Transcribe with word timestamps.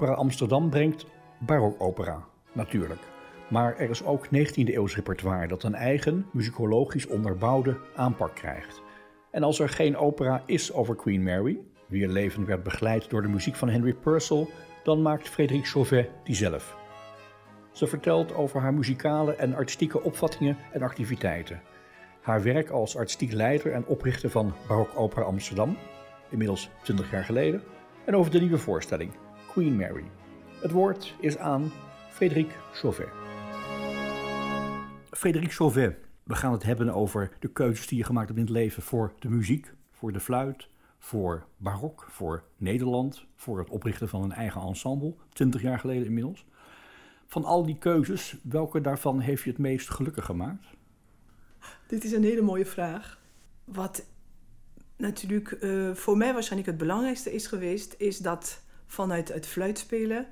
Barokopera 0.00 0.28
Amsterdam 0.28 0.70
brengt 0.70 1.06
barokopera, 1.38 2.24
natuurlijk. 2.52 3.00
Maar 3.48 3.76
er 3.78 3.90
is 3.90 4.04
ook 4.04 4.26
19e-eeuws 4.26 4.94
repertoire 4.94 5.48
dat 5.48 5.62
een 5.62 5.74
eigen, 5.74 6.26
muzikologisch 6.32 7.06
onderbouwde 7.06 7.76
aanpak 7.96 8.34
krijgt. 8.34 8.82
En 9.30 9.42
als 9.42 9.58
er 9.58 9.68
geen 9.68 9.96
opera 9.96 10.42
is 10.46 10.72
over 10.72 10.96
Queen 10.96 11.22
Mary, 11.22 11.58
wier 11.86 12.08
leven 12.08 12.46
werd 12.46 12.62
begeleid 12.62 13.10
door 13.10 13.22
de 13.22 13.28
muziek 13.28 13.54
van 13.54 13.68
Henry 13.68 13.94
Purcell, 13.94 14.46
dan 14.84 15.02
maakt 15.02 15.28
Frédéric 15.28 15.66
Chauvet 15.66 16.10
die 16.24 16.34
zelf. 16.34 16.76
Ze 17.72 17.86
vertelt 17.86 18.34
over 18.34 18.60
haar 18.60 18.74
muzikale 18.74 19.34
en 19.34 19.54
artistieke 19.54 20.02
opvattingen 20.02 20.56
en 20.72 20.82
activiteiten. 20.82 21.60
Haar 22.22 22.42
werk 22.42 22.70
als 22.70 22.96
artistiek 22.96 23.32
leider 23.32 23.72
en 23.72 23.86
oprichter 23.86 24.30
van 24.30 24.52
Barok 24.68 24.90
Opera 24.96 25.24
Amsterdam, 25.24 25.76
inmiddels 26.30 26.70
20 26.82 27.10
jaar 27.10 27.24
geleden, 27.24 27.62
en 28.04 28.16
over 28.16 28.30
de 28.30 28.40
nieuwe 28.40 28.58
voorstelling 28.58 29.12
Queen 29.52 29.76
Mary. 29.76 30.04
Het 30.60 30.70
woord 30.70 31.14
is 31.20 31.38
aan 31.38 31.72
Frédéric 32.10 32.50
Chauvet. 32.72 33.08
Frédéric 35.10 35.52
Chauvet, 35.52 35.96
we 36.22 36.34
gaan 36.34 36.52
het 36.52 36.62
hebben 36.62 36.94
over 36.94 37.30
de 37.38 37.48
keuzes 37.48 37.86
die 37.86 37.98
je 37.98 38.04
gemaakt 38.04 38.26
hebt 38.26 38.38
in 38.38 38.44
het 38.44 38.54
leven 38.54 38.82
voor 38.82 39.12
de 39.18 39.28
muziek, 39.28 39.72
voor 39.92 40.12
de 40.12 40.20
fluit, 40.20 40.68
voor 40.98 41.46
barok, 41.56 42.06
voor 42.10 42.44
Nederland, 42.56 43.26
voor 43.36 43.58
het 43.58 43.70
oprichten 43.70 44.08
van 44.08 44.22
een 44.22 44.32
eigen 44.32 44.60
ensemble, 44.60 45.14
20 45.32 45.62
jaar 45.62 45.78
geleden 45.78 46.06
inmiddels. 46.06 46.46
Van 47.26 47.44
al 47.44 47.66
die 47.66 47.78
keuzes, 47.78 48.36
welke 48.42 48.80
daarvan 48.80 49.20
heeft 49.20 49.42
je 49.42 49.50
het 49.50 49.58
meest 49.58 49.90
gelukkig 49.90 50.24
gemaakt? 50.24 50.66
Dit 51.86 52.04
is 52.04 52.12
een 52.12 52.24
hele 52.24 52.42
mooie 52.42 52.66
vraag. 52.66 53.20
Wat 53.64 54.06
natuurlijk 54.96 55.58
uh, 55.60 55.94
voor 55.94 56.16
mij 56.16 56.32
waarschijnlijk 56.32 56.70
het 56.70 56.80
belangrijkste 56.80 57.32
is 57.32 57.46
geweest, 57.46 57.94
is 57.98 58.18
dat 58.18 58.68
vanuit 58.90 59.28
het 59.28 59.46
fluitspelen 59.46 60.26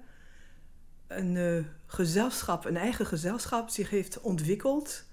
een 1.06 1.34
uh, 1.34 1.64
gezelschap, 1.86 2.64
een 2.64 2.76
eigen 2.76 3.06
gezelschap 3.06 3.68
zich 3.68 3.90
heeft 3.90 4.20
ontwikkeld. 4.20 5.04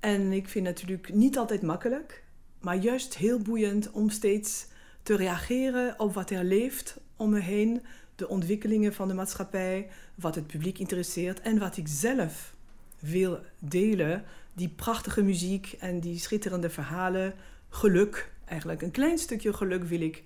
En 0.00 0.32
ik 0.32 0.48
vind 0.48 0.66
het 0.66 0.80
natuurlijk 0.80 1.14
niet 1.14 1.38
altijd 1.38 1.62
makkelijk, 1.62 2.24
maar 2.60 2.76
juist 2.76 3.16
heel 3.16 3.38
boeiend 3.38 3.90
om 3.90 4.10
steeds 4.10 4.66
te 5.02 5.16
reageren 5.16 6.00
op 6.00 6.14
wat 6.14 6.30
er 6.30 6.44
leeft 6.44 7.00
om 7.16 7.30
me 7.30 7.40
heen, 7.40 7.82
de 8.16 8.28
ontwikkelingen 8.28 8.94
van 8.94 9.08
de 9.08 9.14
maatschappij, 9.14 9.90
wat 10.14 10.34
het 10.34 10.46
publiek 10.46 10.78
interesseert 10.78 11.40
en 11.40 11.58
wat 11.58 11.76
ik 11.76 11.88
zelf 11.88 12.54
wil 12.98 13.40
delen. 13.58 14.24
Die 14.52 14.68
prachtige 14.68 15.22
muziek 15.22 15.76
en 15.80 16.00
die 16.00 16.18
schitterende 16.18 16.70
verhalen, 16.70 17.34
geluk, 17.68 18.32
eigenlijk 18.44 18.82
een 18.82 18.90
klein 18.90 19.18
stukje 19.18 19.52
geluk 19.52 19.84
wil 19.84 20.00
ik 20.00 20.22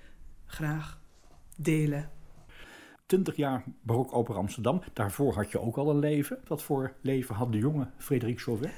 graag 0.47 0.99
delen. 1.56 2.18
20 3.08 3.36
jaar 3.36 3.64
barok 3.82 4.14
opera 4.14 4.38
Amsterdam. 4.38 4.82
Daarvoor 4.92 5.34
had 5.34 5.50
je 5.50 5.60
ook 5.60 5.76
al 5.76 5.91
een 5.91 5.98
leven. 5.98 6.38
Wat 6.46 6.62
voor 6.62 6.92
leven 7.00 7.34
had 7.34 7.52
de 7.52 7.58
jonge 7.58 7.91
Frederik 7.98 8.41
Chauvet? 8.41 8.70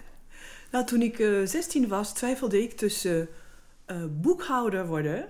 Nou, 0.70 0.86
toen 0.86 1.02
ik 1.02 1.18
uh, 1.18 1.42
eh, 1.42 1.48
16 1.48 1.88
was, 1.88 2.12
twijfelde 2.12 2.62
ik 2.62 2.72
tussen 2.72 3.28
uh, 3.86 4.04
boekhouder 4.10 4.86
worden 4.86 5.28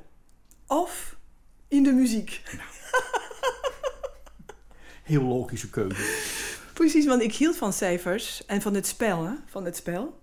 of 0.66 1.16
in 1.68 1.82
de 1.82 1.92
muziek. 1.92 2.42
Heel 5.02 5.22
logische 5.22 5.70
keuze. 5.70 6.28
Precies, 6.74 7.06
want 7.06 7.22
ik 7.22 7.34
hield 7.34 7.56
van 7.56 7.72
cijfers 7.72 8.46
en 8.46 8.60
van 8.60 8.74
het 8.74 8.86
spel. 8.86 9.24
Hè? 9.24 9.34
Van 9.46 9.64
het 9.64 9.76
spel. 9.76 10.20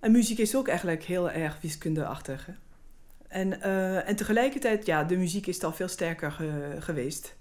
En 0.00 0.12
muziek 0.12 0.38
is 0.38 0.56
ook 0.56 0.68
eigenlijk 0.68 1.04
heel 1.04 1.30
erg 1.30 1.60
wiskundeachtig. 1.60 2.46
Hè? 2.46 2.52
En, 3.28 3.48
uh, 3.48 4.08
en 4.08 4.16
tegelijkertijd, 4.16 4.86
ja, 4.86 5.04
de 5.04 5.16
muziek 5.16 5.46
is 5.46 5.62
al 5.62 5.72
veel 5.72 5.88
sterker 5.88 6.32
ge 6.32 6.76
geweest. 6.78 7.36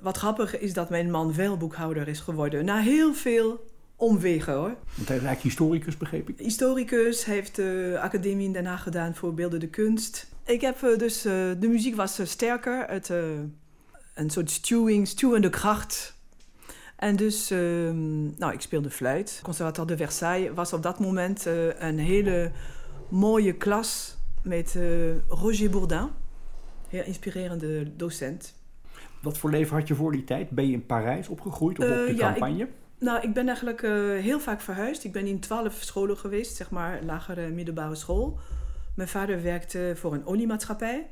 Wat 0.00 0.16
grappig 0.16 0.58
is 0.58 0.72
dat 0.72 0.90
mijn 0.90 1.10
man 1.10 1.34
wel 1.34 1.56
boekhouder 1.56 2.08
is 2.08 2.20
geworden. 2.20 2.64
Na 2.64 2.78
heel 2.78 3.14
veel 3.14 3.72
omwegen 3.96 4.52
hoor. 4.52 4.76
Want 4.94 5.08
hij 5.08 5.16
is 5.16 5.22
eigenlijk 5.22 5.40
historicus, 5.40 5.96
begreep 5.96 6.28
ik? 6.28 6.38
Historicus, 6.38 7.24
heeft 7.24 7.56
de 7.56 7.98
academie 8.00 8.46
in 8.46 8.52
Den 8.52 8.66
Haag 8.66 8.82
gedaan 8.82 9.14
voor 9.14 9.34
beeldende 9.34 9.68
kunst. 9.68 10.26
Ik 10.44 10.60
heb 10.60 10.82
eh, 10.82 10.98
dus, 10.98 11.26
uh, 11.26 11.32
de 11.32 11.68
muziek 11.68 11.96
was 11.96 12.20
uh, 12.20 12.26
sterker, 12.26 12.86
het, 12.88 13.08
een 14.14 14.30
soort 14.30 14.50
stewing, 14.50 15.08
stuwende 15.08 15.50
kracht. 15.50 16.14
En 16.96 17.16
dus, 17.16 17.50
ehm, 17.50 18.38
nou, 18.38 18.52
ik 18.52 18.60
speelde 18.60 18.90
fluit. 18.90 19.40
Conservatoire 19.42 19.96
de 19.96 20.04
Versailles 20.04 20.50
was 20.54 20.72
op 20.72 20.82
dat 20.82 20.98
moment 20.98 21.44
een 21.78 21.98
hele 21.98 22.50
mooie 23.08 23.52
klas 23.52 24.16
met 24.42 24.78
Roger 25.28 25.70
Bourdin. 25.70 26.08
Heel 26.88 27.04
inspirerende 27.04 27.96
docent. 27.96 28.54
Wat 29.24 29.38
voor 29.38 29.50
leven 29.50 29.76
had 29.76 29.88
je 29.88 29.94
voor 29.94 30.12
die 30.12 30.24
tijd? 30.24 30.50
Ben 30.50 30.66
je 30.66 30.72
in 30.72 30.86
Parijs 30.86 31.28
opgegroeid 31.28 31.78
of 31.78 31.84
op 31.84 32.06
de 32.06 32.14
campagne? 32.18 32.62
Ik, 32.62 32.68
nou, 32.98 33.22
ik 33.22 33.34
ben 33.34 33.46
eigenlijk 33.46 33.80
heel 34.22 34.40
vaak 34.40 34.60
verhuisd. 34.60 35.04
Ik 35.04 35.12
ben 35.12 35.26
in 35.26 35.40
twaalf 35.40 35.74
scholen 35.80 36.16
geweest, 36.16 36.56
zeg 36.56 36.70
maar, 36.70 37.02
lagere 37.02 37.48
middelbare 37.48 37.94
school. 37.94 38.38
Mijn 38.94 39.08
vader 39.08 39.42
werkte 39.42 39.92
voor 39.96 40.14
een 40.14 40.26
oliemaatschappij. 40.26 41.06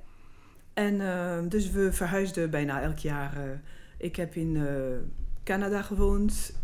En 0.75 0.95
uh, 0.95 1.39
dus 1.49 1.71
we 1.71 1.93
verhuisden 1.93 2.51
bijna 2.51 2.81
elk 2.81 2.99
jaar. 2.99 3.37
Uh, 3.37 3.43
ik 3.99 4.17
heb 4.17 4.35
in 4.35 4.67
Canada 5.45 5.83
gewoond, 5.83 6.61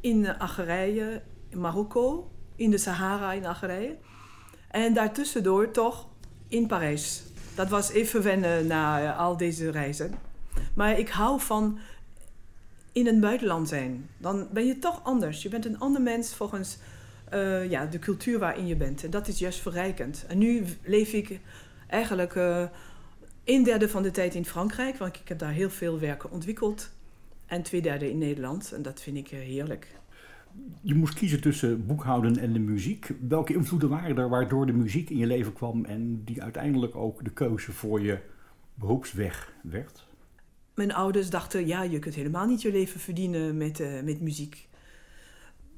in 0.00 0.38
Algerije, 0.38 1.22
in 1.48 1.60
Marokko, 1.60 2.30
in 2.56 2.70
de 2.70 2.78
Sahara 2.78 3.32
in 3.32 3.46
Algerije. 3.46 3.96
En 4.70 4.94
daartussendoor 4.94 5.70
toch 5.70 6.08
in 6.48 6.66
Parijs. 6.66 7.22
Dat 7.54 7.68
was 7.68 7.90
even 7.90 8.22
wennen 8.22 8.66
na 8.66 9.14
al 9.14 9.36
deze 9.36 9.70
reizen. 9.70 10.14
Maar 10.74 10.98
ik 10.98 11.08
hou 11.08 11.40
van 11.40 11.78
in 12.92 13.06
het 13.06 13.20
buitenland 13.20 13.68
zijn. 13.68 14.08
Dan 14.18 14.48
ben 14.52 14.66
je 14.66 14.78
toch 14.78 15.04
anders. 15.04 15.42
Je 15.42 15.48
bent 15.48 15.64
een 15.64 15.78
ander 15.78 16.02
mens 16.02 16.34
volgens 16.34 16.78
uh, 17.34 17.70
ja, 17.70 17.86
de 17.86 17.98
cultuur 17.98 18.38
waarin 18.38 18.66
je 18.66 18.76
bent. 18.76 19.04
En 19.04 19.10
dat 19.10 19.28
is 19.28 19.38
juist 19.38 19.60
verrijkend. 19.60 20.24
En 20.28 20.38
nu 20.38 20.64
leef 20.82 21.12
ik 21.12 21.40
eigenlijk 21.86 22.34
uh, 22.34 22.64
een 23.44 23.62
derde 23.62 23.88
van 23.88 24.02
de 24.02 24.10
tijd 24.10 24.34
in 24.34 24.44
Frankrijk, 24.44 24.96
want 24.96 25.16
ik 25.16 25.28
heb 25.28 25.38
daar 25.38 25.52
heel 25.52 25.70
veel 25.70 25.98
werken 25.98 26.30
ontwikkeld. 26.30 26.90
En 27.46 27.62
twee 27.62 27.82
derde 27.82 28.10
in 28.10 28.18
Nederland. 28.18 28.72
En 28.72 28.82
dat 28.82 29.02
vind 29.02 29.16
ik 29.16 29.32
uh, 29.32 29.38
heerlijk. 29.38 29.98
Je 30.82 30.94
moest 30.94 31.14
kiezen 31.14 31.40
tussen 31.40 31.86
boekhouden 31.86 32.38
en 32.38 32.52
de 32.52 32.58
muziek. 32.58 33.12
Welke 33.28 33.54
invloeden 33.54 33.88
waren 33.88 34.18
er 34.18 34.28
waardoor 34.28 34.66
de 34.66 34.72
muziek 34.72 35.10
in 35.10 35.16
je 35.16 35.26
leven 35.26 35.52
kwam 35.52 35.84
en 35.84 36.24
die 36.24 36.42
uiteindelijk 36.42 36.96
ook 36.96 37.24
de 37.24 37.30
keuze 37.30 37.72
voor 37.72 38.00
je 38.00 38.18
beroepsweg 38.74 39.52
werd? 39.62 40.08
Mijn 40.74 40.94
ouders 40.94 41.30
dachten, 41.30 41.66
ja, 41.66 41.82
je 41.82 41.98
kunt 41.98 42.14
helemaal 42.14 42.46
niet 42.46 42.62
je 42.62 42.72
leven 42.72 43.00
verdienen 43.00 43.56
met, 43.56 43.80
uh, 43.80 44.02
met 44.02 44.20
muziek 44.20 44.68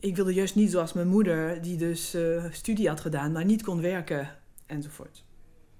ik 0.02 0.16
wilde 0.16 0.34
juist 0.34 0.54
niet 0.54 0.70
zoals 0.70 0.92
mijn 0.92 1.08
moeder, 1.08 1.62
die 1.62 1.76
dus 1.76 2.14
uh, 2.14 2.44
studie 2.50 2.88
had 2.88 3.00
gedaan, 3.00 3.32
maar 3.32 3.44
niet 3.44 3.62
kon 3.62 3.80
werken 3.80 4.28
enzovoort. 4.66 5.24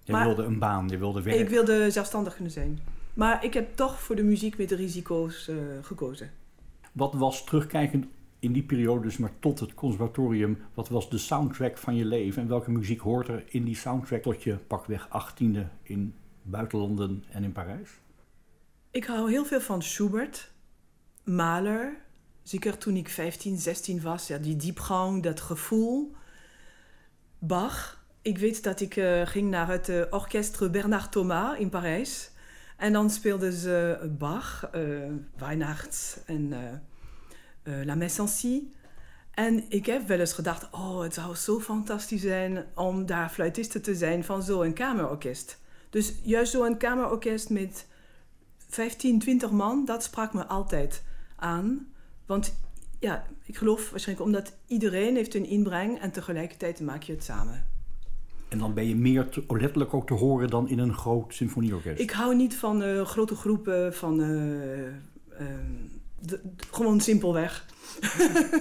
Je 0.04 0.16
wilde 0.16 0.42
een 0.42 0.58
baan, 0.58 0.88
je 0.88 0.98
wilde 0.98 1.22
werken. 1.22 1.42
Ik 1.42 1.48
wilde 1.48 1.90
zelfstandig 1.90 2.34
kunnen 2.34 2.52
zijn. 2.52 2.78
Maar 3.14 3.44
ik 3.44 3.54
heb 3.54 3.76
toch 3.76 4.00
voor 4.00 4.16
de 4.16 4.22
muziek 4.22 4.58
met 4.58 4.68
de 4.68 4.74
risico's 4.74 5.48
uh, 5.48 5.56
gekozen. 5.82 6.30
Wat 6.92 7.14
was 7.14 7.44
terugkijkend 7.44 8.06
in 8.38 8.52
die 8.52 8.62
periode, 8.62 9.02
dus 9.02 9.16
maar 9.16 9.32
tot 9.38 9.60
het 9.60 9.74
conservatorium, 9.74 10.58
wat 10.74 10.88
was 10.88 11.10
de 11.10 11.18
soundtrack 11.18 11.78
van 11.78 11.94
je 11.94 12.04
leven? 12.04 12.42
En 12.42 12.48
welke 12.48 12.70
muziek 12.70 13.00
hoort 13.00 13.28
er 13.28 13.44
in 13.48 13.64
die 13.64 13.76
soundtrack 13.76 14.22
tot 14.22 14.42
je 14.42 14.56
pakweg 14.66 15.06
achttiende 15.10 15.68
in 15.82 16.14
buitenlanden 16.42 17.24
en 17.30 17.44
in 17.44 17.52
Parijs? 17.52 17.90
Ik 18.92 19.04
hou 19.04 19.30
heel 19.30 19.44
veel 19.44 19.60
van 19.60 19.82
Schubert, 19.82 20.50
Mahler, 21.24 21.96
Zeker 22.42 22.78
toen 22.78 22.96
ik 22.96 23.08
15, 23.08 23.58
16 23.58 24.02
was, 24.02 24.26
ja, 24.26 24.38
die 24.38 24.56
diepgang, 24.56 25.22
dat 25.22 25.40
gevoel. 25.40 26.14
Bach. 27.38 28.04
Ik 28.22 28.38
weet 28.38 28.62
dat 28.62 28.80
ik 28.80 28.96
uh, 28.96 29.26
ging 29.26 29.50
naar 29.50 29.68
het 29.68 29.88
uh, 29.88 30.02
orkest 30.10 30.70
Bernard 30.70 31.12
Thomas 31.12 31.58
in 31.58 31.68
Parijs. 31.68 32.30
En 32.76 32.92
dan 32.92 33.10
speelden 33.10 33.52
ze 33.52 34.10
Bach, 34.18 34.70
uh, 34.74 35.12
Weihnachts 35.36 36.18
en 36.26 36.52
La 37.84 37.94
Messe 37.94 38.22
en 38.22 38.72
En 39.34 39.64
ik 39.68 39.86
heb 39.86 40.06
wel 40.06 40.18
eens 40.18 40.32
gedacht, 40.32 40.68
oh, 40.70 41.00
het 41.00 41.14
zou 41.14 41.34
zo 41.34 41.60
fantastisch 41.60 42.20
zijn 42.20 42.64
om 42.74 43.06
daar 43.06 43.30
fluitiste 43.30 43.80
te 43.80 43.94
zijn 43.94 44.24
van 44.24 44.42
zo'n 44.42 44.72
kamerorkest. 44.72 45.58
Dus 45.90 46.14
juist 46.22 46.52
zo'n 46.52 46.76
kamerorkest 46.76 47.50
met 47.50 47.86
15, 48.72 49.18
20 49.18 49.50
man, 49.50 49.84
dat 49.84 50.02
sprak 50.02 50.32
me 50.32 50.46
altijd 50.46 51.02
aan. 51.36 51.86
Want 52.26 52.54
ja, 52.98 53.26
ik 53.44 53.56
geloof 53.56 53.90
waarschijnlijk 53.90 54.26
omdat 54.26 54.54
iedereen 54.66 55.16
heeft 55.16 55.34
een 55.34 55.46
inbreng 55.46 56.00
en 56.00 56.10
tegelijkertijd 56.10 56.80
maak 56.80 57.02
je 57.02 57.12
het 57.12 57.24
samen. 57.24 57.66
En 58.48 58.58
dan 58.58 58.74
ben 58.74 58.88
je 58.88 58.96
meer 58.96 59.28
letterlijk 59.48 59.94
ook 59.94 60.06
te 60.06 60.14
horen 60.14 60.50
dan 60.50 60.68
in 60.68 60.78
een 60.78 60.94
groot 60.94 61.34
symfonieorkest. 61.34 62.00
Ik 62.00 62.10
hou 62.10 62.36
niet 62.36 62.56
van 62.56 62.82
uh, 62.82 63.06
grote 63.06 63.34
groepen, 63.34 63.94
van 63.94 64.20
uh, 64.20 64.86
uh, 64.86 64.92
de, 66.18 66.40
gewoon 66.70 67.00
simpelweg. 67.00 67.66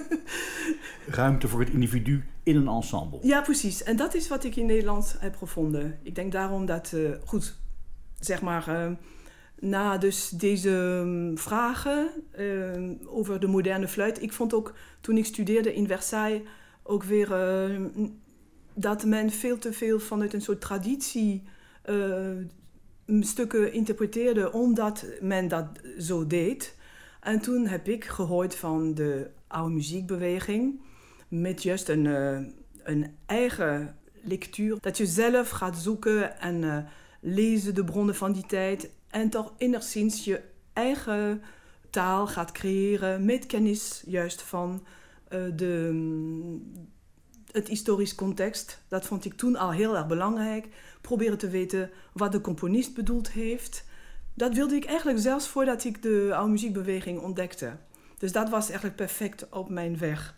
Ruimte 1.06 1.48
voor 1.48 1.60
het 1.60 1.70
individu 1.70 2.24
in 2.42 2.56
een 2.56 2.68
ensemble. 2.68 3.18
Ja, 3.22 3.40
precies. 3.40 3.82
En 3.82 3.96
dat 3.96 4.14
is 4.14 4.28
wat 4.28 4.44
ik 4.44 4.56
in 4.56 4.66
Nederland 4.66 5.16
heb 5.18 5.36
gevonden. 5.36 5.98
Ik 6.02 6.14
denk 6.14 6.32
daarom 6.32 6.66
dat, 6.66 6.94
goed, 7.24 7.56
zeg 8.20 8.42
maar, 8.42 8.96
na 9.62 9.98
dus 9.98 10.28
deze 10.28 11.32
vragen 11.34 12.10
over 13.06 13.40
de 13.40 13.46
moderne 13.46 13.88
fluit. 13.88 14.22
Ik 14.22 14.32
vond 14.32 14.54
ook 14.54 14.74
toen 15.00 15.16
ik 15.16 15.24
studeerde 15.24 15.74
in 15.74 15.86
Versailles 15.86 16.42
ook 16.82 17.02
weer 17.02 17.28
dat 18.74 19.04
men 19.04 19.30
veel 19.30 19.58
te 19.58 19.72
veel 19.72 20.00
vanuit 20.00 20.32
een 20.32 20.42
soort 20.42 20.60
traditie 20.60 21.42
stukken 23.20 23.72
interpreteerde 23.72 24.52
omdat 24.52 25.06
men 25.20 25.48
dat 25.48 25.66
zo 25.98 26.26
deed. 26.26 26.76
En 27.20 27.40
toen 27.40 27.66
heb 27.66 27.88
ik 27.88 28.04
gehoord 28.04 28.54
van 28.54 28.94
de 28.94 29.30
oude 29.46 29.74
muziekbeweging 29.74 30.80
met 31.28 31.62
juist 31.62 31.88
een, 31.88 32.04
uh, 32.04 32.38
een 32.82 33.16
eigen 33.26 33.96
lectuur. 34.22 34.76
Dat 34.80 34.96
je 34.96 35.06
zelf 35.06 35.48
gaat 35.48 35.76
zoeken 35.76 36.40
en 36.40 36.62
uh, 36.62 36.78
lezen 37.20 37.74
de 37.74 37.84
bronnen 37.84 38.14
van 38.14 38.32
die 38.32 38.46
tijd 38.46 38.90
en 39.12 39.28
toch 39.28 39.52
enigszins 39.56 40.24
je 40.24 40.40
eigen 40.72 41.42
taal 41.90 42.26
gaat 42.26 42.52
creëren 42.52 43.24
met 43.24 43.46
kennis 43.46 44.02
juist 44.06 44.42
van 44.42 44.86
de, 45.28 46.58
het 47.50 47.68
historisch 47.68 48.14
context. 48.14 48.82
Dat 48.88 49.06
vond 49.06 49.24
ik 49.24 49.34
toen 49.34 49.56
al 49.56 49.70
heel 49.72 49.96
erg 49.96 50.06
belangrijk. 50.06 50.68
Proberen 51.00 51.38
te 51.38 51.48
weten 51.48 51.90
wat 52.12 52.32
de 52.32 52.40
componist 52.40 52.94
bedoeld 52.94 53.30
heeft. 53.30 53.84
Dat 54.34 54.54
wilde 54.54 54.74
ik 54.74 54.84
eigenlijk 54.84 55.18
zelfs 55.18 55.48
voordat 55.48 55.84
ik 55.84 56.02
de 56.02 56.30
oude 56.34 56.50
muziekbeweging 56.50 57.20
ontdekte. 57.20 57.76
Dus 58.18 58.32
dat 58.32 58.48
was 58.48 58.64
eigenlijk 58.64 58.96
perfect 58.96 59.48
op 59.48 59.68
mijn 59.68 59.98
weg. 59.98 60.36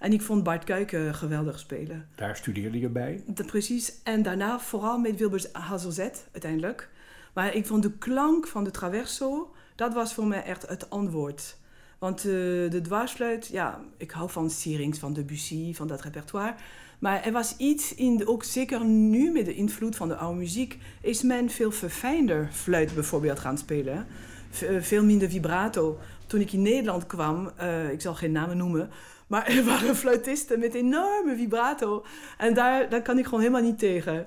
En 0.00 0.12
ik 0.12 0.22
vond 0.22 0.42
Bart 0.42 0.64
Kuiken 0.64 1.14
geweldig 1.14 1.58
spelen. 1.58 2.08
Daar 2.14 2.36
studeerde 2.36 2.78
je 2.78 2.88
bij? 2.88 3.22
Dat, 3.26 3.46
precies. 3.46 4.02
En 4.02 4.22
daarna 4.22 4.60
vooral 4.60 4.98
met 4.98 5.16
Wilbert 5.16 5.52
Hazelzet 5.52 6.28
uiteindelijk. 6.32 6.90
Maar 7.32 7.54
ik 7.54 7.66
vond 7.66 7.82
de 7.82 7.92
klank 7.98 8.46
van 8.46 8.64
de 8.64 8.70
traverso, 8.70 9.52
dat 9.74 9.94
was 9.94 10.14
voor 10.14 10.26
mij 10.26 10.42
echt 10.42 10.68
het 10.68 10.90
antwoord. 10.90 11.56
Want 11.98 12.18
uh, 12.18 12.32
de 12.70 12.80
dwarsfluit, 12.82 13.46
ja, 13.46 13.80
ik 13.96 14.10
hou 14.10 14.30
van 14.30 14.50
Sierings, 14.50 14.98
van 14.98 15.12
Debussy, 15.12 15.74
van 15.74 15.86
dat 15.86 16.00
repertoire. 16.00 16.54
Maar 16.98 17.24
er 17.24 17.32
was 17.32 17.56
iets 17.56 17.94
in, 17.94 18.26
ook 18.26 18.44
zeker 18.44 18.84
nu 18.84 19.30
met 19.30 19.44
de 19.44 19.54
invloed 19.54 19.96
van 19.96 20.08
de 20.08 20.16
oude 20.16 20.38
muziek, 20.38 20.78
is 21.00 21.22
men 21.22 21.50
veel 21.50 21.70
verfijnder 21.70 22.48
fluit 22.52 22.94
bijvoorbeeld 22.94 23.38
gaan 23.38 23.58
spelen. 23.58 24.06
V 24.50 24.86
veel 24.86 25.04
minder 25.04 25.30
vibrato. 25.30 25.98
Toen 26.26 26.40
ik 26.40 26.52
in 26.52 26.62
Nederland 26.62 27.06
kwam, 27.06 27.50
uh, 27.60 27.90
ik 27.90 28.00
zal 28.00 28.14
geen 28.14 28.32
namen 28.32 28.56
noemen, 28.56 28.90
maar 29.26 29.46
er 29.46 29.64
waren 29.64 29.96
fluitisten 29.96 30.58
met 30.58 30.74
enorme 30.74 31.36
vibrato. 31.36 32.04
En 32.38 32.54
daar, 32.54 33.02
kan 33.02 33.18
ik 33.18 33.24
gewoon 33.24 33.40
helemaal 33.40 33.62
niet 33.62 33.78
tegen. 33.78 34.26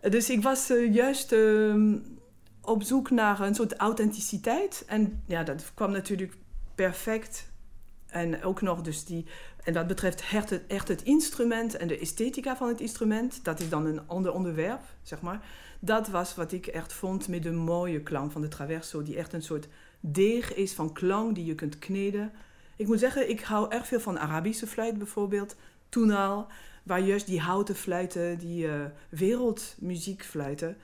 Dus 0.00 0.30
ik 0.30 0.42
was 0.42 0.72
juist 0.90 1.32
uh, 1.32 1.74
op 2.64 2.82
zoek 2.82 3.10
naar 3.10 3.40
een 3.40 3.54
soort 3.54 3.76
authenticiteit. 3.76 4.84
En 4.86 5.22
ja, 5.26 5.42
dat 5.42 5.70
kwam 5.74 5.90
natuurlijk 5.90 6.36
perfect. 6.74 7.52
En 8.06 8.42
ook 8.42 8.62
nog 8.62 8.80
dus 8.80 9.04
die, 9.04 9.26
en 9.64 9.72
dat 9.72 9.86
betreft 9.86 10.24
echt 10.68 10.88
het, 10.88 11.02
instrument 11.02 11.76
en 11.76 11.88
de 11.88 11.98
esthetica 11.98 12.56
van 12.56 12.68
het 12.68 12.80
instrument. 12.80 13.44
Dat 13.44 13.60
is 13.60 13.68
dan 13.68 13.86
een 13.86 14.08
ander 14.08 14.32
onderwerp, 14.32 14.80
zeg 15.02 15.20
maar. 15.20 15.40
Dat 15.80 16.08
was 16.08 16.34
wat 16.34 16.52
ik 16.52 16.66
echt 16.66 16.92
vond 16.92 17.28
met 17.28 17.42
de 17.42 17.52
mooie 17.52 18.02
klank 18.02 18.32
van 18.32 18.40
de 18.40 18.48
traverso. 18.48 19.02
Die 19.02 19.16
echt 19.16 19.32
een 19.32 19.42
soort 19.42 19.68
deeg 20.00 20.54
is 20.54 20.72
van 20.72 20.92
klank 20.92 21.34
die 21.34 21.44
je 21.44 21.54
kunt 21.54 21.78
kneden. 21.78 22.32
Ik 22.76 22.86
moet 22.86 22.98
zeggen, 22.98 23.30
ik 23.30 23.40
hou 23.40 23.70
erg 23.70 23.86
veel 23.86 24.00
van 24.00 24.18
Arabische 24.18 24.66
fluit 24.66 24.98
bijvoorbeeld. 24.98 25.56
Toen 25.88 26.10
al, 26.10 26.46
waar 26.82 27.00
juist 27.00 27.26
die 27.26 27.40
houten 27.40 27.74
fluiten, 27.74 28.38
die 28.38 28.66
uh, 28.66 28.84
wereldmuziekfluiten... 29.08 30.76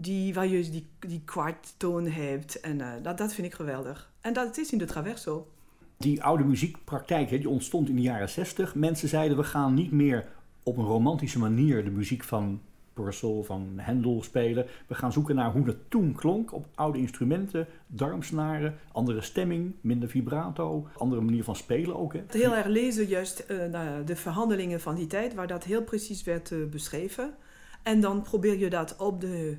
Die, 0.00 0.34
waar 0.34 0.46
je 0.46 0.70
die, 0.70 0.86
die 0.98 1.22
kwarttoon 1.24 2.06
hebt. 2.06 2.60
En 2.60 2.78
uh, 2.78 2.92
dat, 3.02 3.18
dat 3.18 3.34
vind 3.34 3.46
ik 3.46 3.54
geweldig. 3.54 4.10
En 4.20 4.32
dat 4.32 4.58
is 4.58 4.72
in 4.72 4.78
de 4.78 4.84
Traverso. 4.84 5.48
Die 5.96 6.22
oude 6.22 6.44
muziekpraktijk 6.44 7.28
die 7.28 7.48
ontstond 7.48 7.88
in 7.88 7.96
de 7.96 8.02
jaren 8.02 8.28
60. 8.28 8.74
Mensen 8.74 9.08
zeiden 9.08 9.36
we 9.36 9.44
gaan 9.44 9.74
niet 9.74 9.92
meer 9.92 10.26
op 10.62 10.76
een 10.76 10.84
romantische 10.84 11.38
manier 11.38 11.84
de 11.84 11.90
muziek 11.90 12.24
van 12.24 12.60
Purcell, 13.02 13.42
van 13.42 13.78
Handel 13.78 14.22
spelen. 14.22 14.66
We 14.86 14.94
gaan 14.94 15.12
zoeken 15.12 15.34
naar 15.34 15.52
hoe 15.52 15.64
dat 15.64 15.76
toen 15.88 16.12
klonk 16.12 16.52
op 16.52 16.66
oude 16.74 16.98
instrumenten, 16.98 17.66
darmsnaren, 17.86 18.74
andere 18.92 19.20
stemming, 19.20 19.74
minder 19.80 20.08
vibrato, 20.08 20.88
andere 20.96 21.20
manier 21.20 21.44
van 21.44 21.56
spelen 21.56 21.96
ook. 21.96 22.12
Hè. 22.12 22.22
Heel 22.28 22.54
erg 22.54 22.66
lezen 22.66 23.06
juist 23.06 23.44
uh, 23.50 23.56
de 24.04 24.16
verhandelingen 24.16 24.80
van 24.80 24.94
die 24.94 25.06
tijd, 25.06 25.34
waar 25.34 25.46
dat 25.46 25.64
heel 25.64 25.82
precies 25.82 26.22
werd 26.22 26.50
uh, 26.50 26.66
beschreven. 26.66 27.34
En 27.82 28.00
dan 28.00 28.22
probeer 28.22 28.58
je 28.58 28.70
dat 28.70 28.96
op 28.96 29.20
de 29.20 29.56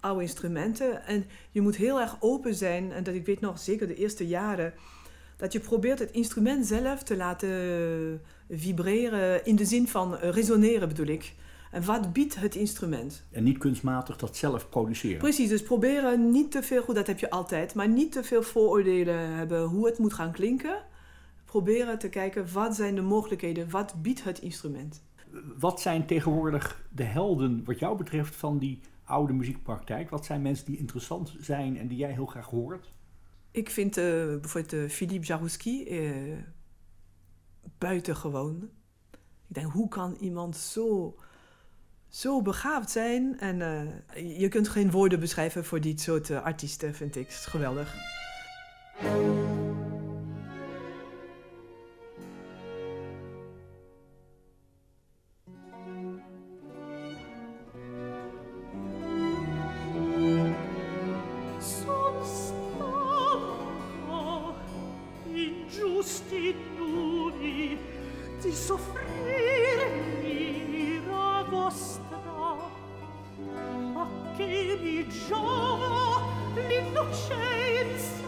oude 0.00 0.22
instrumenten. 0.22 1.06
En 1.06 1.24
je 1.50 1.60
moet 1.60 1.76
heel 1.76 2.00
erg 2.00 2.16
open 2.20 2.54
zijn. 2.54 2.92
En 2.92 3.04
dat 3.04 3.14
ik 3.14 3.26
weet 3.26 3.40
nog, 3.40 3.58
zeker 3.58 3.86
de 3.86 3.94
eerste 3.94 4.26
jaren, 4.26 4.74
dat 5.36 5.52
je 5.52 5.60
probeert 5.60 5.98
het 5.98 6.10
instrument 6.10 6.66
zelf 6.66 7.02
te 7.02 7.16
laten 7.16 8.22
vibreren 8.50 9.44
in 9.44 9.56
de 9.56 9.64
zin 9.64 9.88
van 9.88 10.14
resoneren 10.14 10.88
bedoel 10.88 11.06
ik. 11.06 11.34
En 11.70 11.84
wat 11.84 12.12
biedt 12.12 12.40
het 12.40 12.54
instrument? 12.54 13.26
En 13.30 13.44
niet 13.44 13.58
kunstmatig 13.58 14.16
dat 14.16 14.36
zelf 14.36 14.68
produceren. 14.68 15.18
Precies, 15.18 15.48
dus 15.48 15.62
proberen 15.62 16.30
niet 16.30 16.50
te 16.50 16.62
veel, 16.62 16.82
goed 16.82 16.94
dat 16.94 17.06
heb 17.06 17.18
je 17.18 17.30
altijd, 17.30 17.74
maar 17.74 17.88
niet 17.88 18.12
te 18.12 18.22
veel 18.22 18.42
vooroordelen 18.42 19.34
hebben 19.34 19.62
hoe 19.62 19.86
het 19.86 19.98
moet 19.98 20.12
gaan 20.12 20.32
klinken. 20.32 20.82
Proberen 21.44 21.98
te 21.98 22.08
kijken 22.08 22.52
wat 22.52 22.76
zijn 22.76 22.94
de 22.94 23.00
mogelijkheden, 23.00 23.70
wat 23.70 23.94
biedt 24.02 24.24
het 24.24 24.38
instrument. 24.38 25.02
Wat 25.58 25.80
zijn 25.80 26.06
tegenwoordig 26.06 26.82
de 26.88 27.02
helden 27.02 27.64
wat 27.64 27.78
jou 27.78 27.96
betreft 27.96 28.36
van 28.36 28.58
die 28.58 28.80
oude 29.08 29.32
muziekpraktijk? 29.32 30.10
Wat 30.10 30.24
zijn 30.24 30.42
mensen 30.42 30.66
die 30.66 30.78
interessant 30.78 31.36
zijn 31.40 31.78
en 31.78 31.88
die 31.88 31.98
jij 31.98 32.12
heel 32.12 32.26
graag 32.26 32.46
hoort? 32.46 32.92
Ik 33.50 33.70
vind 33.70 33.98
uh, 33.98 34.04
bijvoorbeeld 34.04 34.72
uh, 34.72 34.88
Philippe 34.88 35.26
Jarouski 35.26 36.02
uh, 36.02 36.38
buitengewoon. 37.78 38.70
Ik 39.48 39.54
denk, 39.54 39.72
hoe 39.72 39.88
kan 39.88 40.16
iemand 40.20 40.56
zo, 40.56 41.16
zo 42.08 42.42
begaafd 42.42 42.90
zijn? 42.90 43.38
En 43.38 43.58
je 44.38 44.48
kunt 44.48 44.68
geen 44.68 44.90
woorden 44.90 45.20
beschrijven 45.20 45.64
voor 45.64 45.80
dit 45.80 46.00
soort 46.00 46.30
artiesten, 46.30 46.94
vind 46.94 47.16
ik. 47.16 47.26
Het 47.26 47.46
geweldig. 47.46 47.94
di 67.38 67.78
di 68.40 68.52
soffrire 68.52 70.20
l'ira 70.22 71.44
vostra. 71.48 72.06
A 73.94 74.06
che 74.36 74.78
mi 74.80 75.06
giova 75.08 76.22
l'innocenza 76.54 78.27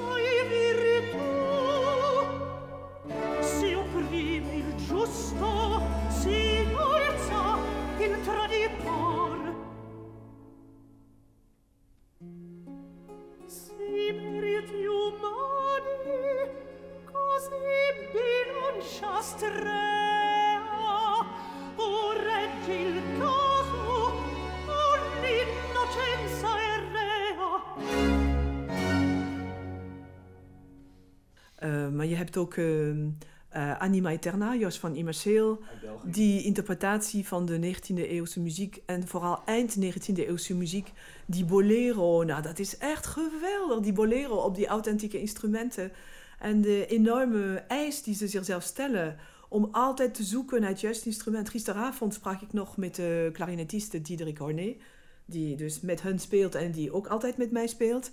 ook 32.40 32.56
uh, 32.56 32.88
uh, 32.88 33.78
Anima 33.78 34.10
Eterna, 34.10 34.56
Jos 34.56 34.78
van 34.78 34.96
Immerseel. 34.96 35.60
Die 36.04 36.42
interpretatie 36.42 37.26
van 37.26 37.46
de 37.46 37.74
19e 37.74 37.94
eeuwse 37.94 38.40
muziek 38.40 38.82
en 38.86 39.08
vooral 39.08 39.42
eind 39.44 39.76
19e 39.76 40.14
eeuwse 40.14 40.54
muziek. 40.54 40.92
Die 41.26 41.44
bolero, 41.44 42.22
nou 42.22 42.42
dat 42.42 42.58
is 42.58 42.78
echt 42.78 43.06
geweldig. 43.06 43.80
Die 43.80 43.92
bolero 43.92 44.36
op 44.36 44.54
die 44.54 44.66
authentieke 44.66 45.20
instrumenten. 45.20 45.92
En 46.38 46.60
de 46.60 46.86
enorme 46.86 47.64
eis 47.68 48.02
die 48.02 48.14
ze 48.14 48.28
zichzelf 48.28 48.62
stellen 48.62 49.16
om 49.48 49.68
altijd 49.72 50.14
te 50.14 50.22
zoeken 50.22 50.60
naar 50.60 50.70
het 50.70 50.80
juiste 50.80 51.06
instrument. 51.06 51.48
Gisteravond 51.48 52.14
sprak 52.14 52.40
ik 52.40 52.52
nog 52.52 52.76
met 52.76 52.94
de 52.94 53.30
clarinetiste 53.32 54.02
Diederik 54.02 54.38
Hornet, 54.38 54.76
die 55.24 55.56
dus 55.56 55.80
met 55.80 56.02
hun 56.02 56.18
speelt 56.18 56.54
en 56.54 56.70
die 56.70 56.92
ook 56.92 57.06
altijd 57.06 57.36
met 57.36 57.50
mij 57.50 57.66
speelt. 57.66 58.10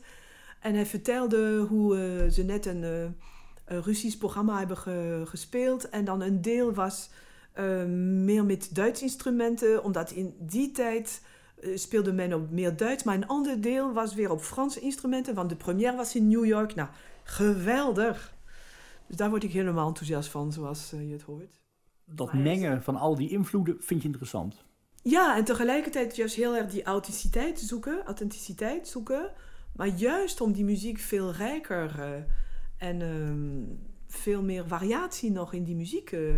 En 0.59 0.73
hij 0.73 0.85
vertelde 0.85 1.65
hoe 1.69 1.97
uh, 1.97 2.31
ze 2.31 2.43
net 2.43 2.65
een, 2.65 2.83
uh, 2.83 3.01
een, 3.01 3.15
Russisch 3.67 4.17
programma 4.17 4.57
hebben 4.57 4.77
ge 4.77 5.21
gespeeld 5.25 5.89
en 5.89 6.05
dan 6.05 6.21
een 6.21 6.41
deel 6.41 6.73
was 6.73 7.09
uh, 7.59 7.83
meer 8.23 8.45
met 8.45 8.75
Duits 8.75 9.01
instrumenten, 9.01 9.83
omdat 9.83 10.11
in 10.11 10.35
die 10.39 10.71
tijd 10.71 11.21
speelde 11.75 12.13
men 12.13 12.33
op 12.33 12.51
meer 12.51 12.77
Duits, 12.77 13.03
maar 13.03 13.15
een 13.15 13.27
ander 13.27 13.61
deel 13.61 13.93
was 13.93 14.13
weer 14.13 14.31
op 14.31 14.41
Franse 14.41 14.79
instrumenten, 14.79 15.35
want 15.35 15.49
de 15.49 15.55
première 15.55 15.95
was 15.95 16.15
in 16.15 16.27
New 16.27 16.45
York. 16.45 16.75
Nou, 16.75 16.89
geweldig! 17.23 18.33
Dus 19.07 19.15
daar 19.15 19.29
word 19.29 19.43
ik 19.43 19.51
helemaal 19.51 19.87
enthousiast 19.87 20.29
van, 20.29 20.51
zoals 20.51 20.89
je 20.89 21.11
het 21.11 21.21
hoort. 21.21 21.59
Dat 22.05 22.33
mengen 22.33 22.83
van 22.83 22.95
al 22.95 23.15
die 23.15 23.29
invloeden 23.29 23.75
vind 23.79 24.01
je 24.01 24.07
interessant? 24.07 24.65
Ja, 25.01 25.37
en 25.37 25.43
tegelijkertijd 25.43 26.15
juist 26.15 26.35
heel 26.35 26.55
erg 26.55 26.71
die 26.71 26.83
authenticiteit 26.83 27.59
zoeken, 27.59 28.03
authenticiteit 28.05 28.87
zoeken. 28.87 29.31
Maar 29.75 29.87
juist 29.87 30.41
om 30.41 30.51
die 30.51 30.63
muziek 30.63 30.99
veel 30.99 31.31
rijker 31.31 32.25
en 32.77 32.99
uh, 32.99 33.75
veel 34.07 34.41
meer 34.41 34.67
variatie 34.67 35.31
nog 35.31 35.53
in 35.53 35.63
die 35.63 35.75
muziek 35.75 36.11
uh, 36.11 36.35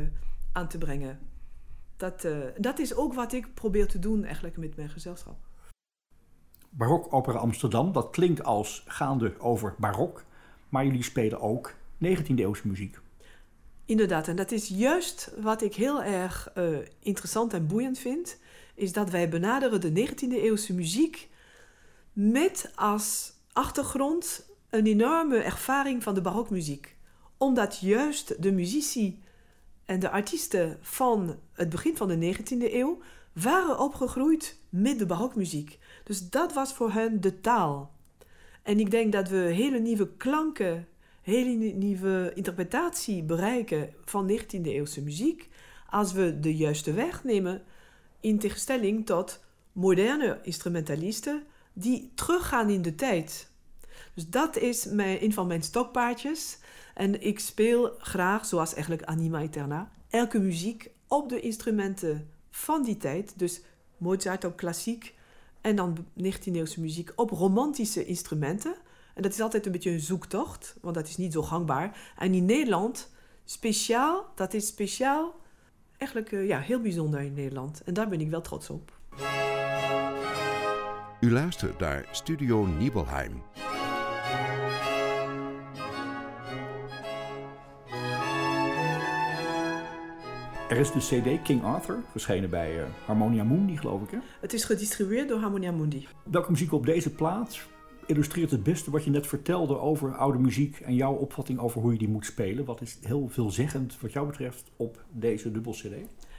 aan 0.52 0.68
te 0.68 0.78
brengen. 0.78 1.20
Dat, 1.98 2.28
dat 2.58 2.80
is 2.80 2.96
ook 2.96 3.14
wat 3.14 3.34
ik 3.34 3.54
probeer 3.54 3.88
te 3.88 4.00
doen 4.00 4.24
eigenlijk 4.24 4.58
met 4.58 4.76
mijn 4.76 4.90
gezelschap. 4.90 5.38
Barok 6.70 7.14
Opera 7.14 7.38
Amsterdam, 7.38 7.92
dat 7.92 8.10
klinkt 8.10 8.44
als 8.44 8.84
gaande 8.88 9.40
over 9.40 9.76
barok. 9.78 10.24
Maar 10.70 10.86
jullie 10.86 11.04
spelen 11.04 11.40
ook 11.40 11.74
19e-eeuwse 11.96 12.68
muziek. 12.68 13.00
Inderdaad, 13.86 14.28
en 14.28 14.36
dat 14.36 14.52
is 14.52 14.68
juist 14.68 15.34
wat 15.42 15.62
ik 15.62 15.76
heel 15.76 16.04
erg 16.04 16.54
interessant 17.00 17.54
en 17.54 17.68
boeiend 17.68 18.00
vind. 18.00 18.40
Is 18.76 18.94
dat 18.94 19.10
wij 19.10 19.30
benaderen 19.30 19.82
de 19.82 20.08
19e-eeuwse 20.08 20.74
muziek 20.74 21.30
met 22.14 22.72
als 22.76 23.34
achtergrond 23.54 24.49
een 24.70 24.86
enorme 24.86 25.38
ervaring 25.38 26.04
van 26.04 26.14
de 26.14 26.22
barokmuziek. 26.22 26.98
Omdat 27.38 27.80
juist 27.80 28.42
de 28.42 28.52
muzici 28.52 29.20
en 29.86 30.00
de 30.00 30.10
artiesten 30.10 30.78
van 30.82 31.40
het 31.54 31.70
begin 31.70 31.98
van 31.98 32.08
de 32.08 32.36
19e 32.36 32.74
eeuw 32.74 33.00
waren 33.34 33.80
opgegroeid 33.80 34.60
met 34.70 35.00
de 35.00 35.06
barokmuziek. 35.06 35.80
Dus 36.04 36.30
dat 36.30 36.54
was 36.54 36.74
voor 36.74 36.92
hen 36.92 37.22
de 37.22 37.42
taal. 37.42 37.92
En 38.64 38.80
ik 38.80 38.92
denk 38.92 39.12
dat 39.12 39.30
we 39.30 39.38
hele 39.38 39.80
nieuwe 39.80 40.16
klanken, 40.18 40.88
hele 41.22 41.74
nieuwe 41.74 42.32
interpretatie 42.36 43.24
bereiken 43.24 43.94
van 44.06 44.32
19e 44.32 44.62
eeuwse 44.62 45.02
muziek 45.02 45.50
als 45.90 46.14
we 46.14 46.40
de 46.40 46.56
juiste 46.56 46.94
weg 46.94 47.24
nemen 47.24 47.62
in 48.20 48.40
tegenstelling 48.40 49.06
tot 49.06 49.44
moderne 49.72 50.40
instrumentalisten 50.44 51.44
die 51.74 52.12
teruggaan 52.16 52.70
in 52.70 52.82
de 52.82 52.96
tijd. 52.96 53.49
Dus 54.20 54.30
dat 54.30 54.58
is 54.58 54.86
mijn, 54.86 55.24
een 55.24 55.34
van 55.34 55.48
mijn 55.48 55.64
stokpaardjes. 55.64 56.58
En 56.94 57.22
ik 57.22 57.40
speel 57.40 57.96
graag, 57.98 58.46
zoals 58.46 58.74
eigenlijk 58.74 59.04
Anima 59.04 59.40
Eterna, 59.40 59.92
elke 60.10 60.40
muziek 60.40 60.90
op 61.08 61.30
de 61.30 61.40
instrumenten 61.40 62.30
van 62.50 62.84
die 62.84 62.98
tijd. 62.98 63.40
Dus 63.40 63.62
Mozart 63.98 64.46
op 64.46 64.58
klassiek 64.58 65.16
en 65.62 65.76
dan 65.76 65.98
19e-eeuwse 66.24 66.80
muziek 66.80 67.12
op 67.16 67.30
romantische 67.30 68.06
instrumenten. 68.06 68.76
En 69.16 69.22
dat 69.22 69.34
is 69.34 69.42
altijd 69.42 69.66
een 69.66 69.72
beetje 69.72 69.92
een 69.92 70.00
zoektocht, 70.00 70.76
want 70.82 70.96
dat 70.96 71.08
is 71.08 71.18
niet 71.18 71.34
zo 71.34 71.42
gangbaar. 71.42 72.14
En 72.18 72.34
in 72.34 72.46
Nederland, 72.46 73.12
speciaal, 73.46 74.26
dat 74.36 74.54
is 74.54 74.68
speciaal, 74.68 75.36
eigenlijk 75.98 76.32
uh, 76.32 76.48
ja, 76.48 76.60
heel 76.60 76.82
bijzonder 76.82 77.22
in 77.22 77.34
Nederland. 77.34 77.84
En 77.84 77.94
daar 77.94 78.10
ben 78.10 78.22
ik 78.22 78.30
wel 78.30 78.42
trots 78.42 78.70
op. 78.70 78.98
U 81.20 81.32
luistert 81.32 81.80
naar 81.80 82.08
Studio 82.12 82.66
Nibelheim. 82.66 83.42
Er 90.70 90.78
is 90.78 90.92
de 90.92 91.00
CD 91.00 91.42
King 91.42 91.64
Arthur, 91.64 92.04
verschenen 92.12 92.50
bij 92.50 92.78
uh, 92.78 92.84
Harmonia 93.06 93.44
Mundi, 93.44 93.78
geloof 93.78 94.02
ik. 94.02 94.12
Hè? 94.12 94.18
Het 94.42 94.54
is 94.54 94.64
gedistribueerd 94.64 95.28
door 95.28 95.40
Harmonia 95.40 95.72
Mundi. 95.72 96.08
Welke 96.24 96.52
muziek 96.52 96.74
op 96.74 96.86
deze 96.86 97.10
plaats 97.10 97.68
illustreert 98.06 98.52
het 98.52 98.64
beste 98.64 98.92
wat 98.92 99.04
je 99.04 99.10
net 99.10 99.28
vertelde 99.28 99.80
over 99.80 100.16
oude 100.16 100.40
muziek 100.40 100.80
en 100.80 100.96
jouw 100.96 101.14
opvatting 101.14 101.60
over 101.60 101.82
hoe 101.82 101.92
je 101.92 101.98
die 101.98 102.10
moet 102.10 102.26
spelen? 102.26 102.66
Wat 102.66 102.82
is 102.82 102.98
heel 103.02 103.28
veelzeggend 103.30 103.98
wat 104.02 104.14
jou 104.14 104.28
betreft 104.28 104.72
op 104.76 105.04
deze 105.12 105.52
dubbel 105.52 105.72
CD? 105.72 105.94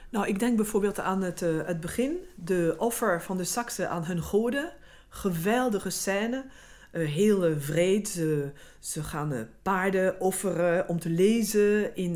Nou, 0.09 0.27
ik 0.27 0.39
denk 0.39 0.55
bijvoorbeeld 0.55 0.99
aan 0.99 1.21
het, 1.21 1.41
uh, 1.41 1.65
het 1.65 1.79
begin, 1.79 2.17
de 2.35 2.75
offer 2.77 3.21
van 3.21 3.37
de 3.37 3.43
Saxen 3.43 3.89
aan 3.89 4.03
hun 4.03 4.21
goden. 4.21 4.73
Geweldige 5.09 5.89
scène. 5.89 6.45
Uh, 6.91 7.07
heel 7.07 7.49
uh, 7.49 7.55
vreed. 7.57 8.07
Ze, 8.07 8.51
ze 8.79 9.03
gaan 9.03 9.47
paarden 9.61 10.19
offeren 10.19 10.87
om 10.87 10.99
te 10.99 11.09
lezen 11.09 11.95
in 11.95 12.15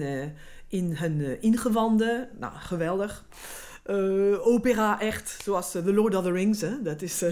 in 0.68 0.96
hun 0.96 1.20
uh, 1.20 1.44
ingewanden. 1.44 2.30
Nou, 2.40 2.54
geweldig. 2.56 3.26
Uh, 3.86 4.48
opera 4.48 5.00
echt, 5.00 5.40
zoals 5.44 5.76
uh, 5.76 5.84
The 5.84 5.94
Lord 5.94 6.16
of 6.16 6.24
the 6.24 6.32
Rings, 6.32 6.62
hè? 6.62 6.82
dat 6.82 7.02
is 7.02 7.24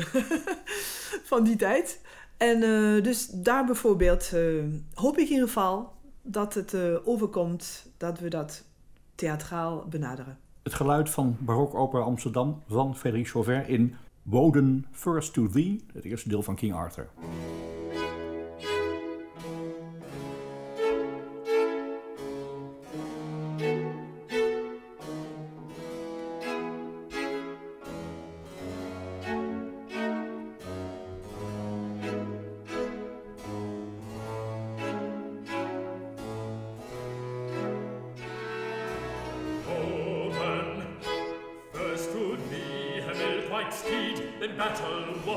van 1.31 1.43
die 1.43 1.55
tijd. 1.55 2.01
En 2.37 2.59
dus 3.03 3.27
daar 3.27 3.65
bijvoorbeeld 3.65 4.31
hoop 4.93 5.17
ik 5.17 5.25
in 5.25 5.31
ieder 5.31 5.47
geval 5.47 5.93
dat 6.21 6.53
het 6.53 6.75
overkomt 7.03 7.89
dat 7.97 8.19
we 8.19 8.29
dat 8.29 8.63
theatraal 9.15 9.85
benaderen. 9.89 10.37
Het 10.63 10.73
geluid 10.73 11.09
van 11.09 11.37
Barok 11.39 11.73
Opera 11.73 12.03
Amsterdam 12.03 12.63
van 12.67 12.95
Frédéric 12.95 13.27
Chauvet 13.27 13.67
in 13.67 13.95
Woden 14.23 14.85
First 14.91 15.33
to 15.33 15.47
Thee, 15.47 15.85
het 15.93 16.03
eerste 16.03 16.29
deel 16.29 16.43
van 16.43 16.55
King 16.55 16.73
Arthur. 16.73 17.09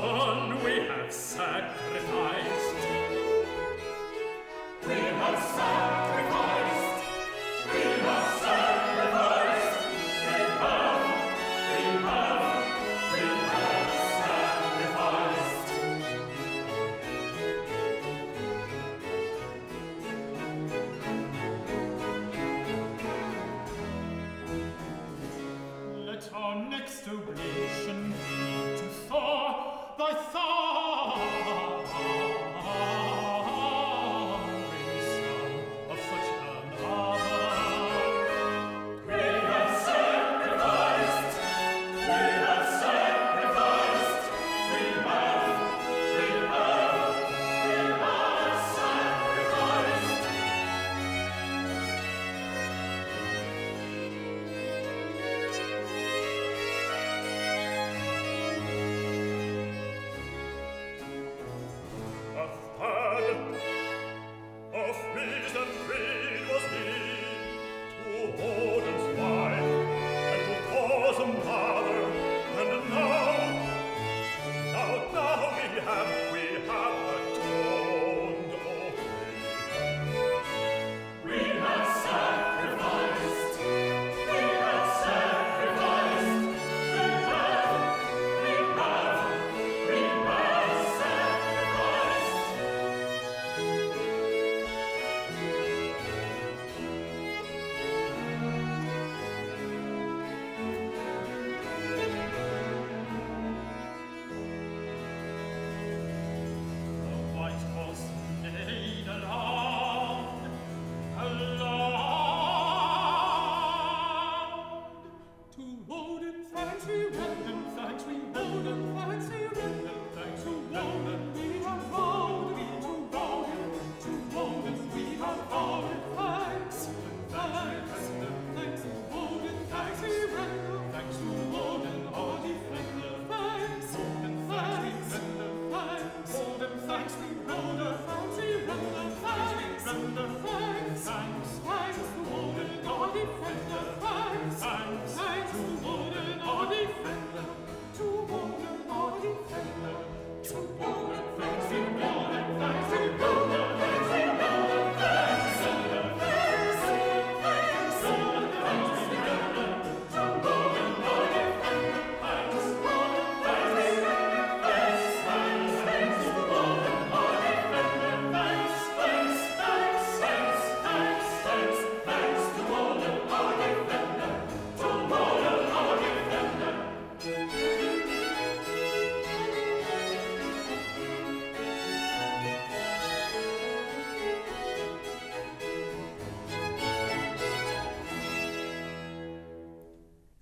one 0.01 0.63
we 0.63 0.81
have 0.87 1.11
sacrificed. 1.11 2.87
We 4.85 4.93
have 4.93 5.39
sacrificed. 5.39 6.66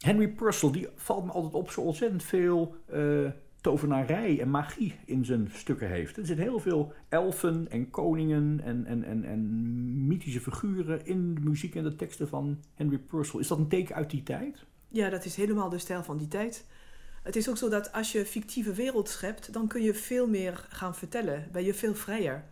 Henry 0.05 0.27
Purcell 0.27 0.71
die 0.71 0.87
valt 0.95 1.25
me 1.25 1.31
altijd 1.31 1.53
op 1.53 1.71
zo 1.71 1.81
ontzettend 1.81 2.23
veel 2.23 2.75
uh, 2.93 3.29
tovenarij 3.61 4.41
en 4.41 4.49
magie 4.49 4.95
in 5.05 5.25
zijn 5.25 5.49
stukken 5.53 5.89
heeft. 5.89 6.17
Er 6.17 6.25
zit 6.25 6.37
heel 6.37 6.59
veel 6.59 6.93
elfen 7.09 7.67
en 7.69 7.89
koningen 7.89 8.61
en, 8.63 8.85
en, 8.85 9.03
en, 9.03 9.23
en 9.23 10.07
mythische 10.07 10.39
figuren 10.39 11.05
in 11.05 11.35
de 11.35 11.41
muziek 11.41 11.75
en 11.75 11.83
de 11.83 11.95
teksten 11.95 12.27
van 12.27 12.59
Henry 12.73 12.97
Purcell. 12.97 13.39
Is 13.39 13.47
dat 13.47 13.57
een 13.57 13.67
teken 13.67 13.95
uit 13.95 14.09
die 14.09 14.23
tijd? 14.23 14.65
Ja, 14.87 15.09
dat 15.09 15.25
is 15.25 15.35
helemaal 15.35 15.69
de 15.69 15.77
stijl 15.77 16.03
van 16.03 16.17
die 16.17 16.27
tijd. 16.27 16.65
Het 17.23 17.35
is 17.35 17.49
ook 17.49 17.57
zo 17.57 17.69
dat 17.69 17.91
als 17.91 18.11
je 18.11 18.25
fictieve 18.25 18.73
wereld 18.73 19.09
schept, 19.09 19.53
dan 19.53 19.67
kun 19.67 19.81
je 19.81 19.93
veel 19.93 20.27
meer 20.27 20.65
gaan 20.69 20.95
vertellen. 20.95 21.47
Ben 21.51 21.63
je 21.63 21.73
veel 21.73 21.95
vrijer. 21.95 22.43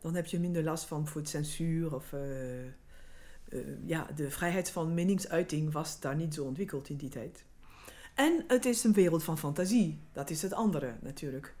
Dan 0.00 0.14
heb 0.14 0.26
je 0.26 0.40
minder 0.40 0.62
last 0.62 0.84
van 0.84 1.06
voor 1.06 1.26
censuur 1.26 1.94
of... 1.94 2.12
Uh, 2.12 2.20
ja, 3.84 4.06
de 4.14 4.30
vrijheid 4.30 4.70
van 4.70 4.94
meningsuiting 4.94 5.72
was 5.72 6.00
daar 6.00 6.16
niet 6.16 6.34
zo 6.34 6.44
ontwikkeld 6.44 6.88
in 6.88 6.96
die 6.96 7.08
tijd. 7.08 7.44
En 8.14 8.44
het 8.46 8.64
is 8.64 8.84
een 8.84 8.92
wereld 8.92 9.24
van 9.24 9.38
fantasie. 9.38 9.98
Dat 10.12 10.30
is 10.30 10.42
het 10.42 10.52
andere 10.52 10.94
natuurlijk. 11.00 11.54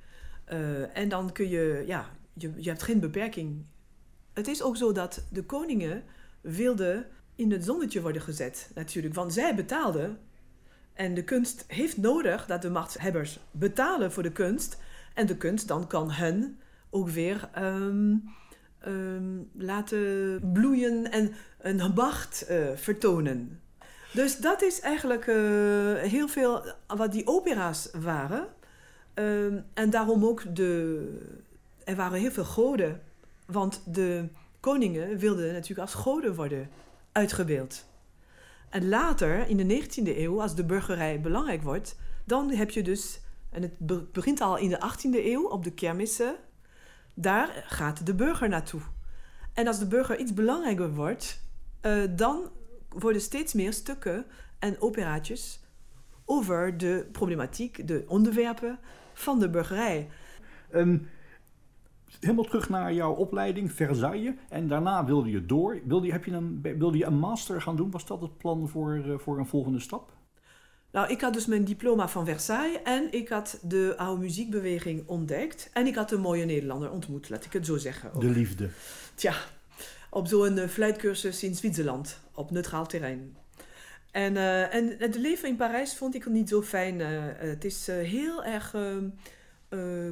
Uh, 0.52 0.96
en 0.96 1.08
dan 1.08 1.32
kun 1.32 1.48
je, 1.48 1.84
ja, 1.86 2.10
je, 2.32 2.52
je 2.56 2.68
hebt 2.68 2.82
geen 2.82 3.00
beperking. 3.00 3.64
Het 4.32 4.48
is 4.48 4.62
ook 4.62 4.76
zo 4.76 4.92
dat 4.92 5.26
de 5.30 5.44
koningen 5.44 6.04
wilden 6.40 7.06
in 7.34 7.52
het 7.52 7.64
zonnetje 7.64 8.02
worden 8.02 8.22
gezet, 8.22 8.70
natuurlijk. 8.74 9.14
Want 9.14 9.32
zij 9.32 9.54
betaalden. 9.54 10.18
En 10.92 11.14
de 11.14 11.24
kunst 11.24 11.64
heeft 11.68 11.96
nodig 11.96 12.46
dat 12.46 12.62
de 12.62 12.70
machthebbers 12.70 13.40
betalen 13.50 14.12
voor 14.12 14.22
de 14.22 14.32
kunst. 14.32 14.78
En 15.14 15.26
de 15.26 15.36
kunst 15.36 15.68
dan 15.68 15.86
kan 15.86 16.10
hen 16.10 16.58
ook 16.90 17.08
weer 17.08 17.50
um, 17.58 18.22
um, 18.86 19.50
laten 19.52 20.40
bloeien 20.52 21.10
en 21.10 21.32
een 21.60 21.92
macht 21.94 22.46
uh, 22.50 22.56
vertonen. 22.74 23.60
Dus 24.12 24.36
dat 24.38 24.62
is 24.62 24.80
eigenlijk 24.80 25.26
uh, 25.26 25.34
heel 25.94 26.28
veel 26.28 26.62
wat 26.86 27.12
die 27.12 27.26
opera's 27.26 27.90
waren. 28.02 28.46
Uh, 29.14 29.44
en 29.74 29.90
daarom 29.90 30.24
ook 30.24 30.56
de. 30.56 31.18
Er 31.84 31.96
waren 31.96 32.18
heel 32.18 32.30
veel 32.30 32.44
goden. 32.44 33.00
Want 33.46 33.82
de 33.86 34.28
koningen 34.60 35.18
wilden 35.18 35.52
natuurlijk 35.52 35.80
als 35.80 35.94
goden 35.94 36.34
worden 36.34 36.68
uitgebeeld. 37.12 37.84
En 38.70 38.88
later, 38.88 39.48
in 39.48 39.56
de 39.56 39.82
19e 39.82 40.16
eeuw, 40.18 40.42
als 40.42 40.54
de 40.54 40.64
burgerij 40.64 41.20
belangrijk 41.20 41.62
wordt, 41.62 41.96
dan 42.24 42.50
heb 42.50 42.70
je 42.70 42.82
dus. 42.82 43.20
En 43.50 43.62
het 43.62 44.12
begint 44.12 44.40
al 44.40 44.56
in 44.58 44.68
de 44.68 44.78
18e 44.78 45.24
eeuw 45.24 45.48
op 45.48 45.64
de 45.64 45.72
kermissen. 45.72 46.34
Daar 47.14 47.64
gaat 47.66 48.06
de 48.06 48.14
burger 48.14 48.48
naartoe. 48.48 48.80
En 49.52 49.66
als 49.66 49.78
de 49.78 49.86
burger 49.86 50.18
iets 50.18 50.34
belangrijker 50.34 50.94
wordt, 50.94 51.42
uh, 51.82 52.02
dan 52.10 52.50
worden 52.88 53.22
steeds 53.22 53.52
meer 53.52 53.72
stukken 53.72 54.24
en 54.58 54.80
operaatjes 54.80 55.60
over 56.24 56.78
de 56.78 57.08
problematiek, 57.12 57.88
de 57.88 58.04
onderwerpen 58.08 58.78
van 59.12 59.38
de 59.38 59.50
burgerij. 59.50 60.08
Um, 60.74 61.08
helemaal 62.20 62.44
terug 62.44 62.68
naar 62.68 62.92
jouw 62.92 63.12
opleiding, 63.12 63.72
Versailles. 63.72 64.34
En 64.48 64.68
daarna 64.68 65.04
wilde 65.04 65.30
je 65.30 65.46
door. 65.46 65.80
Wilde 65.84 66.06
je, 66.06 66.12
heb 66.12 66.24
je 66.24 66.32
een, 66.32 66.60
wilde 66.62 66.98
je 66.98 67.04
een 67.04 67.18
master 67.18 67.62
gaan 67.62 67.76
doen? 67.76 67.90
Was 67.90 68.06
dat 68.06 68.20
het 68.20 68.38
plan 68.38 68.68
voor, 68.68 68.96
uh, 68.96 69.18
voor 69.18 69.38
een 69.38 69.46
volgende 69.46 69.80
stap? 69.80 70.12
Nou, 70.94 71.08
ik 71.10 71.20
had 71.20 71.32
dus 71.32 71.46
mijn 71.46 71.64
diploma 71.64 72.08
van 72.08 72.24
Versailles 72.24 72.82
en 72.82 73.12
ik 73.12 73.28
had 73.28 73.58
de 73.62 73.94
oude 73.96 74.20
muziekbeweging 74.20 75.08
ontdekt. 75.08 75.70
En 75.72 75.86
ik 75.86 75.94
had 75.94 76.12
een 76.12 76.20
mooie 76.20 76.44
Nederlander 76.44 76.90
ontmoet, 76.90 77.28
laat 77.28 77.44
ik 77.44 77.52
het 77.52 77.66
zo 77.66 77.76
zeggen. 77.76 78.12
Ook. 78.12 78.20
De 78.20 78.28
liefde. 78.28 78.68
Tja, 79.14 79.34
op 80.10 80.26
zo'n 80.26 80.56
uh, 80.56 80.68
fluitcursus 80.68 81.42
in 81.42 81.54
Zwitserland, 81.54 82.20
op 82.34 82.50
neutraal 82.50 82.86
terrein. 82.86 83.36
En, 84.10 84.34
uh, 84.34 84.74
en 84.74 84.94
het 84.98 85.14
leven 85.14 85.48
in 85.48 85.56
Parijs 85.56 85.96
vond 85.96 86.14
ik 86.14 86.26
niet 86.26 86.48
zo 86.48 86.62
fijn. 86.62 87.00
Uh, 87.00 87.08
het 87.36 87.64
is 87.64 87.86
heel 87.86 88.44
erg 88.44 88.76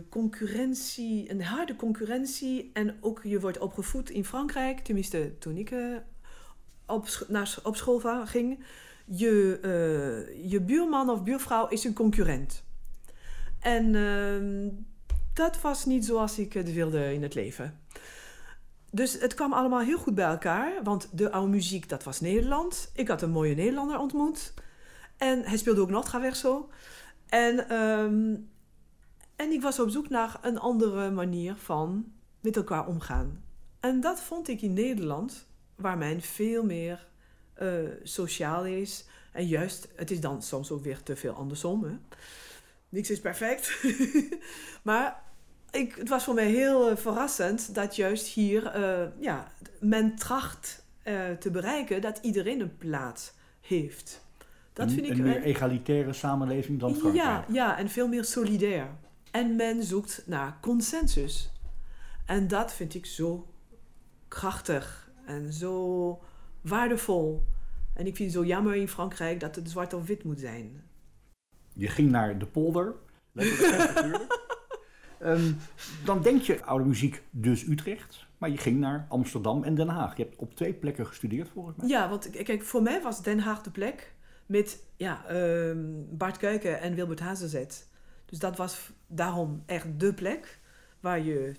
concurrentie, 0.09 1.31
een 1.31 1.43
harde 1.43 1.77
concurrentie. 1.77 2.71
En 2.73 2.97
ook 3.01 3.21
je 3.23 3.41
wordt 3.41 3.59
opgevoed 3.59 4.11
in 4.11 4.25
Frankrijk, 4.25 4.79
tenminste 4.79 5.33
toen 5.39 5.57
ik 5.57 5.75
op, 6.87 7.25
naar, 7.29 7.59
op 7.63 7.77
school 7.77 8.27
ging. 8.27 8.65
Je, 9.17 10.39
je 10.45 10.61
buurman 10.61 11.11
of 11.11 11.23
buurvrouw 11.23 11.69
is 11.69 11.85
een 11.85 11.93
concurrent. 11.93 12.65
En 13.61 13.95
ehm, 13.95 14.69
dat 15.35 15.61
was 15.61 15.85
niet 15.85 16.05
zoals 16.05 16.39
ik 16.39 16.53
het 16.53 16.73
wilde 16.73 17.15
in 17.15 17.23
het 17.23 17.35
leven. 17.35 17.81
Dus 18.91 19.21
het 19.21 19.35
kwam 19.35 19.53
allemaal 19.53 19.81
heel 19.81 19.99
goed 19.99 20.15
bij 20.15 20.25
elkaar. 20.25 20.83
Want 20.83 21.09
de 21.13 21.31
oude 21.31 21.51
muziek, 21.51 21.89
dat 21.89 22.05
was 22.05 22.21
Nederland. 22.21 22.91
Ik 22.95 23.09
had 23.09 23.23
een 23.23 23.31
mooie 23.31 23.55
Nederlander 23.55 23.99
ontmoet. 23.99 24.55
En 25.17 25.43
hij 25.43 25.57
speelde 25.57 25.81
ook 25.81 25.91
nog 25.91 26.05
traverso. 26.05 26.69
En, 27.29 27.77
um, 27.77 28.51
en 29.37 29.51
ik 29.51 29.63
was 29.63 29.81
op 29.81 29.91
zoek 29.91 30.09
naar 30.09 30.39
een 30.43 30.59
andere 30.59 31.11
manier 31.11 31.55
van 31.55 32.13
met 32.41 32.57
elkaar 32.57 32.87
omgaan. 32.87 33.45
En 33.81 34.01
dat 34.01 34.21
vond 34.21 34.49
ik 34.49 34.63
in 34.63 34.73
Nederland, 34.73 35.47
waar 35.75 35.99
men 35.99 36.21
veel 36.21 36.65
meer 36.65 37.09
uh, 37.63 37.69
sociaal 38.03 38.65
is. 38.65 39.05
En 39.33 39.47
juist, 39.47 39.89
het 39.97 40.11
is 40.11 40.21
dan 40.21 40.43
soms 40.43 40.71
ook 40.71 40.83
weer 40.83 41.03
te 41.03 41.17
veel 41.17 41.33
andersom. 41.33 41.85
Hè? 41.85 41.97
Niks 42.89 43.11
is 43.11 43.21
perfect. 43.21 43.85
maar 44.83 45.23
ik, 45.71 45.95
het 45.95 46.09
was 46.09 46.25
voor 46.25 46.35
mij 46.35 46.51
heel 46.51 46.91
uh, 46.91 46.97
verrassend 46.97 47.75
dat 47.75 47.97
juist 47.97 48.27
hier 48.27 48.77
uh, 48.77 49.07
ja, 49.19 49.53
men 49.81 50.17
tracht 50.17 50.81
te 51.39 51.51
bereiken 51.51 52.01
dat 52.01 52.19
iedereen 52.23 52.61
een 52.61 52.77
plaats 52.77 53.33
heeft. 53.61 54.25
Dat 54.73 54.87
een, 54.87 54.95
vind 54.95 55.07
ik 55.07 55.13
een 55.13 55.23
meer 55.23 55.43
egalitaire 55.43 56.13
samenleving 56.13 56.81
dan 56.81 56.95
Frankrijk. 56.95 57.27
Ja, 57.27 57.45
ja, 57.49 57.79
en 57.79 57.89
veel 57.89 58.09
meer 58.09 58.25
solidair. 58.25 58.87
En 59.31 59.57
men 59.57 59.83
zoekt 59.83 60.23
naar 60.27 60.59
consensus. 60.61 61.53
En 62.27 62.49
dat 62.49 62.73
vind 62.73 62.95
ik 62.95 63.07
zo 63.07 63.47
krachtig 64.29 65.11
en 65.25 65.53
zo 65.53 66.23
waardevol. 66.63 67.43
En 67.95 68.07
ik 68.07 68.17
vind 68.17 68.33
het 68.33 68.43
zo 68.43 68.47
jammer 68.47 68.75
in 68.75 68.89
Frankrijk 68.89 69.41
dat 69.41 69.57
het 69.57 69.71
zwart 69.71 69.95
of 69.95 70.07
wit 70.07 70.25
moet 70.25 70.41
zijn. 70.41 70.83
Je 71.73 71.89
ging 71.89 72.11
naar 72.11 72.39
de 72.39 72.47
polder. 72.47 72.95
Um, 75.21 75.57
dan 76.05 76.23
denk 76.23 76.43
je 76.43 76.65
oude 76.65 76.85
muziek, 76.85 77.23
dus 77.31 77.67
Utrecht. 77.67 78.27
Maar 78.39 78.51
je 78.51 78.57
ging 78.57 78.79
naar 78.79 79.07
Amsterdam 79.09 79.65
en 79.65 79.75
Den 79.75 79.89
Haag. 79.89 80.17
Je 80.17 80.23
hebt 80.23 80.37
op 80.37 80.55
twee 80.55 80.73
plekken 80.73 81.07
gestudeerd 81.07 81.49
volgens 81.49 81.77
mij. 81.77 81.89
Ja, 81.89 82.09
want 82.09 82.31
kijk, 82.31 82.63
voor 82.63 82.83
mij 82.83 83.03
was 83.03 83.23
Den 83.23 83.39
Haag 83.39 83.63
de 83.63 83.71
plek 83.71 84.15
met 84.47 84.85
ja, 84.97 85.31
um, 85.31 86.07
Bart 86.11 86.37
Kuiken 86.37 86.81
en 86.81 86.95
Wilbert 86.95 87.21
Hazenzet. 87.21 87.89
Dus 88.27 88.39
dat 88.39 88.57
was 88.57 88.91
daarom 89.07 89.63
echt 89.67 90.01
de 90.01 90.15
plek 90.15 90.59
waar 91.01 91.21
je 91.21 91.55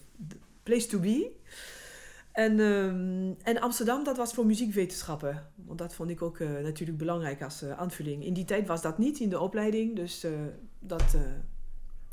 place 0.64 0.88
to 0.88 1.00
be. 1.00 1.32
En, 2.34 2.60
um, 2.60 3.36
en 3.44 3.60
Amsterdam, 3.60 4.04
dat 4.04 4.18
was 4.18 4.34
voor 4.34 4.46
muziekwetenschappen. 4.46 5.50
Want 5.56 5.78
dat 5.78 5.94
vond 5.94 6.10
ik 6.10 6.22
ook 6.22 6.40
uh, 6.40 6.50
natuurlijk 6.64 6.98
belangrijk 6.98 7.42
als 7.42 7.64
uh, 7.64 7.80
aanvulling. 7.80 8.26
In 8.26 8.34
die 8.34 8.46
tijd 8.46 8.68
was 8.68 8.82
dat 8.82 8.98
niet 8.98 9.20
in 9.20 9.30
de 9.30 9.40
opleiding, 9.40 9.96
dus 9.96 10.26
uh, 10.26 10.32
dat 10.80 11.18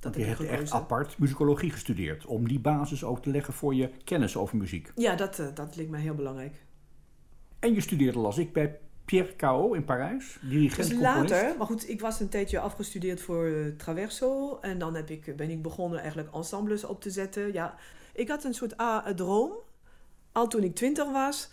dat 0.01 0.15
je 0.15 0.25
hebt 0.25 0.45
echt 0.45 0.71
apart 0.71 1.19
muzikologie 1.19 1.71
gestudeerd. 1.71 2.27
Om 2.27 2.49
die 2.49 2.61
basis 2.61 3.05
ook 3.05 3.23
te 3.23 3.31
leggen 3.31 3.55
voor 3.55 3.75
je 3.75 3.91
kennis 4.05 4.37
over 4.37 4.57
muziek. 4.57 4.93
Ja, 4.95 5.15
dat, 5.15 5.43
dat 5.55 5.77
lijkt 5.77 5.91
mij 5.91 6.01
heel 6.01 6.15
belangrijk. 6.15 6.55
En 7.59 7.75
je 7.75 7.81
studeerde, 7.81 8.19
las 8.19 8.39
ik, 8.39 8.53
bij 8.53 8.79
Pierre 9.05 9.37
Cao 9.37 9.73
in 9.73 9.85
Parijs. 9.85 10.39
Dirigent, 10.43 10.89
dus 10.89 10.99
later, 10.99 11.55
maar 11.59 11.67
goed, 11.67 11.89
ik 11.89 12.01
was 12.01 12.21
een 12.21 12.29
tijdje 12.29 12.61
afgestudeerd 12.61 13.21
voor 13.21 13.47
uh, 13.47 13.77
Traverso. 13.77 14.59
En 14.61 14.79
dan 14.79 14.95
heb 14.95 15.11
ik, 15.11 15.37
ben 15.37 15.51
ik 15.51 15.63
begonnen 15.63 15.99
eigenlijk 15.99 16.35
ensembles 16.35 16.85
op 16.85 17.01
te 17.01 17.11
zetten. 17.11 17.53
Ja, 17.53 17.75
ik 18.13 18.29
had 18.29 18.45
een 18.45 18.55
soort 18.55 18.81
A, 18.81 19.15
droom, 19.15 19.53
al 20.33 20.49
toen 20.49 20.63
ik 20.63 20.75
twintig 20.75 21.11
was. 21.11 21.51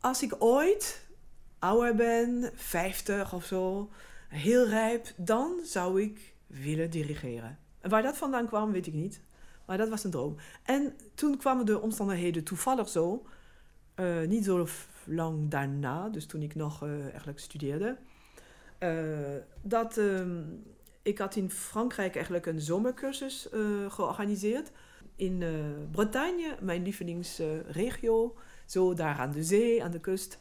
Als 0.00 0.22
ik 0.22 0.34
ooit 0.38 1.06
ouder 1.58 1.94
ben, 1.94 2.50
50 2.54 3.32
of 3.34 3.44
zo, 3.44 3.90
heel 4.28 4.66
rijp, 4.68 5.06
dan 5.16 5.60
zou 5.64 6.02
ik 6.02 6.34
willen 6.46 6.90
dirigeren. 6.90 7.58
En 7.80 7.90
waar 7.90 8.02
dat 8.02 8.16
vandaan 8.16 8.46
kwam, 8.46 8.72
weet 8.72 8.86
ik 8.86 8.94
niet. 8.94 9.20
Maar 9.64 9.76
dat 9.76 9.88
was 9.88 10.04
een 10.04 10.10
droom. 10.10 10.36
En 10.62 10.96
toen 11.14 11.36
kwamen 11.36 11.66
de 11.66 11.80
omstandigheden 11.80 12.44
toevallig 12.44 12.88
zo, 12.88 13.26
uh, 13.96 14.26
niet 14.26 14.44
zo 14.44 14.66
lang 15.04 15.50
daarna, 15.50 16.08
dus 16.08 16.26
toen 16.26 16.42
ik 16.42 16.54
nog 16.54 16.84
uh, 16.84 17.02
eigenlijk 17.02 17.38
studeerde, 17.38 17.96
uh, 18.78 19.18
dat 19.62 19.96
um, 19.96 20.62
ik 21.02 21.18
had 21.18 21.36
in 21.36 21.50
Frankrijk 21.50 22.14
eigenlijk 22.14 22.46
een 22.46 22.60
zomercursus 22.60 23.48
georganiseerd. 23.88 24.70
In 25.18 25.42
Bretagne, 25.90 26.56
mijn 26.60 26.82
lievelingsregio, 26.82 28.36
zo 28.66 28.94
daar 28.94 29.18
aan 29.18 29.30
de 29.30 29.42
zee, 29.44 29.84
aan 29.84 29.90
de 29.90 30.00
kust, 30.00 30.38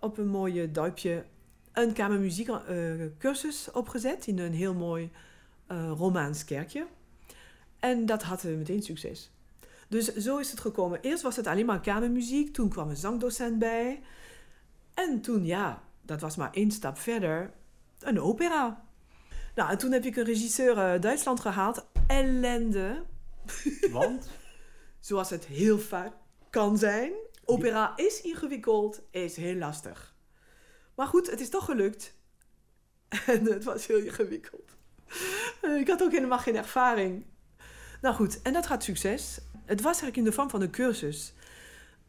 op 0.00 0.18
een 0.18 0.28
mooie 0.28 0.70
duipje 0.70 1.24
een 1.72 1.92
kamermuziekcursus 1.92 3.70
opgezet 3.70 4.26
in 4.26 4.38
een 4.38 4.52
heel 4.52 4.74
mooi 4.74 5.10
Romaans 5.96 6.44
kerkje. 6.44 6.86
En 7.80 8.06
dat 8.06 8.22
had 8.22 8.42
meteen 8.42 8.82
succes. 8.82 9.30
Dus 9.88 10.14
zo 10.14 10.38
is 10.38 10.50
het 10.50 10.60
gekomen. 10.60 11.00
Eerst 11.00 11.22
was 11.22 11.36
het 11.36 11.46
alleen 11.46 11.66
maar 11.66 11.80
kamermuziek, 11.80 12.52
toen 12.52 12.68
kwam 12.68 12.88
een 12.88 12.96
zangdocent 12.96 13.58
bij. 13.58 14.02
En 14.94 15.20
toen, 15.20 15.44
ja, 15.44 15.82
dat 16.02 16.20
was 16.20 16.36
maar 16.36 16.52
één 16.52 16.70
stap 16.70 16.98
verder, 16.98 17.52
een 17.98 18.20
opera. 18.20 18.84
Nou, 19.54 19.70
en 19.70 19.78
toen 19.78 19.92
heb 19.92 20.04
ik 20.04 20.16
een 20.16 20.24
regisseur 20.24 20.76
uit 20.76 21.02
Duitsland 21.02 21.40
gehaald. 21.40 21.86
Ellende. 22.06 23.02
Want? 23.90 24.28
Zoals 25.00 25.30
het 25.30 25.44
heel 25.44 25.78
vaak 25.78 26.12
kan 26.50 26.78
zijn. 26.78 27.12
Opera 27.44 27.92
is 27.96 28.20
ingewikkeld, 28.20 29.02
is 29.10 29.36
heel 29.36 29.54
lastig. 29.54 30.14
Maar 30.94 31.06
goed, 31.06 31.30
het 31.30 31.40
is 31.40 31.48
toch 31.48 31.64
gelukt. 31.64 32.14
En 33.26 33.44
het 33.44 33.64
was 33.64 33.86
heel 33.86 33.98
ingewikkeld. 33.98 34.70
Ik 35.62 35.88
had 35.88 36.02
ook 36.02 36.12
helemaal 36.12 36.38
geen 36.38 36.56
ervaring. 36.56 37.24
Nou 38.00 38.14
goed, 38.14 38.42
en 38.42 38.52
dat 38.52 38.66
gaat 38.66 38.84
succes. 38.84 39.38
Het 39.64 39.80
was 39.80 39.92
eigenlijk 39.92 40.16
in 40.16 40.24
de 40.24 40.32
vorm 40.32 40.50
van 40.50 40.62
een 40.62 40.70
cursus. 40.70 41.32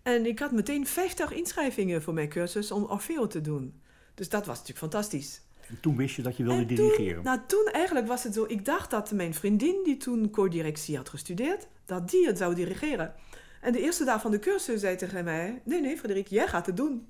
En 0.04 0.26
ik 0.26 0.40
had 0.40 0.52
meteen 0.52 0.88
50 0.88 1.32
inschrijvingen 1.32 2.02
voor 2.02 2.14
mijn 2.14 2.30
cursus 2.30 2.72
om 2.72 2.84
Orfeo 2.84 3.28
te 3.28 3.42
doen. 3.42 3.82
Dus 4.14 4.30
dat 4.30 4.46
was 4.46 4.58
natuurlijk 4.58 4.80
fantastisch. 4.80 5.42
En 5.68 5.78
toen 5.80 5.96
wist 5.96 6.16
je 6.16 6.22
dat 6.22 6.38
je 6.38 6.44
wilde 6.44 6.66
dirigeren? 6.66 7.16
Toen, 7.16 7.24
nou, 7.24 7.40
toen 7.48 7.70
eigenlijk 7.72 8.08
was 8.08 8.24
het 8.24 8.34
zo. 8.34 8.46
Ik 8.48 8.66
dacht 8.66 8.92
dat 8.92 9.12
mijn 9.12 9.34
vriendin, 9.34 9.82
die 9.84 9.98
toen 9.98 10.30
co-directie 10.30 10.98
had 10.98 11.10
gestudeerd, 11.10 11.68
dat 11.86 12.10
die 12.10 12.28
het 12.28 12.38
zou 12.38 12.56
dirigeren. 12.56 13.14
En 13.62 13.72
de 13.72 13.82
eerste 13.82 14.04
dag 14.04 14.22
van 14.22 14.32
de 14.32 14.40
cursus 14.40 14.80
zei 14.80 14.96
tegen 14.96 15.24
mij: 15.24 15.62
Nee, 15.66 15.82
nee, 15.82 15.98
Frederik, 15.98 16.28
jij 16.28 16.48
gaat 16.48 16.66
het 16.66 16.78
doen. 16.78 17.08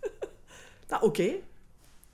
nou, 0.88 1.02
oké. 1.02 1.34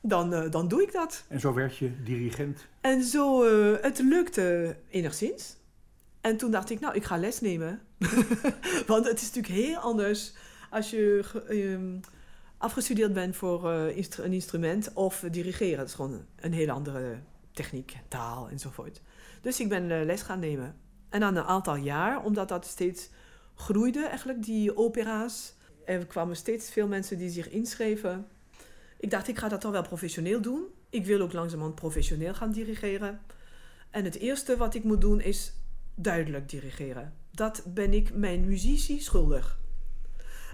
Dan, 0.00 0.34
uh, 0.34 0.50
dan 0.50 0.68
doe 0.68 0.82
ik 0.82 0.92
dat. 0.92 1.24
En 1.28 1.40
zo 1.40 1.54
werd 1.54 1.76
je 1.76 2.02
dirigent? 2.02 2.66
En 2.80 3.02
zo, 3.02 3.44
uh, 3.44 3.76
het 3.80 3.98
lukte 3.98 4.76
enigszins. 4.90 5.56
En 6.20 6.36
toen 6.36 6.50
dacht 6.50 6.70
ik, 6.70 6.80
nou, 6.80 6.94
ik 6.94 7.04
ga 7.04 7.16
les 7.16 7.40
nemen. 7.40 7.80
Want 8.86 9.06
het 9.08 9.20
is 9.20 9.32
natuurlijk 9.32 9.66
heel 9.66 9.76
anders 9.76 10.32
als 10.70 10.90
je 10.90 11.24
um, 11.50 12.00
afgestudeerd 12.62 13.12
bent 13.12 13.36
voor 13.36 13.64
uh, 13.64 13.96
een 14.16 14.32
instrument 14.32 14.92
of 14.92 15.24
dirigeren. 15.30 15.76
Dat 15.76 15.86
is 15.86 15.94
gewoon 15.94 16.24
een 16.36 16.52
hele 16.52 16.72
andere 16.72 17.18
techniek, 17.52 17.96
taal 18.08 18.48
enzovoort. 18.48 19.00
Dus 19.40 19.60
ik 19.60 19.68
ben 19.68 19.90
uh, 19.90 20.04
les 20.04 20.22
gaan 20.22 20.38
nemen. 20.38 20.76
En 21.08 21.20
na 21.20 21.28
een 21.28 21.38
aantal 21.38 21.76
jaar, 21.76 22.24
omdat 22.24 22.48
dat 22.48 22.66
steeds 22.66 23.10
groeide, 23.54 24.06
eigenlijk, 24.06 24.44
die 24.44 24.76
opera's. 24.76 25.54
Er 25.84 26.06
kwamen 26.06 26.36
steeds 26.36 26.70
veel 26.70 26.86
mensen 26.86 27.18
die 27.18 27.30
zich 27.30 27.48
inschreven. 27.48 28.26
Ik 28.98 29.10
dacht, 29.10 29.28
ik 29.28 29.38
ga 29.38 29.48
dat 29.48 29.60
toch 29.60 29.72
wel 29.72 29.82
professioneel 29.82 30.40
doen. 30.40 30.64
Ik 30.90 31.06
wil 31.06 31.20
ook 31.20 31.32
langzamerhand 31.32 31.74
professioneel 31.74 32.34
gaan 32.34 32.52
dirigeren. 32.52 33.20
En 33.90 34.04
het 34.04 34.18
eerste 34.18 34.56
wat 34.56 34.74
ik 34.74 34.84
moet 34.84 35.00
doen 35.00 35.20
is 35.20 35.52
duidelijk 35.94 36.48
dirigeren. 36.48 37.12
Dat 37.30 37.62
ben 37.66 37.92
ik 37.92 38.14
mijn 38.14 38.44
muzici 38.44 39.00
schuldig. 39.00 39.60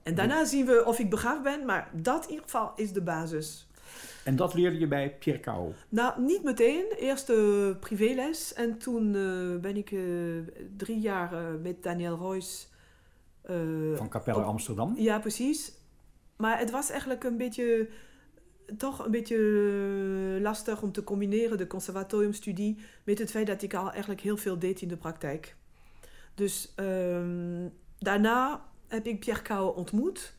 En 0.02 0.14
daarna 0.14 0.44
zien 0.44 0.66
we 0.66 0.84
of 0.84 0.98
ik 0.98 1.11
begaafd 1.11 1.42
ben, 1.42 1.64
maar 1.64 1.90
dat 1.92 2.24
in 2.24 2.30
ieder 2.30 2.44
geval 2.44 2.72
is 2.76 2.92
de 2.92 3.02
basis. 3.02 3.68
En 4.24 4.37
dat 4.37 4.54
leerde 4.54 4.78
je 4.78 4.87
bij 4.87 5.16
Pierre? 5.18 5.72
Nou, 5.88 6.22
niet 6.22 6.42
meteen. 6.42 6.84
Eerst 6.96 7.26
de 7.26 7.76
privéles 7.80 8.52
en 8.54 8.78
toen 8.78 9.14
uh, 9.14 9.61
ben 9.61 9.76
ik 9.76 9.90
uh, 9.90 10.42
drie 10.76 11.00
jaar 11.00 11.32
uh, 11.32 11.62
met 11.62 11.82
Daniel 11.82 12.16
Royce... 12.16 12.66
Van 13.94 14.08
Capelle 14.08 14.42
Amsterdam? 14.42 14.94
Ja, 14.96 15.18
precies. 15.18 15.72
Maar 16.37 16.58
het 16.58 16.70
was 16.70 16.90
eigenlijk 16.90 17.24
een 17.24 17.37
beetje 17.37 17.88
toch 18.76 19.04
een 19.04 19.11
beetje 19.11 19.38
lastig 20.40 20.82
om 20.82 20.92
te 20.92 21.04
combineren 21.04 21.58
de 21.58 21.66
conservatoriumstudie 21.66 22.78
met 23.04 23.18
het 23.18 23.30
feit 23.30 23.46
dat 23.46 23.62
ik 23.62 23.74
al 23.74 23.90
eigenlijk 23.90 24.20
heel 24.20 24.37
veel 24.37 24.58
deed 24.58 24.80
in 24.80 24.88
de 24.88 24.96
praktijk. 24.96 25.56
Dus 26.34 26.72
um, 26.76 27.72
daarna 27.98 28.67
heb 28.88 29.07
ik 29.07 29.20
Pierre 29.20 29.42
Kouw 29.42 29.68
ontmoet. 29.68 30.37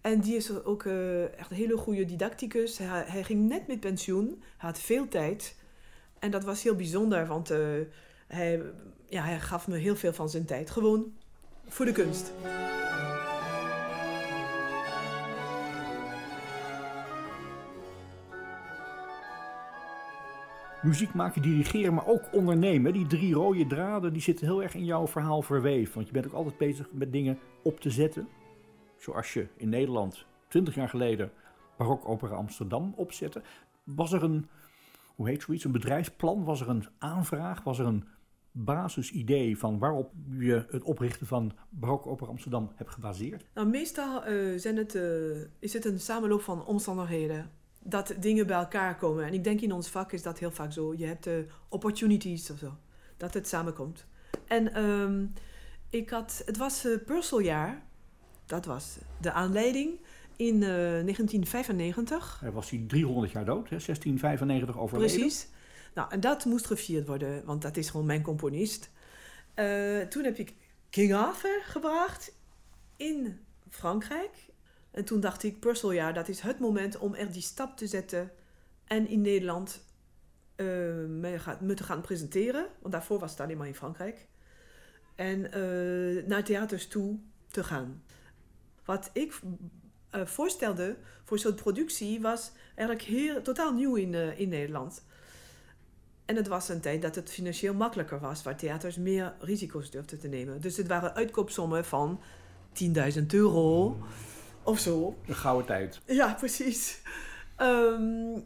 En 0.00 0.20
die 0.20 0.36
is 0.36 0.64
ook 0.64 0.84
uh, 0.84 1.38
echt 1.38 1.50
een 1.50 1.56
hele 1.56 1.76
goede 1.76 2.04
didacticus. 2.04 2.78
Hij, 2.78 3.04
hij, 3.06 3.24
ging 3.24 3.48
net 3.48 3.66
met 3.66 3.80
pensioen. 3.80 4.26
Hij 4.56 4.68
had 4.68 4.78
veel 4.78 5.08
tijd. 5.08 5.56
En 6.18 6.30
dat 6.30 6.44
was 6.44 6.62
heel 6.62 6.74
bijzonder, 6.74 7.26
want 7.26 7.50
uh, 7.50 7.58
hij, 8.26 8.62
ja, 9.08 9.22
hij 9.22 9.40
gaf 9.40 9.68
me 9.68 9.76
heel 9.76 9.96
veel 9.96 10.12
van 10.12 10.28
zijn 10.28 10.44
tijd. 10.44 10.70
Gewoon 10.70 11.12
voor 11.68 11.84
de 11.84 11.92
kunst. 11.92 12.32
Muziek 20.82 21.14
maken, 21.14 21.42
dirigeren, 21.42 21.94
maar 21.94 22.06
ook 22.06 22.32
ondernemen. 22.32 22.92
Die 22.92 23.06
drie 23.06 23.34
rode 23.34 23.66
draden 23.66 24.12
die 24.12 24.22
zitten 24.22 24.46
heel 24.46 24.62
erg 24.62 24.74
in 24.74 24.84
jouw 24.84 25.06
verhaal 25.06 25.42
verweven. 25.42 25.94
Want 25.94 26.06
je 26.06 26.12
bent 26.12 26.26
ook 26.26 26.32
altijd 26.32 26.58
bezig 26.58 26.88
met 26.92 27.12
dingen 27.12 27.38
op 27.62 27.80
te 27.80 27.90
zetten. 27.90 28.28
Zoals 28.96 29.32
je 29.32 29.46
in 29.56 29.68
Nederland 29.68 30.26
20 30.48 30.74
jaar 30.74 30.88
geleden 30.88 31.30
Barok 31.76 32.08
Opera 32.08 32.34
Amsterdam 32.34 32.92
opzette. 32.96 33.42
Was 33.84 34.12
er 34.12 34.22
een, 34.22 34.48
hoe 35.14 35.28
heet 35.28 35.42
zoiets, 35.42 35.64
een 35.64 35.72
bedrijfsplan? 35.72 36.44
Was 36.44 36.60
er 36.60 36.68
een 36.68 36.86
aanvraag? 36.98 37.62
Was 37.62 37.78
er 37.78 37.86
een 37.86 38.04
basisidee 38.52 39.58
van 39.58 39.78
waarop 39.78 40.12
je 40.38 40.64
het 40.70 40.82
oprichten 40.82 41.26
van 41.26 41.52
Barok 41.68 42.06
Opera 42.06 42.30
Amsterdam 42.30 42.72
hebt 42.74 42.90
gebaseerd? 42.90 43.44
Nou, 43.54 43.68
meestal 43.68 44.28
uh, 44.28 44.58
zijn 44.58 44.76
het, 44.76 44.94
uh, 44.94 45.02
is 45.58 45.72
het 45.72 45.84
een 45.84 46.00
samenloop 46.00 46.40
van 46.40 46.64
omstandigheden 46.64 47.50
dat 47.82 48.14
dingen 48.18 48.46
bij 48.46 48.56
elkaar 48.56 48.96
komen. 48.96 49.24
En 49.24 49.32
ik 49.32 49.44
denk 49.44 49.60
in 49.60 49.72
ons 49.72 49.88
vak 49.88 50.12
is 50.12 50.22
dat 50.22 50.38
heel 50.38 50.50
vaak 50.50 50.72
zo. 50.72 50.94
Je 50.94 51.06
hebt 51.06 51.24
de 51.24 51.46
opportunities 51.68 52.50
of 52.50 52.58
zo. 52.58 52.76
Dat 53.16 53.34
het 53.34 53.48
samenkomt. 53.48 54.06
En 54.46 54.82
um, 54.82 55.32
ik 55.90 56.10
had, 56.10 56.42
het 56.46 56.56
was 56.56 56.86
uh, 56.86 56.98
Purceljaar. 57.04 57.82
Dat 58.46 58.64
was 58.64 58.98
de 59.20 59.32
aanleiding 59.32 60.00
in 60.36 60.54
uh, 60.54 60.60
1995. 60.60 62.40
Hij 62.40 62.52
was 62.52 62.70
hij 62.70 62.84
300 62.88 63.32
jaar 63.32 63.44
dood, 63.44 63.68
hè? 63.68 63.76
1695 63.76 64.78
overleden. 64.78 65.16
Precies. 65.16 65.48
Nou, 65.94 66.10
en 66.10 66.20
dat 66.20 66.44
moest 66.44 66.66
gevierd 66.66 67.06
worden, 67.06 67.44
want 67.44 67.62
dat 67.62 67.76
is 67.76 67.90
gewoon 67.90 68.06
mijn 68.06 68.22
componist. 68.22 68.90
Uh, 69.54 70.00
toen 70.00 70.24
heb 70.24 70.38
ik 70.38 70.54
King 70.90 71.14
Arthur 71.14 71.62
gebracht 71.64 72.34
in 72.96 73.38
Frankrijk, 73.68 74.30
en 74.92 75.04
toen 75.04 75.20
dacht 75.20 75.42
ik, 75.42 75.60
Purceljaar, 75.60 76.14
dat 76.14 76.28
is 76.28 76.40
het 76.40 76.58
moment 76.58 76.98
om 76.98 77.14
er 77.14 77.32
die 77.32 77.42
stap 77.42 77.76
te 77.76 77.86
zetten 77.86 78.30
en 78.84 79.08
in 79.08 79.20
Nederland 79.20 79.84
uh, 80.56 80.66
me, 81.08 81.74
te 81.74 81.82
gaan 81.82 82.00
presenteren. 82.00 82.66
Want 82.80 82.92
daarvoor 82.92 83.18
was 83.18 83.30
het 83.30 83.40
alleen 83.40 83.56
maar 83.56 83.66
in 83.66 83.74
Frankrijk. 83.74 84.26
En 85.14 85.58
uh, 85.58 86.26
naar 86.26 86.44
theaters 86.44 86.88
toe 86.88 87.18
te 87.48 87.64
gaan. 87.64 88.02
Wat 88.84 89.10
ik 89.12 89.40
uh, 90.14 90.26
voorstelde 90.26 90.96
voor 91.24 91.38
zo'n 91.38 91.54
productie 91.54 92.20
was 92.20 92.52
eigenlijk 92.74 93.08
heel, 93.08 93.42
totaal 93.42 93.72
nieuw 93.72 93.94
in, 93.94 94.14
in 94.14 94.48
Nederland. 94.48 95.04
En 96.24 96.36
het 96.36 96.48
was 96.48 96.68
een 96.68 96.80
tijd 96.80 97.02
dat 97.02 97.14
het 97.14 97.30
financieel 97.30 97.74
makkelijker 97.74 98.20
was, 98.20 98.42
waar 98.42 98.56
theaters 98.56 98.96
meer 98.96 99.34
risico's 99.40 99.90
durfden 99.90 100.18
te 100.18 100.28
nemen. 100.28 100.60
Dus 100.60 100.76
het 100.76 100.86
waren 100.86 101.14
uitkoopsommen 101.14 101.84
van 101.84 102.20
10.000 103.18 103.26
euro. 103.26 103.96
Of 104.64 104.78
zo. 104.78 105.16
Een 105.26 105.34
gouden 105.34 105.66
tijd. 105.66 106.00
Ja, 106.06 106.34
precies. 106.34 107.00
Um, 107.58 108.44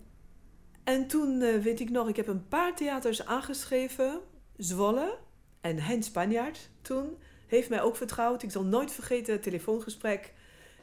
en 0.85 1.07
toen 1.07 1.41
uh, 1.41 1.63
weet 1.63 1.81
ik 1.81 1.91
nog, 1.91 2.09
ik 2.09 2.17
heb 2.17 2.27
een 2.27 2.49
paar 2.49 2.75
theaters 2.75 3.27
aangeschreven. 3.27 4.21
Zwolle 4.57 5.19
en 5.61 5.79
Hein 5.79 6.03
Spanjaard 6.03 6.71
toen. 6.83 7.17
Heeft 7.47 7.69
mij 7.69 7.83
ook 7.83 7.97
vertrouwd. 7.97 8.43
Ik 8.43 8.51
zal 8.51 8.65
nooit 8.65 8.93
vergeten 8.93 9.33
het 9.33 9.43
telefoongesprek. 9.43 10.33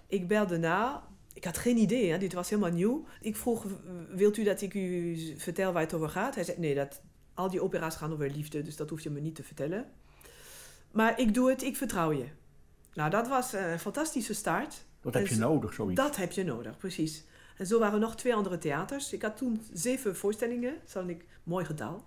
Ik 0.08 0.28
belde 0.28 0.58
na. 0.58 1.08
Ik 1.34 1.44
had 1.44 1.58
geen 1.58 1.78
idee, 1.78 2.12
hè? 2.12 2.18
dit 2.18 2.34
was 2.34 2.50
helemaal 2.50 2.72
nieuw. 2.72 3.06
Ik 3.22 3.36
vroeg, 3.36 3.66
wilt 4.10 4.38
u 4.38 4.44
dat 4.44 4.62
ik 4.62 4.74
u 4.74 5.18
vertel 5.38 5.74
waar 5.74 5.82
het 5.82 5.94
over 5.94 6.10
gaat? 6.10 6.36
Hij 6.36 6.44
zei, 6.44 6.60
nee, 6.60 6.76
dat, 6.76 7.02
al 7.34 7.50
die 7.50 7.64
opera's 7.64 7.96
gaan 7.96 8.14
over 8.14 8.30
liefde, 8.30 8.62
dus 8.62 8.76
dat 8.76 8.90
hoef 8.90 9.02
je 9.02 9.10
me 9.10 9.20
niet 9.20 9.36
te 9.36 9.44
vertellen. 9.44 9.92
Maar 10.92 11.20
ik 11.20 11.34
doe 11.34 11.50
het, 11.50 11.64
ik 11.64 11.76
vertrouw 11.76 12.12
je. 12.12 12.26
Nou, 12.94 13.10
dat 13.10 13.28
was 13.28 13.54
een 13.54 13.80
fantastische 13.80 14.34
start. 14.34 14.86
Dat 15.04 15.14
heb 15.14 15.28
je 15.28 15.36
zo- 15.36 15.54
nodig, 15.54 15.74
zoiets. 15.74 16.02
Dat 16.02 16.16
heb 16.16 16.32
je 16.32 16.44
nodig, 16.44 16.78
precies. 16.78 17.24
En 17.58 17.68
zo 17.68 17.80
waren 17.80 17.94
er 17.94 18.00
nog 18.00 18.16
twee 18.16 18.36
andere 18.36 18.58
theaters. 18.58 19.14
Ik 19.14 19.22
had 19.22 19.38
toen 19.38 19.62
zeven 19.74 20.16
voorstellingen, 20.16 20.74
zal 20.86 21.08
ik 21.08 21.26
mooi 21.44 21.66
getal. 21.66 22.04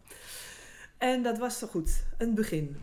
En 0.99 1.23
dat 1.23 1.39
was 1.39 1.59
zo 1.59 1.67
goed, 1.67 2.05
een 2.19 2.35
begin. 2.35 2.77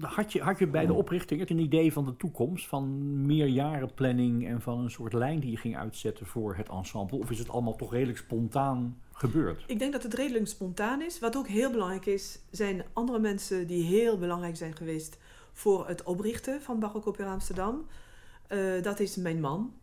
Had 0.00 0.32
je, 0.32 0.42
had 0.42 0.58
je 0.58 0.66
bij 0.66 0.86
de 0.86 0.92
oprichting 0.92 1.40
het 1.40 1.50
een 1.50 1.58
idee 1.58 1.92
van 1.92 2.04
de 2.04 2.16
toekomst, 2.16 2.66
van 2.68 3.26
meerjarenplanning 3.26 4.46
en 4.46 4.60
van 4.60 4.78
een 4.78 4.90
soort 4.90 5.12
lijn 5.12 5.40
die 5.40 5.50
je 5.50 5.56
ging 5.56 5.76
uitzetten 5.76 6.26
voor 6.26 6.56
het 6.56 6.68
ensemble? 6.68 7.18
Of 7.18 7.30
is 7.30 7.38
het 7.38 7.48
allemaal 7.48 7.76
toch 7.76 7.92
redelijk 7.92 8.18
spontaan 8.18 9.00
gebeurd? 9.12 9.64
Ik 9.66 9.78
denk 9.78 9.92
dat 9.92 10.02
het 10.02 10.14
redelijk 10.14 10.46
spontaan 10.48 11.02
is. 11.02 11.18
Wat 11.18 11.36
ook 11.36 11.48
heel 11.48 11.70
belangrijk 11.70 12.06
is, 12.06 12.38
zijn 12.50 12.84
andere 12.92 13.18
mensen 13.18 13.66
die 13.66 13.82
heel 13.84 14.18
belangrijk 14.18 14.56
zijn 14.56 14.76
geweest 14.76 15.18
voor 15.52 15.88
het 15.88 16.02
oprichten 16.02 16.62
van 16.62 16.78
Barok 16.80 17.06
Opera 17.06 17.32
Amsterdam. 17.32 17.86
Eh, 18.50 18.82
dat 18.82 19.00
is 19.00 19.16
mijn 19.16 19.40
man, 19.40 19.74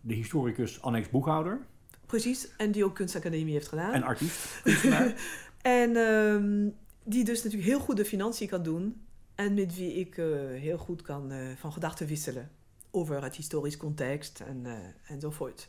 De 0.00 0.14
historicus, 0.14 0.82
annex 0.82 1.10
boekhouder 1.10 1.66
precies, 2.06 2.48
en 2.56 2.70
die 2.70 2.84
ook 2.84 2.94
kunstacademie 2.94 3.52
heeft 3.52 3.68
gedaan. 3.68 3.92
en 3.92 4.02
artiest. 4.02 4.62
En 5.62 5.96
ehm, 5.96 6.68
die 7.04 7.24
dus 7.24 7.42
natuurlijk 7.42 7.70
heel 7.70 7.80
goed 7.80 7.96
de 7.96 8.04
financiën 8.04 8.48
kan 8.48 8.62
doen. 8.62 9.00
En 9.34 9.54
met 9.54 9.76
wie 9.76 9.94
ik 9.94 10.18
eh, 10.18 10.26
heel 10.50 10.78
goed 10.78 11.02
kan 11.02 11.30
eh, 11.30 11.38
van 11.56 11.72
gedachten 11.72 12.06
wisselen. 12.06 12.50
Over 12.90 13.22
het 13.22 13.36
historisch 13.36 13.76
context 13.76 14.40
en, 14.40 14.60
eh, 14.66 14.72
enzovoort. 15.06 15.68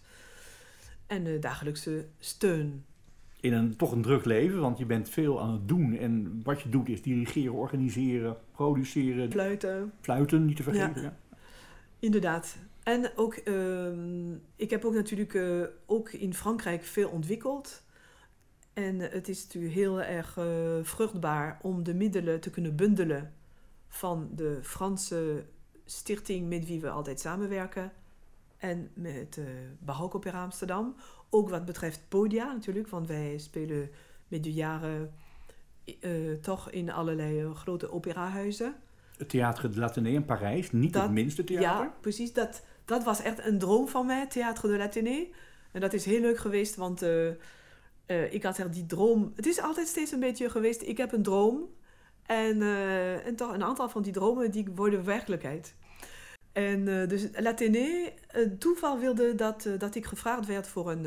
En 1.08 1.24
de 1.24 1.40
dagelijkse 1.40 2.06
steun. 2.20 2.86
in 3.40 3.54
een 3.54 3.76
toch 3.76 3.92
een 3.92 4.02
druk 4.02 4.26
leven, 4.26 4.60
want 4.60 4.78
je 4.78 4.86
bent 4.86 5.10
veel 5.10 5.42
aan 5.42 5.52
het 5.52 5.68
doen. 5.68 5.98
En 5.98 6.42
wat 6.44 6.62
je 6.62 6.70
doet 6.70 6.90
is 6.90 7.02
dirigeren, 7.02 7.54
organiseren, 7.54 8.38
produceren, 8.52 9.32
Fluiten, 9.32 9.92
fluiten, 10.02 10.46
niet 10.46 10.56
te 10.56 10.64
vergeten. 10.64 11.02
Ja. 11.02 11.18
Inderdaad. 12.00 12.58
En 12.84 13.12
ook, 13.16 13.34
ehm, 13.34 14.34
ik 14.56 14.70
heb 14.70 14.86
ook 14.86 14.94
natuurlijk 14.94 15.34
eh, 15.34 15.64
ook 15.86 16.12
in 16.12 16.34
Frankrijk 16.34 16.84
veel 16.84 17.10
ontwikkeld. 17.10 17.84
En 18.74 19.00
het 19.00 19.28
is 19.28 19.44
natuurlijk 19.44 19.74
heel 19.74 20.02
erg 20.02 20.38
eh, 20.38 20.78
vruchtbaar 20.82 21.60
om 21.62 21.84
de 21.84 21.94
middelen 21.94 22.40
te 22.40 22.50
kunnen 22.50 22.76
bundelen 22.76 23.34
van 23.88 24.30
de 24.36 24.60
Franse 24.62 25.46
stichting 25.86 26.50
met 26.50 26.66
wie 26.66 26.82
we 26.82 26.90
altijd 26.90 27.20
samenwerken. 27.20 27.92
En 28.58 28.92
met 28.94 29.34
de 29.34 29.70
Barok 29.80 30.16
Opera 30.16 30.44
Amsterdam. 30.44 30.96
Ook 31.30 31.50
wat 31.50 31.66
betreft 31.66 32.02
podia 32.08 32.54
natuurlijk, 32.54 32.88
want 32.88 33.08
wij 33.08 33.38
spelen 33.38 33.90
met 34.28 34.44
de 34.44 34.54
jaren 34.54 35.14
eh, 36.00 36.34
toch 36.42 36.72
in 36.72 36.92
allerlei 36.92 37.54
grote 37.54 37.92
operahuizen. 37.92 38.76
Het 39.18 39.30
Theatre 39.30 39.70
de 39.70 39.80
l'Athénée 39.80 40.14
in 40.14 40.26
Parijs, 40.26 40.72
niet 40.72 40.94
Dat- 40.94 41.02
het 41.02 41.12
minste 41.12 41.44
theater. 41.44 41.68
Ja, 41.86 41.94
precies. 42.02 42.34
Dat, 42.34 42.64
dat 42.86 43.04
was 43.04 43.22
echt 43.22 43.46
een 43.46 43.60
droom 43.60 43.88
van 43.88 44.06
mij, 44.06 44.28
Theatre 44.28 44.68
de 44.68 44.78
l'Athénée. 44.78 45.34
En 45.72 45.82
dat 45.82 45.94
is 45.94 46.06
heel 46.06 46.22
leuk 46.22 46.38
geweest, 46.38 46.76
want 46.76 47.02
eh, 47.02 47.28
eh, 47.28 48.34
ik 48.34 48.44
had 48.44 48.60
echt 48.60 48.74
die 48.74 48.86
droom... 48.86 49.32
Het 49.36 49.46
is 49.46 49.62
altijd 49.62 49.88
steeds 49.88 50.12
een 50.12 50.20
beetje 50.20 50.50
geweest, 50.50 50.82
ik 50.82 50.98
heb 50.98 51.12
een 51.12 51.24
droom. 51.24 51.70
En, 52.26 52.62
eh, 52.62 53.26
en 53.26 53.36
toch 53.36 53.54
een 53.54 53.64
aantal 53.64 53.90
van 53.90 54.02
die 54.02 54.14
dromen, 54.14 54.52
die 54.52 54.68
worden 54.76 55.06
werkelijkheid. 55.06 55.76
En 56.52 56.86
dus 56.86 57.28
het 57.32 58.60
toeval 58.60 59.00
wilde 59.00 59.36
dat, 59.36 59.70
dat 59.78 59.96
ik 59.96 60.06
gevraagd 60.06 60.46
werd 60.46 60.68
voor 60.68 60.92
een, 60.92 61.06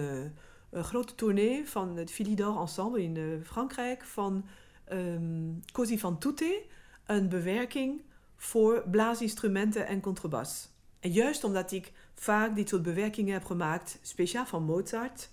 een 0.70 0.84
grote 0.84 1.14
tournee 1.14 1.68
van 1.68 1.96
het 1.96 2.10
Philidor 2.10 2.60
Ensemble 2.60 3.02
in 3.02 3.42
Frankrijk. 3.44 4.04
Van 4.04 4.44
ehm 4.84 5.50
Così 5.72 5.98
van 5.98 6.18
tutte, 6.18 6.62
een 7.10 7.28
bewerking 7.28 8.02
voor 8.36 8.82
blaasinstrumenten 8.90 9.86
en 9.86 10.00
contrabas. 10.00 10.68
En 11.00 11.12
juist 11.12 11.44
omdat 11.44 11.72
ik 11.72 11.92
vaak 12.14 12.54
dit 12.54 12.68
soort 12.68 12.82
bewerkingen 12.82 13.32
heb 13.32 13.44
gemaakt, 13.44 13.98
speciaal 14.02 14.46
van 14.46 14.62
Mozart, 14.62 15.30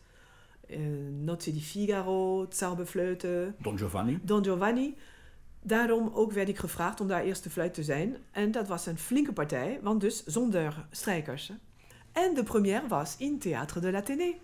eh, 0.67 0.79
Nozze 1.19 1.51
di 1.51 1.61
Figaro, 1.61 2.45
Zauberfleuten, 2.49 3.55
Don 3.61 3.77
Giovanni. 3.77 4.19
Don 4.23 4.43
Giovanni. 4.43 4.95
Daarom 5.61 6.11
ook 6.13 6.31
werd 6.31 6.49
ik 6.49 6.57
gevraagd 6.57 7.01
om 7.01 7.07
daar 7.07 7.23
eerste 7.23 7.49
fluit 7.49 7.73
te 7.73 7.83
zijn. 7.83 8.17
En 8.31 8.51
dat 8.51 8.67
was 8.67 8.85
een 8.85 8.97
flinke 8.97 9.33
partij, 9.33 9.79
want 9.81 10.01
dus 10.01 10.25
zonder 10.25 10.87
strijkers. 10.91 11.51
En 12.11 12.33
de 12.33 12.43
première 12.43 12.87
was 12.87 13.17
in 13.17 13.41
Théâtre 13.45 13.79
de 13.79 13.91
l'Athénée. 13.91 14.41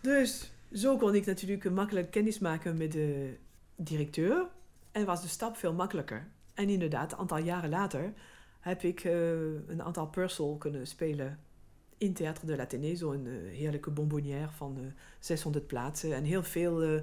Dus 0.00 0.52
zo 0.72 0.96
kon 0.96 1.14
ik 1.14 1.26
natuurlijk 1.26 1.70
makkelijk 1.70 2.10
kennis 2.10 2.38
maken 2.38 2.76
met 2.76 2.92
de 2.92 3.36
directeur. 3.76 4.46
En 4.92 5.04
was 5.04 5.22
de 5.22 5.28
stap 5.28 5.56
veel 5.56 5.72
makkelijker. 5.72 6.32
En 6.54 6.68
inderdaad, 6.68 7.12
een 7.12 7.18
aantal 7.18 7.38
jaren 7.38 7.70
later 7.70 8.12
heb 8.60 8.82
ik 8.82 9.04
eh, 9.04 9.30
een 9.66 9.82
aantal 9.82 10.06
Purcell 10.06 10.56
kunnen 10.58 10.86
spelen 10.86 11.38
in 11.98 12.12
Théâtre 12.12 12.46
de 12.46 12.56
l'Athénée. 12.56 12.96
Zo'n 12.96 13.26
eh, 13.26 13.58
heerlijke 13.58 13.90
bonbonnière 13.90 14.48
van 14.50 14.76
eh, 14.78 14.84
600 15.18 15.66
plaatsen 15.66 16.14
en 16.14 16.24
heel 16.24 16.42
veel 16.42 16.82
eh, 16.82 17.00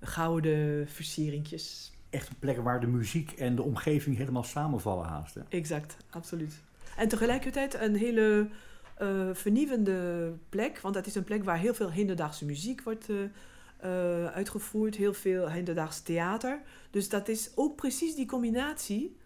gouden 0.00 0.88
versieringjes. 0.88 1.92
Echt 2.10 2.28
een 2.28 2.38
plek 2.38 2.56
waar 2.56 2.80
de 2.80 2.86
muziek 2.86 3.30
en 3.30 3.56
de 3.56 3.62
omgeving 3.62 4.16
helemaal 4.16 4.42
samenvallen 4.42 5.06
haast. 5.06 5.34
Hè? 5.34 5.40
Exact, 5.48 5.96
absoluut. 6.10 6.60
En 6.96 7.08
tegelijkertijd 7.08 7.74
een 7.74 7.96
hele 7.96 8.48
eh, 8.94 9.28
vernieuwende 9.32 10.32
plek, 10.48 10.80
want 10.80 10.94
dat 10.94 11.06
is 11.06 11.14
een 11.14 11.24
plek 11.24 11.44
waar 11.44 11.58
heel 11.58 11.74
veel 11.74 11.90
hedendaagse 11.90 12.44
muziek 12.44 12.82
wordt 12.82 13.08
eh, 13.82 14.26
uitgevoerd, 14.26 14.96
heel 14.96 15.12
veel 15.12 15.48
hedendaags 15.48 16.00
theater. 16.00 16.62
Dus 16.90 17.08
dat 17.08 17.28
is 17.28 17.52
ook 17.54 17.76
precies 17.76 18.14
die 18.14 18.26
combinatie 18.26 19.16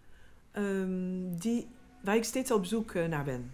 ehm, 0.51 1.37
die, 1.37 1.67
waar 2.03 2.15
ik 2.15 2.23
steeds 2.23 2.51
op 2.51 2.65
zoek 2.65 2.91
eh, 2.91 3.07
naar 3.07 3.23
ben. 3.23 3.51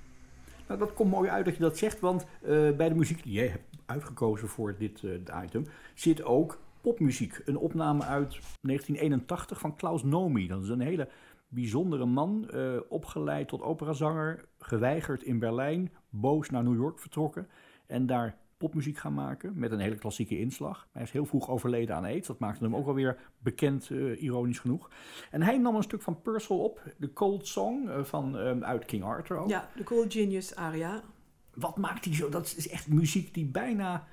Nou, 0.67 0.79
dat 0.79 0.93
komt 0.93 1.11
mooi 1.11 1.29
uit 1.29 1.45
dat 1.45 1.55
je 1.55 1.61
dat 1.61 1.77
zegt, 1.77 1.99
want 1.99 2.25
eh, 2.41 2.71
bij 2.71 2.89
de 2.89 2.95
muziek 2.95 3.23
die 3.23 3.33
jij 3.33 3.47
hebt 3.47 3.63
uitgekozen 3.85 4.47
voor 4.47 4.75
dit 4.77 5.03
item 5.43 5.65
zit 5.93 6.23
ook 6.23 6.59
popmuziek. 6.81 7.41
Een 7.45 7.57
opname 7.57 8.03
uit 8.03 8.29
1981 8.61 9.59
van 9.59 9.75
Klaus 9.75 10.03
Nomi. 10.03 10.47
Dat 10.47 10.63
is 10.63 10.69
een 10.69 10.81
hele 10.81 11.07
bijzondere 11.47 12.05
man, 12.05 12.51
opgeleid 12.89 13.47
tot 13.47 13.61
operazanger, 13.61 14.45
geweigerd 14.59 15.23
in 15.23 15.39
Berlijn, 15.39 15.91
boos 16.09 16.49
naar 16.49 16.63
New 16.63 16.75
York 16.75 16.99
vertrokken 16.99 17.47
en 17.87 18.05
daar 18.05 18.37
popmuziek 18.57 18.97
gaan 18.97 19.13
maken 19.13 19.51
met 19.55 19.71
een 19.71 19.79
hele 19.79 19.95
klassieke 19.95 20.39
inslag. 20.39 20.87
Hij 20.91 21.03
is 21.03 21.11
heel 21.11 21.25
vroeg 21.25 21.49
overleden 21.49 21.95
aan 21.95 22.03
aids, 22.03 22.27
dat 22.27 22.39
maakte 22.39 22.63
hem 22.63 22.75
ook 22.75 22.87
alweer 22.87 23.17
bekend, 23.37 23.89
eh, 23.89 24.21
ironisch 24.21 24.59
genoeg. 24.59 24.89
En 25.31 25.41
hij 25.41 25.57
nam 25.57 25.75
een 25.75 25.83
stuk 25.83 26.01
van 26.01 26.21
Purcell 26.21 26.57
op, 26.57 26.81
de 26.97 27.13
Cold 27.13 27.47
Song 27.47 27.87
eh, 27.87 28.03
van, 28.03 28.37
eh, 28.37 28.59
uit 28.59 28.85
King 28.85 29.03
Arthur 29.03 29.37
ook. 29.37 29.49
Ja, 29.49 29.69
de 29.75 29.83
Cool 29.83 30.05
Genius 30.07 30.55
aria. 30.55 31.03
Wat 31.53 31.77
maakt 31.77 32.03
die 32.03 32.15
zo? 32.15 32.29
Dat 32.29 32.53
is 32.57 32.69
echt 32.69 32.87
muziek 32.87 33.33
die 33.33 33.45
bijna 33.45 34.07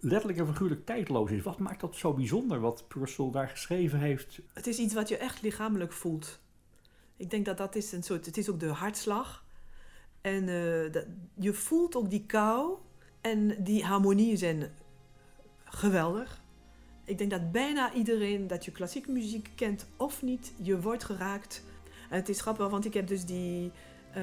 letterlijk 0.00 0.38
en 0.38 0.46
figuurlijk 0.46 0.86
tijdloos 0.86 1.30
is. 1.30 1.42
Wat 1.42 1.58
maakt 1.58 1.80
dat 1.80 1.96
zo 1.96 2.14
bijzonder 2.14 2.60
wat 2.60 2.84
Purcell 2.88 3.30
daar 3.30 3.48
geschreven 3.48 3.98
heeft? 3.98 4.40
Het 4.52 4.66
is 4.66 4.78
iets 4.78 4.94
wat 4.94 5.08
je 5.08 5.16
echt 5.16 5.42
lichamelijk 5.42 5.92
voelt. 5.92 6.40
Ik 7.16 7.30
denk 7.30 7.44
dat 7.44 7.56
dat 7.56 7.74
is 7.74 7.92
een 7.92 8.02
soort... 8.02 8.26
Het 8.26 8.36
is 8.36 8.50
ook 8.50 8.60
de 8.60 8.66
hartslag. 8.66 9.44
En 10.20 10.48
eh, 10.48 10.92
dat, 10.92 11.06
je 11.34 11.52
voelt 11.52 11.96
ook 11.96 12.10
die 12.10 12.26
kou. 12.26 12.76
En 13.30 13.56
die 13.58 13.84
harmonieën 13.84 14.38
zijn 14.38 14.70
geweldig. 15.64 16.40
Ik 17.04 17.18
denk 17.18 17.30
dat 17.30 17.52
bijna 17.52 17.92
iedereen 17.92 18.46
dat 18.46 18.64
je 18.64 18.70
klassieke 18.70 19.10
muziek 19.10 19.50
kent 19.54 19.86
of 19.96 20.22
niet, 20.22 20.52
je 20.62 20.80
wordt 20.80 21.04
geraakt. 21.04 21.64
En 22.10 22.16
het 22.16 22.28
is 22.28 22.40
grappig, 22.40 22.68
want 22.68 22.84
ik 22.84 22.94
heb 22.94 23.06
dus 23.06 23.24
die 23.24 23.70
eh 24.12 24.22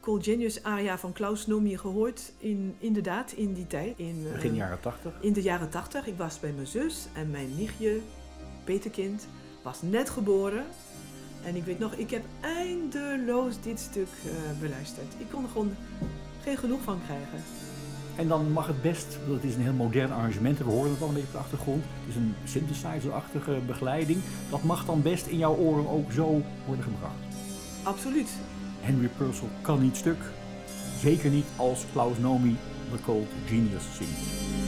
Cold 0.00 0.24
Genius 0.24 0.62
aria 0.62 0.98
van 0.98 1.12
Klaus 1.12 1.46
Nomi 1.46 1.78
gehoord. 1.78 2.32
In, 2.38 2.74
inderdaad, 2.78 3.32
in 3.32 3.52
die 3.52 3.66
tijd. 3.66 3.98
In, 3.98 4.22
eh, 4.26 4.32
Begin 4.32 4.54
jaren 4.54 4.80
tachtig. 4.80 5.12
in 5.20 5.32
de 5.32 5.42
jaren 5.42 5.70
tachtig. 5.70 6.06
Ik 6.06 6.16
was 6.16 6.40
bij 6.40 6.52
mijn 6.52 6.66
zus 6.66 7.06
en 7.14 7.30
mijn 7.30 7.56
nichtje, 7.56 8.00
Peterkind, 8.64 9.26
was 9.62 9.82
net 9.82 10.10
geboren. 10.10 10.64
En 11.44 11.56
ik 11.56 11.64
weet 11.64 11.78
nog, 11.78 11.92
ik 11.94 12.10
heb 12.10 12.24
eindeloos 12.40 13.60
dit 13.62 13.80
stuk 13.80 14.08
eh, 14.24 14.60
beluisterd. 14.60 15.14
Ik 15.18 15.26
kon 15.30 15.42
er 15.42 15.50
gewoon 15.50 15.76
geen 16.42 16.56
genoeg 16.56 16.82
van 16.82 17.00
krijgen. 17.04 17.42
En 18.18 18.28
dan 18.28 18.52
mag 18.52 18.66
het 18.66 18.82
best, 18.82 19.18
want 19.26 19.42
het 19.42 19.50
is 19.50 19.56
een 19.56 19.62
heel 19.62 19.72
modern 19.72 20.12
arrangement. 20.12 20.58
We 20.58 20.64
horen 20.64 20.90
het 20.90 21.02
al 21.02 21.08
een 21.08 21.14
beetje 21.14 21.28
op 21.28 21.32
de 21.32 21.38
achtergrond. 21.38 21.84
Het 21.84 22.08
is 22.08 22.16
een 22.16 22.34
synthesizer-achtige 22.44 23.58
begeleiding. 23.66 24.20
Dat 24.50 24.62
mag 24.62 24.84
dan 24.84 25.02
best 25.02 25.26
in 25.26 25.38
jouw 25.38 25.56
oren 25.56 25.88
ook 25.88 26.12
zo 26.12 26.42
worden 26.66 26.84
gebracht. 26.84 27.14
Absoluut. 27.82 28.28
Henry 28.80 29.08
Purcell 29.16 29.48
kan 29.60 29.82
niet 29.82 29.96
stuk. 29.96 30.18
Zeker 31.00 31.30
niet 31.30 31.46
als 31.56 31.84
Klaus 31.92 32.18
Nomi 32.18 32.56
The 32.90 33.02
Cold 33.04 33.28
Genius 33.46 33.84
zingt. 33.96 34.67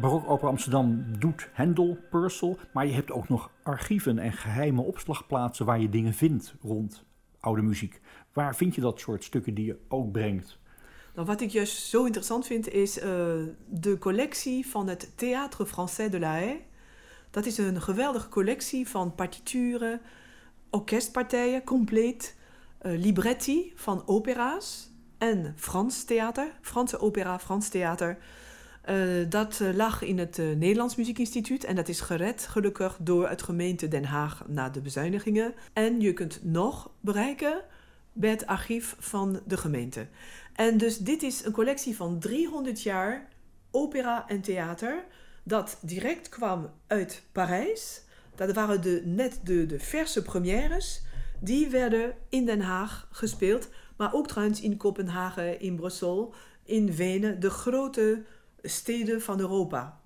Barokopera 0.00 0.48
Amsterdam 0.50 1.04
doet 1.18 1.48
Hendel, 1.52 1.98
Purcell, 2.10 2.56
maar 2.72 2.86
je 2.86 2.92
hebt 2.92 3.10
ook 3.10 3.28
nog 3.28 3.50
archieven 3.62 4.18
en 4.18 4.32
geheime 4.32 4.82
opslagplaatsen 4.82 5.66
waar 5.66 5.80
je 5.80 5.88
dingen 5.88 6.14
vindt 6.14 6.54
rond 6.62 7.04
oude 7.40 7.62
muziek. 7.62 8.00
Waar 8.32 8.56
vind 8.56 8.74
je 8.74 8.80
dat 8.80 9.00
soort 9.00 9.24
stukken 9.24 9.54
die 9.54 9.66
je 9.66 9.78
ook 9.88 10.12
brengt? 10.12 10.58
Nou, 11.14 11.26
wat 11.26 11.40
ik 11.40 11.50
juist 11.50 11.76
zo 11.76 12.04
interessant 12.04 12.46
vind 12.46 12.68
is 12.68 12.98
uh, 12.98 13.04
de 13.66 13.96
collectie 13.98 14.66
van 14.66 14.88
het 14.88 15.10
Théâtre 15.10 15.66
Français 15.66 16.10
de 16.10 16.18
la 16.18 16.30
Haye. 16.30 16.60
Dat 17.30 17.46
is 17.46 17.58
een 17.58 17.82
geweldige 17.82 18.28
collectie 18.28 18.88
van 18.88 19.14
partituren, 19.14 20.00
orkestpartijen, 20.70 21.64
compleet, 21.64 22.36
uh, 22.82 22.98
libretti 22.98 23.72
van 23.74 24.02
opera's 24.06 24.90
en 25.18 25.52
Frans 25.56 26.04
theater, 26.04 26.58
Franse 26.60 27.00
opera, 27.00 27.38
Frans 27.38 27.68
theater. 27.68 28.18
Uh, 28.88 29.26
dat 29.28 29.60
lag 29.74 30.02
in 30.02 30.18
het 30.18 30.36
Nederlands 30.36 30.96
Muziekinstituut 30.96 31.64
en 31.64 31.76
dat 31.76 31.88
is 31.88 32.00
gered 32.00 32.46
gelukkig 32.46 32.96
door 33.00 33.28
het 33.28 33.42
gemeente 33.42 33.88
Den 33.88 34.04
Haag 34.04 34.44
na 34.48 34.70
de 34.70 34.80
bezuinigingen. 34.80 35.54
En 35.72 36.00
je 36.00 36.12
kunt 36.12 36.40
nog 36.42 36.90
bereiken 37.00 37.62
bij 38.12 38.30
het 38.30 38.46
archief 38.46 38.96
van 38.98 39.40
de 39.46 39.56
gemeente. 39.56 40.06
En 40.54 40.78
dus 40.78 40.98
dit 40.98 41.22
is 41.22 41.44
een 41.44 41.52
collectie 41.52 41.96
van 41.96 42.18
300 42.18 42.82
jaar 42.82 43.28
opera 43.70 44.28
en 44.28 44.40
theater 44.40 45.04
dat 45.42 45.78
direct 45.82 46.28
kwam 46.28 46.70
uit 46.86 47.22
Parijs. 47.32 48.02
Dat 48.34 48.52
waren 48.52 48.82
de, 48.82 49.02
net 49.04 49.40
de, 49.44 49.66
de 49.66 49.80
verse 49.80 50.22
premières. 50.22 51.02
Die 51.38 51.68
werden 51.68 52.14
in 52.28 52.46
Den 52.46 52.60
Haag 52.60 53.08
gespeeld. 53.10 53.68
Maar 53.96 54.14
ook 54.14 54.28
trouwens 54.28 54.60
in 54.60 54.76
Kopenhagen, 54.76 55.60
in 55.60 55.76
Brussel, 55.76 56.34
in 56.64 56.94
Wenen. 56.94 57.40
De 57.40 57.50
grote 57.50 58.22
steden 58.62 59.22
van 59.22 59.40
Europa. 59.40 60.00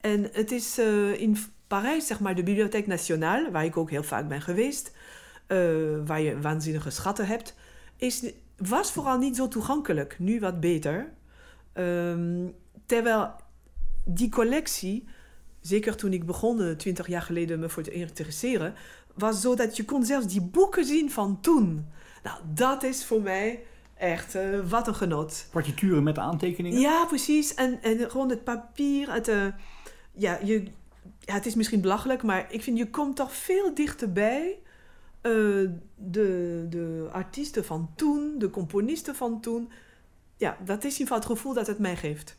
En 0.00 0.28
het 0.32 0.52
is 0.52 0.78
uh, 0.78 1.20
in 1.20 1.36
Parijs, 1.66 2.06
zeg 2.06 2.20
maar, 2.20 2.34
de 2.34 2.42
Bibliothèque 2.42 2.88
Nationale, 2.88 3.50
waar 3.50 3.64
ik 3.64 3.76
ook 3.76 3.90
heel 3.90 4.02
vaak 4.02 4.28
ben 4.28 4.40
geweest, 4.40 4.92
uh, 5.48 5.58
waar 6.04 6.20
je 6.20 6.40
waanzinnige 6.40 6.90
schatten 6.90 7.26
hebt, 7.26 7.54
is, 7.96 8.32
was 8.56 8.92
vooral 8.92 9.18
niet 9.18 9.36
zo 9.36 9.48
toegankelijk. 9.48 10.18
Nu 10.18 10.40
wat 10.40 10.60
beter. 10.60 11.12
Um, 11.74 12.54
terwijl 12.86 13.34
die 14.04 14.28
collectie, 14.28 15.08
zeker 15.60 15.96
toen 15.96 16.12
ik 16.12 16.26
begon, 16.26 16.76
twintig 16.76 17.06
jaar 17.06 17.22
geleden 17.22 17.58
me 17.58 17.68
voor 17.68 17.82
te 17.82 17.90
interesseren, 17.90 18.74
was 19.14 19.40
zo 19.40 19.54
dat 19.54 19.76
je 19.76 19.84
kon 19.84 20.04
zelfs 20.04 20.26
die 20.26 20.42
boeken 20.42 20.84
zien 20.84 21.10
van 21.10 21.40
toen. 21.40 21.86
Nou, 22.22 22.38
dat 22.54 22.82
is 22.82 23.04
voor 23.04 23.22
mij 23.22 23.62
echt 23.98 24.34
uh, 24.34 24.60
wat 24.68 24.86
een 24.86 24.94
genot. 24.94 25.46
Partituren 25.50 26.02
met 26.02 26.18
aantekeningen? 26.18 26.80
Ja, 26.80 27.04
precies. 27.04 27.54
En, 27.54 27.82
en 27.82 28.10
gewoon 28.10 28.30
het 28.30 28.44
papier. 28.44 29.12
Het, 29.12 29.28
uh, 29.28 29.46
ja, 30.12 30.38
je, 30.44 30.62
ja, 31.20 31.34
het 31.34 31.46
is 31.46 31.54
misschien 31.54 31.80
belachelijk, 31.80 32.22
maar 32.22 32.46
ik 32.48 32.62
vind 32.62 32.78
je 32.78 32.90
komt 32.90 33.16
toch 33.16 33.32
veel 33.32 33.74
dichterbij 33.74 34.58
uh, 35.22 35.70
de, 35.94 36.66
de 36.68 37.08
artiesten 37.12 37.64
van 37.64 37.90
toen, 37.96 38.34
de 38.38 38.50
componisten 38.50 39.14
van 39.14 39.40
toen. 39.40 39.70
Ja, 40.36 40.56
dat 40.64 40.84
is 40.84 40.92
in 40.92 41.00
ieder 41.00 41.14
geval 41.14 41.16
het 41.16 41.26
gevoel 41.26 41.54
dat 41.54 41.66
het 41.66 41.78
mij 41.78 41.96
geeft. 41.96 42.36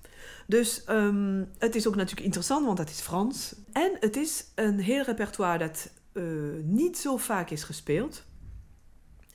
Dus 0.48 0.84
um, 0.90 1.50
het 1.58 1.76
is 1.76 1.88
ook 1.88 1.96
natuurlijk 1.96 2.26
interessant, 2.26 2.66
want 2.66 2.78
het 2.78 2.90
is 2.90 3.00
Frans. 3.00 3.56
En 3.72 3.92
het 4.00 4.16
is 4.16 4.46
een 4.56 4.80
heel 4.80 5.04
repertoire 5.04 5.58
dat 5.58 5.90
niet 6.64 6.98
zo 6.98 7.18
vaak 7.18 7.50
is 7.50 7.64
gespeeld. 7.64 8.26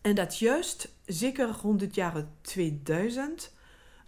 En 0.03 0.15
dat 0.15 0.39
juist, 0.39 0.95
zeker 1.07 1.49
rond 1.63 1.81
het 1.81 1.95
jaren 1.95 2.37
2000, 2.41 3.53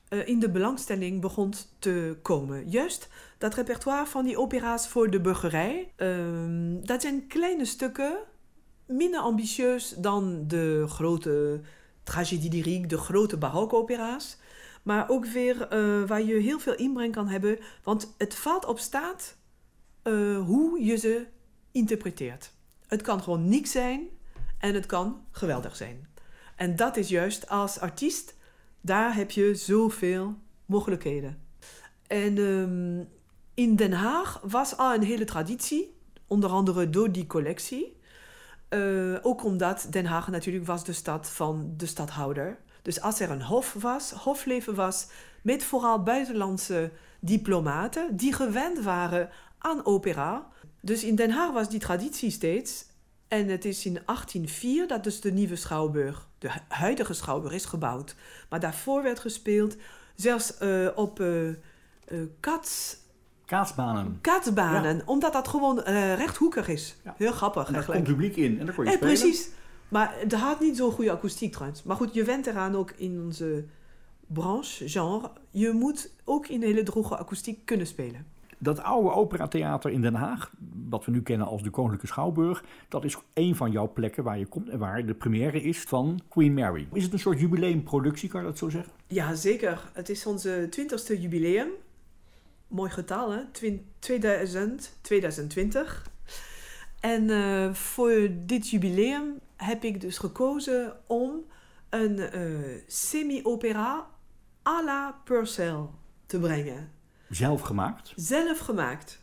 uh, 0.09 0.29
in 0.29 0.39
de 0.39 0.51
belangstelling 0.51 1.21
begon 1.21 1.53
te 1.79 2.19
komen. 2.23 2.71
Juist 2.71 3.09
dat 3.39 3.55
repertoire 3.55 4.07
van 4.07 4.25
die 4.25 4.39
opera's 4.39 4.89
voor 4.89 5.11
de 5.11 5.21
burgerij. 5.21 5.93
Um, 5.97 6.87
dat 6.87 7.03
zijn 7.03 7.27
kleine 7.27 7.65
stukken, 7.65 8.19
minder 8.87 9.21
ambitieus 9.21 9.95
dan 9.99 10.45
de 10.49 10.85
grote 10.89 11.61
tragédie 12.03 12.51
lyrique, 12.51 12.87
de 12.87 12.99
grote 12.99 13.37
barokopera's. 13.37 14.37
Maar 14.83 15.09
ook 15.09 15.27
weer 15.27 15.57
uh, 15.73 16.09
waar 16.09 16.23
je 16.23 16.35
heel 16.35 16.59
veel 16.59 16.75
inbreng 16.75 17.13
kan 17.13 17.29
hebben. 17.29 17.59
Want 17.83 18.15
het 18.19 18.35
valt 18.35 18.65
op 18.65 18.79
staat 18.79 19.37
uh, 20.05 20.45
hoe 20.45 20.85
je 20.85 20.97
ze 20.97 21.27
interpreteert. 21.73 22.53
Het 22.87 23.03
kan 23.03 23.23
gewoon 23.23 23.49
niks 23.49 23.71
zijn 23.71 24.09
en 24.65 24.75
het 24.75 24.87
kan 24.87 25.25
geweldig 25.31 25.77
zijn. 25.77 26.09
En 26.57 26.77
dat 26.77 26.97
is 26.97 27.09
juist 27.09 27.49
als 27.49 27.81
artiest, 27.81 28.35
daar 28.81 29.15
heb 29.15 29.31
je 29.31 29.55
zoveel 29.55 30.35
mogelijkheden. 30.67 31.43
En 32.07 32.39
um, 32.39 33.09
in 33.55 33.77
Den 33.77 33.93
Haag 33.93 34.41
was 34.43 34.77
al 34.77 34.95
een 34.95 35.03
hele 35.03 35.25
traditie, 35.25 35.97
onder 36.27 36.51
andere 36.51 36.91
door 36.91 37.13
die 37.13 37.27
collectie. 37.27 37.97
Uh, 38.71 39.19
ook 39.23 39.45
omdat 39.45 39.87
Den 39.91 40.07
Haag 40.07 40.29
natuurlijk 40.29 40.67
was 40.67 40.85
de 40.85 40.93
stad 40.93 41.31
van 41.31 41.75
de 41.77 41.87
stadhouder. 41.87 42.59
Dus 42.83 43.01
als 43.01 43.21
er 43.21 43.31
een 43.31 43.43
hof 43.43 43.73
was, 43.73 44.11
hofleven 44.11 44.75
was, 44.75 45.07
met 45.43 45.65
vooral 45.65 46.03
buitenlandse 46.03 46.91
diplomaten 47.21 48.17
die 48.17 48.33
gewend 48.33 48.79
waren 48.79 49.31
aan 49.59 49.85
opera. 49.87 50.49
Dus 50.81 51.05
in 51.05 51.15
Den 51.15 51.31
Haag 51.31 51.53
was 51.53 51.69
die 51.69 51.81
traditie 51.81 52.31
steeds. 52.31 52.93
En 53.35 53.49
het 53.49 53.65
is 53.65 53.87
in 53.87 53.99
1804 54.07 54.87
dat 54.87 55.05
dus 55.05 55.21
de 55.21 55.33
nieuwe 55.33 55.57
schouwburg, 55.57 56.29
de 56.39 56.51
huidige 56.69 57.15
schouwburg, 57.15 57.55
is 57.55 57.65
gebouwd. 57.65 58.15
Maar 58.49 58.61
daarvoor 58.61 59.03
werd 59.03 59.19
gespeeld, 59.19 59.77
zelfs 60.15 60.55
uh, 60.63 60.89
op 60.95 61.21
uh, 61.21 61.55
kats... 62.41 62.97
Kaatsbanen. 63.45 64.19
Kaatsbanen, 64.21 64.97
ja. 64.97 65.03
omdat 65.05 65.33
dat 65.33 65.49
gewoon 65.49 65.81
rechthoekig 66.15 66.69
is. 66.69 66.97
Ja. 67.05 67.15
Heel 67.19 67.33
grappig 67.33 67.67
En 67.67 67.73
daar 67.73 67.83
eigenlijk. 67.83 68.05
komt 68.05 68.19
publiek 68.19 68.37
in 68.37 68.59
en 68.59 68.67
dan 68.67 68.75
kon 68.75 68.85
je 68.85 68.91
spelen. 68.91 69.15
precies. 69.15 69.49
Maar 69.89 70.15
het 70.19 70.33
had 70.33 70.61
niet 70.61 70.77
zo'n 70.77 70.93
goede 70.93 71.11
akoestiek 71.11 71.53
trouwens. 71.53 71.83
Maar 71.83 71.97
goed, 71.97 72.15
je 72.15 72.25
went 72.25 72.47
eraan 72.47 72.77
ook 72.77 72.91
in 72.91 73.23
onze 73.25 73.65
branche, 74.27 74.89
genre. 74.89 75.31
Je 75.51 75.71
moet 75.71 76.11
ook 76.25 76.47
in 76.47 76.63
hele 76.63 76.83
droge 76.83 77.17
akoestiek 77.17 77.67
kunnen 77.67 77.87
spelen. 77.87 78.27
Dat 78.65 78.83
oude 78.83 79.11
operatheater 79.11 79.91
in 79.91 80.01
Den 80.01 80.15
Haag, 80.15 80.53
wat 80.89 81.05
we 81.05 81.11
nu 81.11 81.23
kennen 81.23 81.47
als 81.47 81.63
de 81.63 81.71
Koninklijke 81.71 82.07
Schouwburg, 82.07 82.65
dat 82.89 83.05
is 83.05 83.17
een 83.35 83.57
van 83.57 83.71
jouw 83.71 83.93
plekken 83.93 84.25
waar 84.25 84.39
je 84.39 84.47
komt 84.47 84.69
en 84.69 84.79
waar 84.79 85.07
de 85.07 85.15
première 85.15 85.63
is 85.63 85.81
van 85.81 86.21
Queen 86.29 86.55
Mary. 86.55 86.89
Is 86.93 87.03
het 87.03 87.13
een 87.13 87.19
soort 87.19 87.41
jubileumproductie, 87.41 88.29
kan 88.29 88.41
je 88.41 88.47
dat 88.47 88.59
zo 88.59 88.69
zeggen? 88.69 88.93
Ja, 89.07 89.35
zeker. 89.35 89.91
Het 89.93 90.09
is 90.09 90.27
onze 90.27 90.69
20ste 90.71 91.21
jubileum. 91.21 91.69
Mooi 92.69 92.91
getal, 92.91 93.31
hè? 93.31 93.45
Twin- 93.51 93.87
2000, 93.99 94.99
2020. 95.01 96.11
En 97.01 97.29
uh, 97.29 97.73
voor 97.73 98.29
dit 98.47 98.71
jubileum 98.71 99.39
heb 99.57 99.85
ik 99.85 100.01
dus 100.01 100.19
gekozen 100.19 100.97
om 101.07 101.45
een 101.91 102.19
uh, 102.19 102.83
semi-opera 102.87 104.07
à 104.67 104.83
la 104.85 105.21
Purcell 105.25 105.87
te 106.27 106.39
brengen. 106.39 106.94
Zelf 107.31 107.61
gemaakt? 107.61 108.13
Zelf 108.17 108.59
gemaakt. 108.59 109.21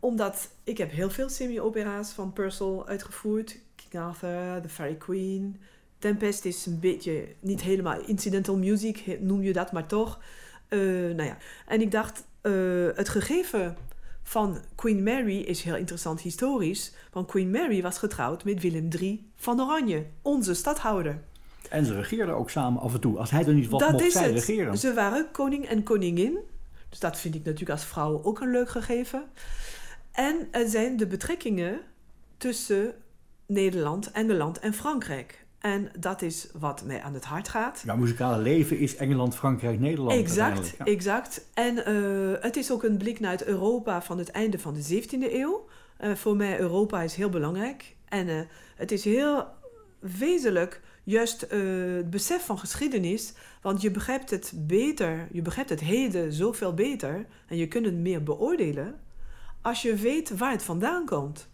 Omdat 0.00 0.48
ik 0.64 0.78
heb 0.78 0.90
heel 0.90 1.10
veel 1.10 1.28
semi-opera's 1.28 2.10
van 2.10 2.32
Purcell 2.32 2.82
uitgevoerd. 2.84 3.58
King 3.74 4.04
Arthur, 4.04 4.60
The 4.62 4.68
Fairy 4.68 4.94
Queen. 4.94 5.60
Tempest 5.98 6.44
is 6.44 6.66
een 6.66 6.80
beetje, 6.80 7.26
niet 7.40 7.60
helemaal 7.60 8.00
incidental 8.00 8.56
music, 8.56 9.20
noem 9.20 9.42
je 9.42 9.52
dat, 9.52 9.72
maar 9.72 9.86
toch. 9.86 10.18
Uh, 10.68 10.80
nou 11.14 11.22
ja. 11.22 11.36
En 11.66 11.80
ik 11.80 11.90
dacht, 11.90 12.24
uh, 12.42 12.88
het 12.94 13.08
gegeven 13.08 13.76
van 14.22 14.58
Queen 14.74 15.02
Mary 15.02 15.38
is 15.38 15.62
heel 15.62 15.76
interessant 15.76 16.20
historisch. 16.20 16.92
Want 17.12 17.26
Queen 17.26 17.50
Mary 17.50 17.82
was 17.82 17.98
getrouwd 17.98 18.44
met 18.44 18.62
Willem 18.62 18.88
III 19.00 19.30
van 19.36 19.60
Oranje, 19.60 20.06
onze 20.22 20.54
stadhouder. 20.54 21.22
En 21.68 21.84
ze 21.86 21.94
regeerden 21.94 22.36
ook 22.36 22.50
samen 22.50 22.82
af 22.82 22.94
en 22.94 23.00
toe. 23.00 23.18
Als 23.18 23.30
hij 23.30 23.46
er 23.46 23.54
niet 23.54 23.68
was, 23.68 23.80
dat 23.80 23.90
mocht 23.90 24.04
is 24.04 24.12
zij 24.12 24.24
het. 24.24 24.32
regeren. 24.32 24.78
Ze 24.78 24.94
waren 24.94 25.30
koning 25.30 25.66
en 25.66 25.82
koningin. 25.82 26.38
Dus 26.92 27.00
dat 27.00 27.18
vind 27.18 27.34
ik 27.34 27.44
natuurlijk 27.44 27.70
als 27.70 27.84
vrouw 27.84 28.22
ook 28.22 28.40
een 28.40 28.50
leuk 28.50 28.68
gegeven. 28.68 29.22
En 30.10 30.48
er 30.50 30.68
zijn 30.68 30.96
de 30.96 31.06
betrekkingen 31.06 31.80
tussen 32.36 32.94
Nederland, 33.46 34.10
Engeland 34.10 34.58
en 34.58 34.74
Frankrijk. 34.74 35.46
En 35.58 35.90
dat 35.98 36.22
is 36.22 36.48
wat 36.58 36.84
mij 36.84 37.02
aan 37.02 37.14
het 37.14 37.24
hart 37.24 37.48
gaat. 37.48 37.82
Jouw 37.84 37.96
muzikale 37.96 38.42
leven 38.42 38.78
is 38.78 38.96
Engeland, 38.96 39.34
Frankrijk, 39.34 39.80
Nederland. 39.80 40.20
Exact. 40.20 40.74
Ja. 40.78 40.84
exact. 40.84 41.48
En 41.54 41.90
uh, 41.90 42.36
het 42.40 42.56
is 42.56 42.72
ook 42.72 42.82
een 42.82 42.96
blik 42.96 43.20
naar 43.20 43.30
het 43.30 43.44
Europa 43.44 44.02
van 44.02 44.18
het 44.18 44.30
einde 44.30 44.58
van 44.58 44.74
de 44.74 45.02
17e 45.02 45.32
eeuw. 45.32 45.68
Uh, 46.00 46.14
voor 46.14 46.36
mij 46.36 46.60
Europa 46.60 47.02
is 47.02 47.14
heel 47.14 47.30
belangrijk. 47.30 47.96
En 48.08 48.28
uh, 48.28 48.40
het 48.76 48.92
is 48.92 49.04
heel 49.04 49.46
wezenlijk 49.98 50.80
juist 51.04 51.40
het 51.40 52.10
besef 52.10 52.44
van 52.44 52.58
geschiedenis. 52.58 53.32
Want 53.62 53.80
je 53.80 53.90
begrijpt 53.90 54.30
het 54.30 54.52
beter, 54.56 55.28
je 55.32 55.42
begrijpt 55.42 55.70
het 55.70 55.80
heden 55.80 56.32
zoveel 56.32 56.74
beter. 56.74 57.26
En 57.46 57.56
je 57.56 57.68
kunt 57.68 57.84
het 57.84 57.94
meer 57.94 58.22
beoordelen 58.22 59.00
als 59.62 59.82
je 59.82 59.94
weet 59.94 60.36
waar 60.36 60.50
het 60.50 60.62
vandaan 60.62 61.06
komt. 61.06 61.48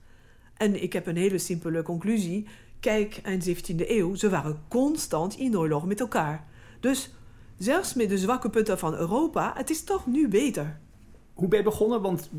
En 0.56 0.82
ik 0.82 0.92
heb 0.92 1.06
een 1.06 1.16
hele 1.16 1.38
simpele 1.38 1.82
conclusie. 1.82 2.46
Kijk, 2.80 3.20
eind 3.22 3.48
17e 3.48 3.74
eeuw, 3.76 4.14
ze 4.14 4.28
waren 4.28 4.62
constant 4.68 5.36
in 5.36 5.58
oorlog 5.58 5.86
met 5.86 6.00
elkaar. 6.00 6.46
Dus 6.80 7.14
zelfs 7.58 7.94
met 7.94 8.08
de 8.08 8.18
zwakke 8.18 8.50
punten 8.50 8.78
van 8.78 8.94
Europa, 8.94 9.52
het 9.56 9.70
is 9.70 9.84
toch 9.84 10.06
nu 10.06 10.28
beter. 10.28 10.80
Hoe 11.34 11.48
ben 11.48 11.58
je 11.58 11.64
begonnen? 11.64 12.02
Want 12.02 12.30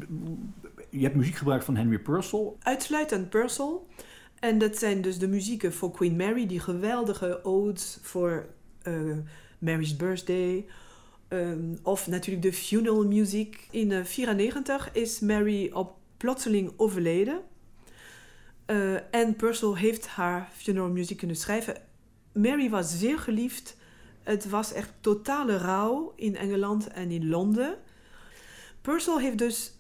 je 0.90 1.02
hebt 1.02 1.16
muziek 1.16 1.36
gebruikt 1.36 1.66
van 1.66 1.76
Henry 1.76 2.00
Purcell. 2.00 2.52
Uitsluitend 2.60 3.30
Purcell. 3.30 3.78
En 4.40 4.58
dat 4.58 4.78
zijn 4.78 5.02
dus 5.02 5.18
de 5.18 5.28
muzieken 5.28 5.74
voor 5.74 5.92
Queen 5.92 6.16
Mary, 6.16 6.48
die 6.48 6.60
geweldige 6.60 7.44
odes 7.44 7.98
voor 8.02 8.50
uh, 8.84 9.18
Mary's 9.60 9.96
Birthday. 9.96 10.66
Um, 11.30 11.80
of 11.84 12.08
natuurlijk 12.08 12.42
de 12.42 12.54
funeral 12.54 13.08
muziek. 13.08 13.68
In 13.72 13.90
1994 13.90 14.96
uh, 14.96 15.02
is 15.02 15.20
Mary 15.20 15.72
op 15.74 15.98
plotseling 16.18 16.72
overleden. 16.78 17.42
Uh, 18.68 19.14
en 19.14 19.36
Purcell 19.36 19.74
heeft 19.74 20.08
haar 20.08 20.50
funeral 20.56 20.90
muziek 20.90 21.18
kunnen 21.18 21.36
schrijven. 21.36 21.76
Mary 22.34 22.70
was 22.70 23.00
zeer 23.00 23.20
geliefd. 23.20 23.78
Het 24.24 24.50
was 24.50 24.74
echt 24.74 24.94
totale 25.02 25.58
rouw 25.58 26.14
in 26.16 26.36
Engeland 26.36 26.88
en 26.88 27.12
in 27.12 27.30
Londen. 27.30 27.78
Purcell 28.82 29.22
heeft 29.22 29.38
dus 29.38 29.79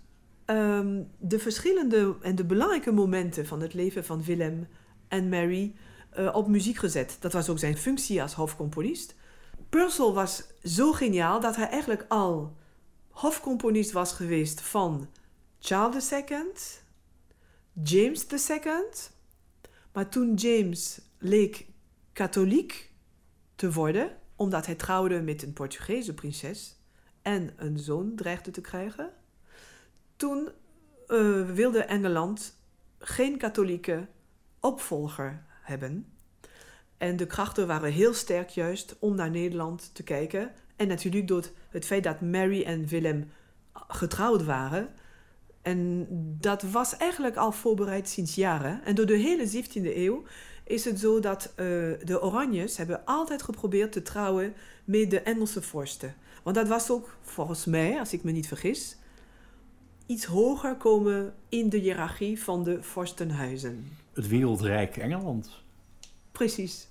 um, 0.49 1.11
de 1.17 1.39
verschillende 1.39 2.15
en 2.21 2.35
de 2.35 2.45
belangrijke 2.45 2.91
momenten 2.91 3.45
van 3.45 3.61
het 3.61 3.73
leven 3.73 4.05
van 4.05 4.23
Willem 4.23 4.67
en 5.07 5.29
Mary 5.29 5.75
uh, 6.17 6.35
op 6.35 6.47
muziek 6.47 6.77
gezet. 6.77 7.17
Dat 7.19 7.33
was 7.33 7.49
ook 7.49 7.59
zijn 7.59 7.77
functie 7.77 8.21
als 8.21 8.33
hofcomponist. 8.33 9.15
Purcell 9.69 10.11
was 10.11 10.43
zo 10.63 10.91
geniaal 10.91 11.39
dat 11.39 11.55
hij 11.55 11.69
eigenlijk 11.69 12.05
al 12.07 12.57
hofcomponist 13.09 13.91
was 13.91 14.11
geweest 14.11 14.61
van 14.61 15.09
Charles 15.59 16.11
II, 16.11 16.25
James 17.83 18.25
II. 18.27 18.59
Maar 19.93 20.09
toen 20.09 20.33
James 20.33 21.01
leek 21.17 21.67
katholiek 22.13 22.91
te 23.55 23.71
worden, 23.71 24.17
omdat 24.35 24.65
hij 24.65 24.75
trouwde 24.75 25.21
met 25.21 25.43
een 25.43 25.53
Portugese 25.53 26.13
prinses 26.13 26.75
en 27.21 27.53
een 27.55 27.79
zoon 27.79 28.15
dreigde 28.15 28.51
te 28.51 28.61
krijgen, 28.61 29.13
toen 30.19 30.49
uh, 31.07 31.49
wilde 31.49 31.83
Engeland 31.83 32.57
geen 32.99 33.37
katholieke 33.37 34.07
opvolger 34.59 35.43
hebben. 35.61 36.13
En 36.97 37.17
de 37.17 37.25
krachten 37.25 37.67
waren 37.67 37.91
heel 37.91 38.13
sterk 38.13 38.49
juist 38.49 38.95
om 38.99 39.15
naar 39.15 39.29
Nederland 39.29 39.89
te 39.93 40.03
kijken. 40.03 40.51
En 40.75 40.87
natuurlijk 40.87 41.27
door 41.27 41.45
het 41.69 41.85
feit 41.85 42.03
dat 42.03 42.21
Mary 42.21 42.63
en 42.63 42.87
Willem 42.87 43.31
getrouwd 43.73 44.43
waren. 44.43 44.89
En 45.61 46.07
dat 46.39 46.61
was 46.61 46.97
eigenlijk 46.97 47.35
al 47.35 47.51
voorbereid 47.51 48.09
sinds 48.09 48.35
jaren. 48.35 48.83
En 48.83 48.95
door 48.95 49.05
de 49.05 49.17
hele 49.17 49.63
17e 49.63 49.95
eeuw 49.95 50.23
is 50.63 50.85
het 50.85 50.99
zo 50.99 51.19
dat 51.19 51.49
uh, 51.49 51.55
de 52.03 52.21
Oranjes 52.21 52.77
hebben 52.77 53.05
altijd 53.05 53.41
geprobeerd 53.41 53.91
te 53.91 54.01
trouwen 54.01 54.53
met 54.85 55.09
de 55.09 55.21
Engelse 55.21 55.61
vorsten. 55.61 56.15
Want 56.43 56.55
dat 56.55 56.67
was 56.67 56.89
ook 56.89 57.17
volgens 57.21 57.65
mij, 57.65 57.99
als 57.99 58.13
ik 58.13 58.23
me 58.23 58.31
niet 58.31 58.47
vergis, 58.47 58.97
iets 60.09 60.25
hoger 60.25 60.75
komen 60.75 61.33
in 61.49 61.69
de 61.69 61.77
hiërarchie 61.77 62.43
van 62.43 62.63
de 62.63 62.83
vorstenhuizen. 62.83 63.97
Het 64.13 64.27
wereldrijk 64.27 64.97
Engeland. 64.97 65.49
Precies. 66.31 66.87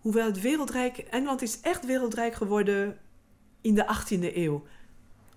Hoewel 0.00 0.26
het 0.26 0.40
wereldrijk, 0.40 0.98
Engeland 0.98 1.42
is 1.42 1.60
echt 1.60 1.86
wereldrijk 1.86 2.34
geworden 2.34 2.98
in 3.60 3.74
de 3.74 3.86
18e 3.86 4.36
eeuw. 4.36 4.64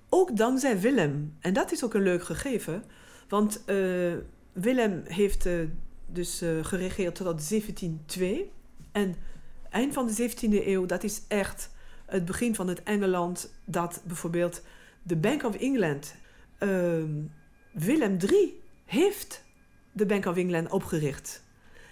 Ook 0.09 0.37
dankzij 0.37 0.79
Willem. 0.79 1.35
En 1.39 1.53
dat 1.53 1.71
is 1.71 1.83
ook 1.83 1.93
een 1.93 2.01
leuk 2.01 2.23
gegeven. 2.23 2.83
Want 3.27 3.63
uh, 3.65 4.13
Willem 4.53 5.01
heeft 5.05 5.45
uh, 5.45 5.67
dus 6.05 6.41
uh, 6.41 6.65
geregeerd 6.65 7.15
tot 7.15 7.25
1702. 7.25 8.51
En 8.91 9.15
eind 9.69 9.93
van 9.93 10.07
de 10.07 10.29
17e 10.29 10.67
eeuw, 10.67 10.85
dat 10.85 11.03
is 11.03 11.21
echt 11.27 11.69
het 12.05 12.25
begin 12.25 12.55
van 12.55 12.67
het 12.67 12.83
Engeland 12.83 13.53
dat 13.65 14.01
bijvoorbeeld 14.05 14.61
de 15.03 15.15
Bank 15.15 15.43
of 15.43 15.55
England 15.55 16.15
uh, 16.63 17.03
Willem 17.71 18.17
III 18.29 18.61
heeft 18.85 19.43
de 19.91 20.05
Bank 20.05 20.25
of 20.25 20.37
England 20.37 20.71
opgericht. 20.71 21.43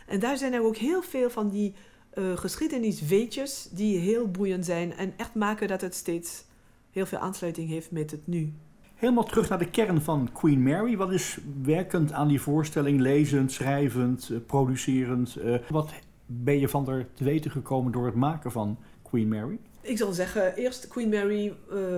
En 0.08 0.20
daar 0.20 0.38
zijn 0.38 0.54
er 0.54 0.64
ook 0.64 0.76
heel 0.76 1.02
veel 1.02 1.30
van 1.30 1.50
die 1.50 1.74
uh, 2.14 2.38
geschiedenisweetjes 2.38 3.70
die 3.72 3.98
heel 3.98 4.32
boeiend 4.32 4.66
zijn 4.66 4.94
en 4.94 5.14
echt 5.18 5.36
maken 5.36 5.68
dat 5.68 5.82
het 5.82 5.96
steeds 5.96 6.46
heel 6.92 7.06
veel 7.06 7.18
aansluiting 7.18 7.70
heeft 7.70 7.92
met 7.92 8.12
het 8.12 8.28
nu. 8.28 8.54
Helemaal 8.96 9.24
terug 9.24 9.50
naar 9.50 9.60
de 9.60 9.70
kern 9.70 10.02
van 10.02 10.30
Queen 10.34 10.64
Mary. 10.64 10.98
Wat 10.98 11.12
is 11.12 11.38
werkend 11.62 12.12
aan 12.12 12.28
die 12.28 12.42
voorstelling, 12.42 13.00
lezend, 13.00 13.52
schrijvend, 13.52 14.30
uh, 14.32 14.38
producerend? 14.46 15.38
Uh, 15.38 15.56
wat 15.70 15.92
ben 16.26 16.60
je 16.60 16.70
van 16.70 16.90
er 16.90 17.08
te 17.14 17.24
weten 17.24 17.52
gekomen 17.52 17.92
door 17.92 18.06
het 18.06 18.16
maken 18.16 18.52
van 18.52 18.78
Queen 19.02 19.28
Mary? 19.28 19.60
Ik 19.82 19.98
zal 19.98 20.12
zeggen, 20.12 20.56
eerst 20.56 20.88
Queen 20.88 21.10
Mary 21.10 21.56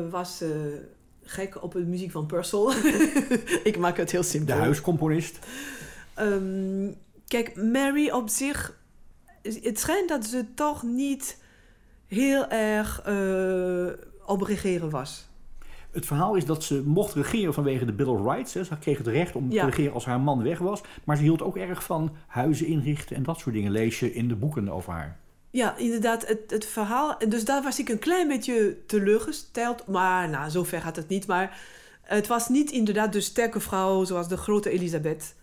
was 0.09 0.43
gek 1.31 1.63
op 1.63 1.71
de 1.71 1.79
muziek 1.79 2.11
van 2.11 2.25
Purcell. 2.25 2.73
ik 3.71 3.77
maak 3.77 3.97
het 3.97 4.11
heel 4.11 4.23
simpel. 4.23 4.55
De 4.55 4.61
huiscomponist. 4.61 5.39
Um, 6.19 6.95
kijk, 7.27 7.55
Mary 7.55 8.09
op 8.09 8.29
zich... 8.29 8.79
Het 9.41 9.79
schijnt 9.79 10.09
dat 10.09 10.25
ze 10.25 10.45
toch 10.55 10.83
niet 10.83 11.37
heel 12.07 12.47
erg 12.49 13.07
uh, 13.07 13.87
op 14.25 14.41
regeren 14.41 14.89
was. 14.89 15.29
Het 15.91 16.05
verhaal 16.05 16.35
is 16.35 16.45
dat 16.45 16.63
ze 16.63 16.83
mocht 16.85 17.13
regeren 17.13 17.53
vanwege 17.53 17.85
de 17.85 17.93
Bill 17.93 18.07
of 18.07 18.33
Rights. 18.33 18.53
Hè. 18.53 18.63
Ze 18.63 18.77
kreeg 18.77 18.97
het 18.97 19.07
recht 19.07 19.35
om 19.35 19.51
ja. 19.51 19.59
te 19.59 19.69
regeren 19.69 19.93
als 19.93 20.05
haar 20.05 20.19
man 20.19 20.43
weg 20.43 20.59
was. 20.59 20.81
Maar 21.03 21.17
ze 21.17 21.23
hield 21.23 21.41
ook 21.41 21.57
erg 21.57 21.83
van 21.83 22.15
huizen 22.27 22.67
inrichten 22.67 23.15
en 23.15 23.23
dat 23.23 23.39
soort 23.39 23.55
dingen. 23.55 23.71
Lees 23.71 23.99
je 23.99 24.13
in 24.13 24.27
de 24.27 24.35
boeken 24.35 24.69
over 24.69 24.93
haar. 24.93 25.19
Ja, 25.51 25.77
inderdaad, 25.77 26.27
het, 26.27 26.51
het 26.51 26.65
verhaal. 26.65 27.17
Dus 27.27 27.45
daar 27.45 27.63
was 27.63 27.79
ik 27.79 27.89
een 27.89 27.99
klein 27.99 28.27
beetje 28.27 28.77
teleurgesteld. 28.85 29.87
Maar 29.87 30.29
nou, 30.29 30.49
zover 30.49 30.81
gaat 30.81 30.95
het 30.95 31.07
niet. 31.07 31.27
Maar 31.27 31.59
het 32.01 32.27
was 32.27 32.49
niet 32.49 32.71
inderdaad 32.71 33.13
de 33.13 33.21
sterke 33.21 33.59
vrouw 33.59 34.03
zoals 34.03 34.27
de 34.27 34.37
grote 34.37 34.69
Elisabeth. 34.69 35.35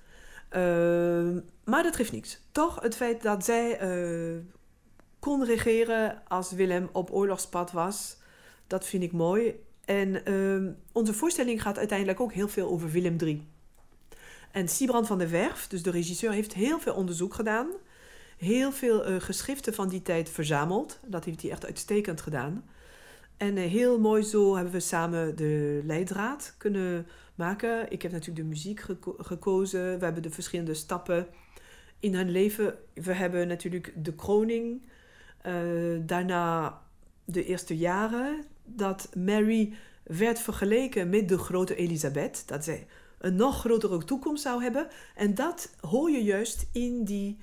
Uh, 0.53 1.37
maar 1.65 1.83
dat 1.83 1.97
geeft 1.97 2.13
niks. 2.13 2.41
Toch 2.53 2.81
het 2.81 2.97
feit 2.97 3.23
dat 3.23 3.45
zij 3.45 3.83
uh, 3.83 4.39
kon 5.19 5.45
regeren 5.45 6.23
als 6.29 6.53
Willem 6.53 6.89
op 6.93 7.13
oorlogspad 7.13 7.73
was, 7.73 8.17
dat 8.67 8.87
vind 8.87 9.03
ik 9.03 9.13
mooi. 9.13 9.55
En 9.85 10.31
uh, 10.31 10.71
onze 10.93 11.15
voorstelling 11.15 11.63
gaat 11.63 11.79
uiteindelijk 11.79 12.21
ook 12.21 12.33
heel 12.33 12.49
veel 12.49 12.69
over 12.69 12.91
Willem 12.91 13.17
III. 13.21 13.47
En 14.53 14.69
Sibrand 14.69 15.07
van 15.07 15.19
der 15.19 15.31
Werf, 15.31 15.67
dus 15.67 15.83
de 15.83 15.91
regisseur, 15.91 16.33
heeft 16.33 16.55
heel 16.55 16.81
veel 16.81 16.95
onderzoek 16.95 17.35
gedaan 17.35 17.67
heel 18.39 18.73
veel 18.73 19.11
uh, 19.11 19.21
geschriften 19.21 19.75
van 19.75 19.89
die 19.89 20.03
tijd 20.03 20.31
verzameld. 20.31 20.99
Dat 21.07 21.25
heeft 21.25 21.43
hij 21.43 21.51
echt 21.51 21.67
uitstekend 21.67 22.21
gedaan. 22.21 22.65
En 23.37 23.57
uh, 23.57 23.65
heel 23.65 24.01
mooi 24.01 24.23
zo 24.23 24.55
hebben 24.55 24.73
we 24.73 24.81
samen 24.81 25.37
de 25.37 25.81
leidraad 25.85 26.55
kunnen 26.59 27.07
maken. 27.35 27.93
Ik 27.93 28.03
heb 28.03 28.13
natuurlijk 28.13 28.41
de 28.41 28.49
muziek 28.49 28.81
geko 28.81 29.15
gekozen. 29.19 29.99
We 29.99 30.05
hebben 30.05 30.23
de 30.23 30.31
verschillende 30.31 30.75
stappen 30.75 31.27
in 32.01 32.15
hun 32.15 32.31
leven. 32.31 32.75
We 32.95 33.13
hebben 33.13 33.49
natuurlijk 33.49 33.93
de 33.97 34.15
kroning. 34.15 34.83
Uh, 35.47 35.53
daarna 36.01 36.81
de 37.25 37.45
eerste 37.45 37.77
jaren 37.77 38.45
dat 38.65 39.09
Mary 39.17 39.73
werd 40.03 40.39
vergeleken 40.39 41.09
met 41.09 41.29
de 41.29 41.39
grote 41.39 41.75
Elisabeth. 41.75 42.43
Dat 42.47 42.65
zij 42.65 42.87
een 43.19 43.37
nog 43.37 43.61
grotere 43.61 44.05
toekomst 44.05 44.43
zou 44.43 44.63
hebben. 44.63 44.89
En 45.15 45.35
dat 45.35 45.75
hoor 45.81 46.11
je 46.11 46.23
juist 46.23 46.69
in 46.73 47.05
die 47.05 47.39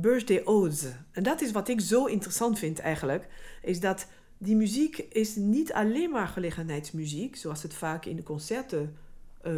birthday 0.00 0.42
odes. 0.44 0.84
En 1.12 1.22
dat 1.22 1.40
is 1.40 1.52
wat 1.52 1.68
ik 1.68 1.80
zo 1.80 2.04
interessant 2.04 2.58
vind 2.58 2.78
eigenlijk, 2.78 3.26
is 3.62 3.80
dat 3.80 4.06
die 4.38 4.56
muziek 4.56 4.98
is 4.98 5.36
niet 5.36 5.72
alleen 5.72 6.10
maar 6.10 6.28
gelegenheidsmuziek, 6.28 7.36
zoals 7.36 7.62
het 7.62 7.74
vaak 7.74 8.04
in 8.04 8.16
de 8.16 8.22
concerten 8.22 8.96
uh, 9.46 9.52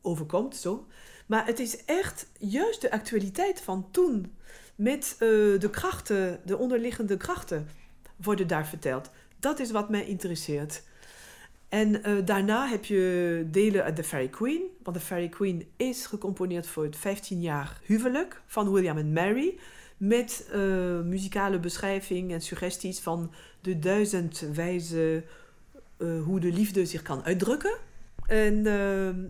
overkomt, 0.00 0.56
zo. 0.56 0.86
Maar 1.26 1.46
het 1.46 1.58
is 1.58 1.84
echt 1.84 2.26
juist 2.38 2.80
de 2.80 2.90
actualiteit 2.90 3.60
van 3.60 3.88
toen, 3.90 4.32
met 4.74 5.12
uh, 5.12 5.18
de 5.60 5.70
krachten, 5.70 6.40
de 6.44 6.58
onderliggende 6.58 7.16
krachten, 7.16 7.68
worden 8.16 8.46
daar 8.46 8.66
verteld. 8.66 9.10
Dat 9.38 9.58
is 9.58 9.70
wat 9.70 9.90
mij 9.90 10.06
interesseert. 10.06 10.82
En 11.72 12.08
uh, 12.08 12.24
daarna 12.24 12.68
heb 12.68 12.84
je 12.84 13.44
delen 13.50 13.84
uit 13.84 13.96
The 13.96 14.04
Fairy 14.04 14.28
Queen. 14.28 14.62
Want 14.82 14.96
The 14.96 15.02
Fairy 15.02 15.28
Queen 15.28 15.66
is 15.76 16.06
gecomponeerd 16.06 16.66
voor 16.66 16.84
het 16.84 16.96
15 16.96 17.40
jaar 17.40 17.80
huwelijk 17.84 18.42
van 18.46 18.72
William 18.72 18.98
en 18.98 19.12
Mary. 19.12 19.58
Met 19.96 20.50
uh, 20.54 21.00
muzikale 21.00 21.58
beschrijving 21.58 22.32
en 22.32 22.40
suggesties 22.40 23.00
van 23.00 23.32
de 23.60 23.78
duizend 23.78 24.44
wijzen 24.54 25.24
hoe 26.24 26.40
de 26.40 26.52
liefde 26.52 26.86
zich 26.86 27.02
kan 27.02 27.24
uitdrukken. 27.24 27.76
En 28.26 28.62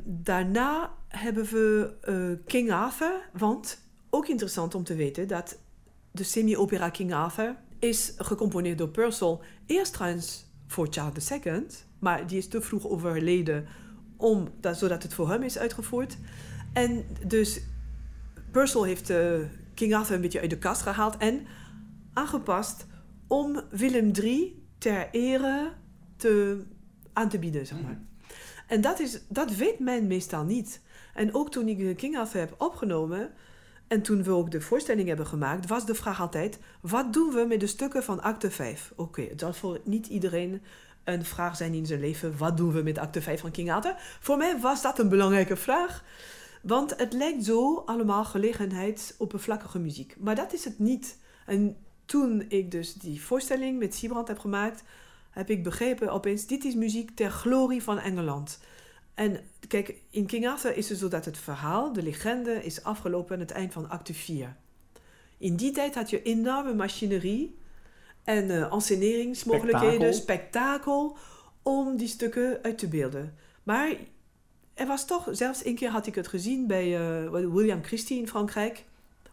daarna 0.04 0.94
hebben 1.08 1.44
we 1.44 2.38
King 2.46 2.72
Arthur. 2.72 3.28
Want 3.32 3.78
ook 4.10 4.28
interessant 4.28 4.74
om 4.74 4.84
te 4.84 4.94
weten 4.94 5.28
dat 5.28 5.58
de 6.10 6.22
semi-opera 6.22 6.88
King 6.90 7.14
Arthur 7.14 7.56
is 7.78 8.14
gecomponeerd 8.16 8.78
door 8.78 8.88
Purcell. 8.88 9.38
Eerst 9.66 9.92
trouwens 9.92 10.51
voor 10.72 10.86
Charles 10.90 11.30
II 11.30 11.66
maar 11.98 12.26
die 12.26 12.38
is 12.38 12.48
te 12.48 12.60
vroeg 12.60 12.88
overleden 12.88 13.66
om, 14.16 14.48
dat, 14.60 14.78
zodat 14.78 15.02
het 15.02 15.14
voor 15.14 15.30
hem 15.30 15.42
is 15.42 15.58
uitgevoerd. 15.58 16.18
En 16.72 17.04
dus 17.26 17.60
Purcell 18.50 18.82
heeft 18.82 19.10
uh, 19.10 19.38
King 19.74 19.94
Arthur 19.94 20.14
een 20.14 20.20
beetje 20.20 20.40
uit 20.40 20.50
de 20.50 20.58
kast 20.58 20.82
gehaald 20.82 21.16
en 21.16 21.46
aangepast 22.12 22.86
om 23.26 23.60
Willem 23.70 24.10
III 24.22 24.62
ter 24.78 25.08
ere 25.10 25.72
te, 26.16 26.62
aan 27.12 27.28
te 27.28 27.38
bieden, 27.38 27.66
zeg 27.66 27.82
maar. 27.82 28.00
En 28.66 28.80
dat, 28.80 29.00
is, 29.00 29.20
dat 29.28 29.54
weet 29.54 29.78
men 29.78 30.06
meestal 30.06 30.44
niet. 30.44 30.80
En 31.14 31.34
ook 31.34 31.50
toen 31.50 31.68
ik 31.68 31.96
King 31.96 32.18
Arthur 32.18 32.40
heb 32.40 32.54
opgenomen... 32.58 33.30
en 33.92 34.02
toen 34.02 34.22
we 34.22 34.30
ook 34.30 34.50
de 34.50 34.60
voorstelling 34.60 35.08
hebben 35.08 35.26
gemaakt... 35.26 35.68
was 35.68 35.86
de 35.86 35.94
vraag 35.94 36.20
altijd... 36.20 36.58
wat 36.80 37.12
doen 37.12 37.32
we 37.32 37.44
met 37.48 37.60
de 37.60 37.66
stukken 37.66 38.02
van 38.02 38.22
acte 38.22 38.50
5? 38.50 38.92
Oké, 38.92 39.02
okay, 39.02 39.28
het 39.28 39.40
zal 39.40 39.52
voor 39.52 39.80
niet 39.84 40.06
iedereen 40.06 40.62
een 41.04 41.24
vraag 41.24 41.56
zijn 41.56 41.74
in 41.74 41.86
zijn 41.86 42.00
leven... 42.00 42.36
wat 42.38 42.56
doen 42.56 42.72
we 42.72 42.82
met 42.82 42.98
acte 42.98 43.22
5 43.22 43.40
van 43.40 43.50
King 43.50 43.72
Arthur? 43.72 43.94
Voor 44.20 44.36
mij 44.36 44.60
was 44.60 44.82
dat 44.82 44.98
een 44.98 45.08
belangrijke 45.08 45.56
vraag... 45.56 46.04
Want 46.62 46.96
het 46.96 47.12
lijkt 47.12 47.44
zo 47.44 47.82
allemaal 47.86 48.24
gelegenheid 48.24 49.14
oppervlakkige 49.18 49.78
muziek. 49.78 50.16
Maar 50.18 50.34
dat 50.34 50.52
is 50.52 50.64
het 50.64 50.78
niet. 50.78 51.18
En 51.46 51.76
toen 52.04 52.44
ik 52.48 52.70
dus 52.70 52.94
die 52.94 53.22
voorstelling 53.22 53.78
met 53.78 53.94
Siebrand 53.94 54.28
heb 54.28 54.38
gemaakt, 54.38 54.82
heb 55.30 55.50
ik 55.50 55.62
begrepen 55.62 56.12
opeens, 56.12 56.46
dit 56.46 56.64
is 56.64 56.74
muziek 56.74 57.10
ter 57.16 57.30
glorie 57.30 57.82
van 57.82 57.98
Engeland. 57.98 58.58
En 59.14 59.40
kijk, 59.68 59.94
in 60.10 60.26
King 60.26 60.48
Arthur 60.48 60.76
is 60.76 60.88
het 60.88 60.98
zo 60.98 61.08
dat 61.08 61.24
het 61.24 61.38
verhaal, 61.38 61.92
de 61.92 62.02
legende, 62.02 62.64
is 62.64 62.84
afgelopen 62.84 63.34
aan 63.34 63.40
het 63.40 63.50
eind 63.50 63.72
van 63.72 63.88
acte 63.88 64.14
4. 64.14 64.56
In 65.38 65.56
die 65.56 65.70
tijd 65.72 65.94
had 65.94 66.10
je 66.10 66.22
enorme 66.22 66.74
machinerie 66.74 67.58
en 68.24 68.44
uh, 68.44 68.72
enceneringsmogelijkheden, 68.72 70.14
spektakel. 70.14 71.16
om 71.62 71.96
die 71.96 72.08
stukken 72.08 72.58
uit 72.62 72.78
te 72.78 72.88
beelden. 72.88 73.34
Maar 73.62 73.96
er 74.74 74.86
was 74.86 75.06
toch, 75.06 75.28
zelfs 75.30 75.62
één 75.62 75.74
keer 75.74 75.90
had 75.90 76.06
ik 76.06 76.14
het 76.14 76.28
gezien 76.28 76.66
bij 76.66 77.00
uh, 77.00 77.30
William 77.30 77.82
Christie 77.82 78.18
in 78.18 78.28
Frankrijk. 78.28 78.84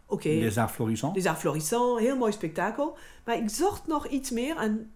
Oké. 0.05 0.27
Okay. 0.27 0.39
Les 0.39 0.57
Arts 0.57 0.73
Florissants. 0.73 1.15
Les 1.15 1.25
Arts 1.25 1.41
Florissants, 1.41 2.01
heel 2.01 2.17
mooi 2.17 2.31
spektakel. 2.31 2.97
Maar 3.25 3.37
ik 3.37 3.49
zocht 3.49 3.87
nog 3.87 4.07
iets 4.07 4.29
meer 4.29 4.57
en 4.57 4.91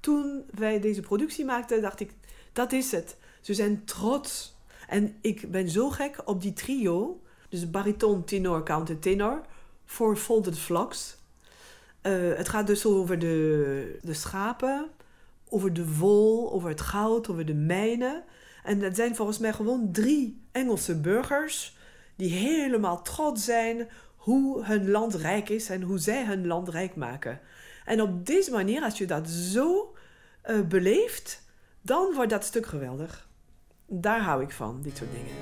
toen 0.00 0.44
wij 0.50 0.80
deze 0.80 1.00
productie 1.00 1.44
maakten, 1.44 1.82
dacht 1.82 2.00
ik, 2.00 2.10
dat 2.52 2.72
is 2.72 2.90
het. 2.90 3.16
Ze 3.44 3.54
zijn 3.54 3.84
trots. 3.84 4.56
En 4.88 5.16
ik 5.20 5.50
ben 5.50 5.68
zo 5.68 5.90
gek 5.90 6.22
op 6.24 6.42
die 6.42 6.52
trio, 6.52 7.22
dus 7.48 7.70
bariton, 7.70 8.24
tenor, 8.24 8.62
counter, 8.62 8.98
tenor, 8.98 9.40
voor 9.84 10.16
Folded 10.16 10.58
Flocks. 10.58 11.16
Uh, 12.02 12.36
het 12.36 12.48
gaat 12.48 12.66
dus 12.66 12.86
over 12.86 13.18
de, 13.18 13.98
de 14.02 14.14
schapen, 14.14 14.90
over 15.48 15.72
de 15.72 15.96
wol, 15.96 16.52
over 16.52 16.68
het 16.68 16.80
goud, 16.80 17.28
over 17.28 17.46
de 17.46 17.54
mijnen. 17.54 18.24
En 18.62 18.80
dat 18.80 18.96
zijn 18.96 19.16
volgens 19.16 19.38
mij 19.38 19.52
gewoon 19.52 19.92
drie 19.92 20.42
Engelse 20.52 21.00
burgers 21.00 21.76
die 22.16 22.30
helemaal 22.30 23.02
trots 23.02 23.44
zijn 23.44 23.88
hoe 24.16 24.64
hun 24.64 24.90
land 24.90 25.14
rijk 25.14 25.48
is 25.48 25.68
en 25.68 25.82
hoe 25.82 25.98
zij 25.98 26.24
hun 26.24 26.46
land 26.46 26.68
rijk 26.68 26.96
maken. 26.96 27.40
En 27.84 28.00
op 28.00 28.26
deze 28.26 28.50
manier, 28.50 28.82
als 28.82 28.98
je 28.98 29.06
dat 29.06 29.28
zo 29.28 29.94
uh, 30.46 30.60
beleeft, 30.60 31.42
dan 31.80 32.14
wordt 32.14 32.30
dat 32.30 32.44
stuk 32.44 32.66
geweldig. 32.66 33.32
Daar 34.00 34.20
hou 34.20 34.42
ik 34.42 34.50
van, 34.50 34.78
dit 34.82 34.96
soort 34.96 35.10
dingen. 35.10 35.32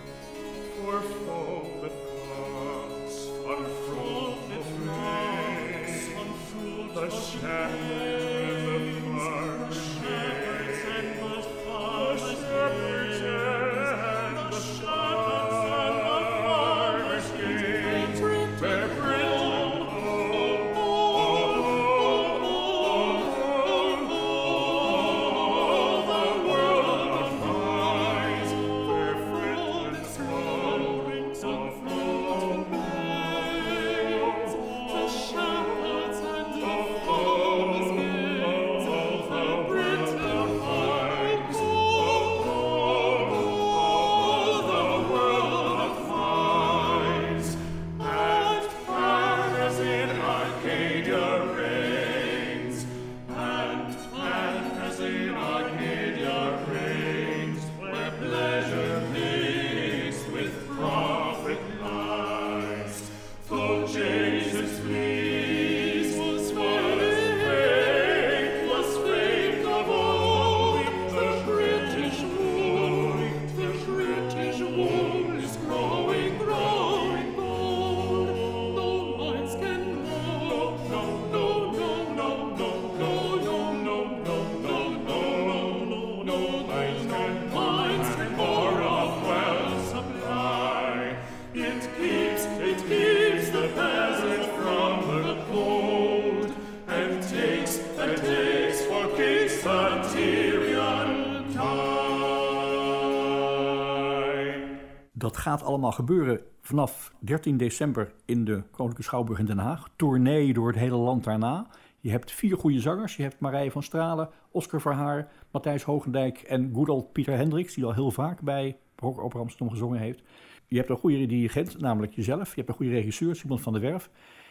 Gaat 105.58 105.62
allemaal 105.62 105.92
gebeuren 105.92 106.40
vanaf 106.60 107.12
13 107.18 107.56
december 107.56 108.12
in 108.24 108.44
de 108.44 108.52
Koninklijke 108.52 109.02
Schouwburg 109.02 109.38
in 109.38 109.44
Den 109.44 109.58
Haag. 109.58 109.88
Tournee 109.96 110.52
door 110.52 110.66
het 110.66 110.76
hele 110.76 110.96
land 110.96 111.24
daarna. 111.24 111.66
Je 112.00 112.10
hebt 112.10 112.32
vier 112.32 112.56
goede 112.56 112.80
zangers. 112.80 113.16
Je 113.16 113.22
hebt 113.22 113.40
Marije 113.40 113.70
van 113.70 113.82
Stralen, 113.82 114.28
Oscar 114.50 114.80
Verhaar, 114.80 115.28
Matthijs 115.50 115.82
Hogendijk 115.82 116.38
en 116.38 116.70
good 116.74 116.88
old 116.88 117.12
Pieter 117.12 117.36
Hendricks, 117.36 117.74
die 117.74 117.84
al 117.84 117.92
heel 117.92 118.10
vaak 118.10 118.40
bij 118.40 118.76
Barok 118.94 119.20
Opera 119.20 119.40
Amsterdam 119.40 119.70
gezongen 119.70 119.98
heeft. 119.98 120.22
Je 120.66 120.76
hebt 120.76 120.90
een 120.90 120.96
goede 120.96 121.26
dirigent, 121.26 121.80
namelijk 121.80 122.12
jezelf. 122.12 122.48
Je 122.48 122.56
hebt 122.56 122.68
een 122.68 122.74
goede 122.74 122.92
regisseur, 122.92 123.36
Simon 123.36 123.58
van 123.58 123.72
der 123.72 123.82
Werf. 123.82 124.10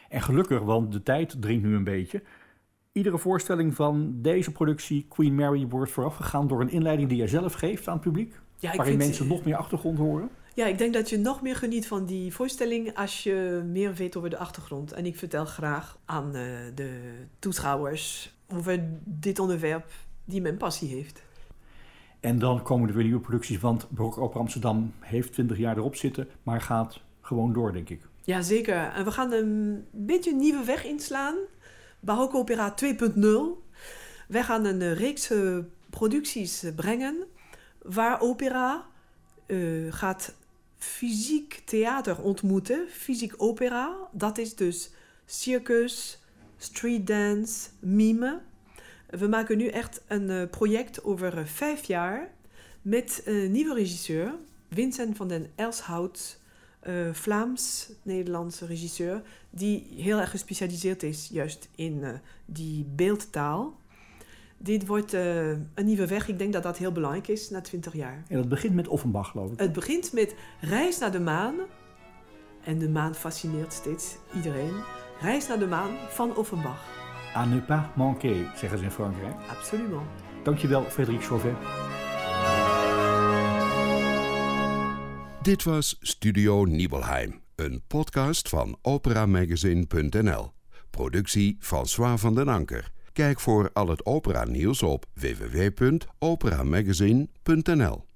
En 0.09 0.21
gelukkig, 0.21 0.61
want 0.61 0.91
de 0.91 1.03
tijd 1.03 1.41
dringt 1.41 1.63
nu 1.63 1.75
een 1.75 1.83
beetje. 1.83 2.23
Iedere 2.91 3.17
voorstelling 3.17 3.75
van 3.75 4.15
deze 4.21 4.51
productie, 4.51 5.05
Queen 5.09 5.35
Mary, 5.35 5.67
wordt 5.67 5.91
voorafgegaan 5.91 6.47
door 6.47 6.61
een 6.61 6.71
inleiding 6.71 7.09
die 7.09 7.17
jij 7.17 7.27
zelf 7.27 7.53
geeft 7.53 7.87
aan 7.87 7.93
het 7.93 8.03
publiek. 8.03 8.39
Ja, 8.57 8.75
waarin 8.75 8.97
mensen 8.97 9.27
nog 9.27 9.43
meer 9.43 9.55
achtergrond 9.55 9.97
horen. 9.97 10.29
Ja, 10.53 10.65
ik 10.65 10.77
denk 10.77 10.93
dat 10.93 11.09
je 11.09 11.17
nog 11.17 11.41
meer 11.41 11.55
geniet 11.55 11.87
van 11.87 12.05
die 12.05 12.33
voorstelling 12.33 12.95
als 12.95 13.23
je 13.23 13.63
meer 13.65 13.93
weet 13.93 14.15
over 14.15 14.29
de 14.29 14.37
achtergrond. 14.37 14.91
En 14.91 15.05
ik 15.05 15.17
vertel 15.17 15.45
graag 15.45 15.97
aan 16.05 16.25
uh, 16.25 16.43
de 16.75 16.99
toeschouwers 17.39 18.33
over 18.47 18.79
dit 19.03 19.39
onderwerp 19.39 19.91
die 20.25 20.41
mijn 20.41 20.57
passie 20.57 20.89
heeft. 20.89 21.23
En 22.19 22.39
dan 22.39 22.63
komen 22.63 22.89
er 22.89 22.95
weer 22.95 23.03
nieuwe 23.03 23.19
producties, 23.19 23.59
want 23.59 23.89
Barok 23.89 24.17
Opera 24.17 24.39
Amsterdam 24.39 24.93
heeft 24.99 25.33
20 25.33 25.57
jaar 25.57 25.77
erop 25.77 25.95
zitten, 25.95 26.27
maar 26.43 26.61
gaat 26.61 27.01
gewoon 27.21 27.53
door, 27.53 27.73
denk 27.73 27.89
ik. 27.89 28.01
Ja, 28.23 28.41
zeker. 28.41 28.75
En 28.75 29.05
we 29.05 29.11
gaan 29.11 29.31
een 29.31 29.85
beetje 29.91 30.31
een 30.31 30.37
nieuwe 30.37 30.63
weg 30.63 30.85
inslaan. 30.85 31.35
Barok 31.99 32.35
Opera 32.35 32.73
2.0. 32.85 33.25
Wij 34.27 34.43
gaan 34.43 34.65
een 34.65 34.93
reeks 34.93 35.31
uh, 35.31 35.57
producties 35.89 36.65
brengen 36.75 37.23
waar 37.81 38.21
opera 38.21 38.85
uh, 39.47 39.93
gaat 39.93 40.33
fysiek 40.83 41.61
theater 41.65 42.21
ontmoeten, 42.21 42.87
fysiek 42.89 43.33
opera. 43.37 44.09
Dat 44.11 44.37
is 44.37 44.55
dus 44.55 44.91
circus, 45.25 46.19
street 46.57 47.07
dance, 47.07 47.69
mime. 47.79 48.41
We 49.09 49.27
maken 49.27 49.57
nu 49.57 49.67
echt 49.67 50.01
een 50.07 50.29
uh, 50.29 50.49
project 50.49 51.03
over 51.03 51.37
uh, 51.37 51.45
vijf 51.45 51.83
jaar 51.83 52.33
met 52.81 53.21
een 53.25 53.51
nieuwe 53.51 53.73
regisseur, 53.73 54.35
Vincent 54.69 55.17
van 55.17 55.27
den 55.27 55.51
Elshout, 55.55 56.39
uh, 56.83 57.13
Vlaams-Nederlandse 57.13 58.65
regisseur, 58.65 59.21
die 59.49 59.87
heel 59.95 60.19
erg 60.19 60.29
gespecialiseerd 60.29 61.03
is 61.03 61.29
juist 61.31 61.69
in 61.75 62.19
die 62.45 62.85
beeldtaal 62.95 63.79
dit 64.63 64.87
wordt 64.87 65.13
uh, 65.13 65.49
een 65.49 65.85
nieuwe 65.85 66.07
weg. 66.07 66.27
Ik 66.27 66.37
denk 66.37 66.53
dat 66.53 66.63
dat 66.63 66.77
heel 66.77 66.91
belangrijk 66.91 67.27
is 67.27 67.49
na 67.49 67.61
20 67.61 67.93
jaar. 67.93 68.23
En 68.27 68.37
dat 68.37 68.49
begint 68.49 68.73
met 68.73 68.87
Offenbach, 68.87 69.29
geloof 69.29 69.51
ik. 69.51 69.59
Het 69.59 69.73
begint 69.73 70.13
met 70.13 70.35
reis 70.59 70.99
naar 70.99 71.11
de 71.11 71.19
maan. 71.19 71.55
En 72.63 72.77
de 72.77 72.89
maan 72.89 73.15
fascineert 73.15 73.73
steeds 73.73 74.15
iedereen. 74.35 74.73
Reis 75.21 75.47
naar 75.47 75.59
de 75.59 75.67
maan 75.67 75.91
van 76.09 76.35
Offenbach. 76.35 76.99
À 77.35 77.45
ne 77.45 77.61
pas 77.61 77.83
manquer, 77.95 78.51
zeggen 78.55 78.77
ze 78.77 78.83
in 78.83 78.91
Frankrijk. 78.91 79.35
Absolument. 79.49 80.07
Dankjewel, 80.43 80.83
Frederik 80.83 81.23
Chauvet. 81.23 81.55
Dit 85.41 85.63
was 85.63 85.97
Studio 85.99 86.65
Nibelheim, 86.65 87.41
een 87.55 87.81
podcast 87.87 88.49
van 88.49 88.77
operamagazine.nl. 88.81 90.51
Productie 90.89 91.57
François 91.59 92.19
van 92.19 92.35
den 92.35 92.47
Anker. 92.47 92.91
Kijk 93.21 93.39
voor 93.39 93.69
al 93.73 93.87
het 93.87 94.05
opera 94.05 94.45
nieuws 94.45 94.83
op 94.83 95.05
www.operamagazine.nl. 95.13 98.10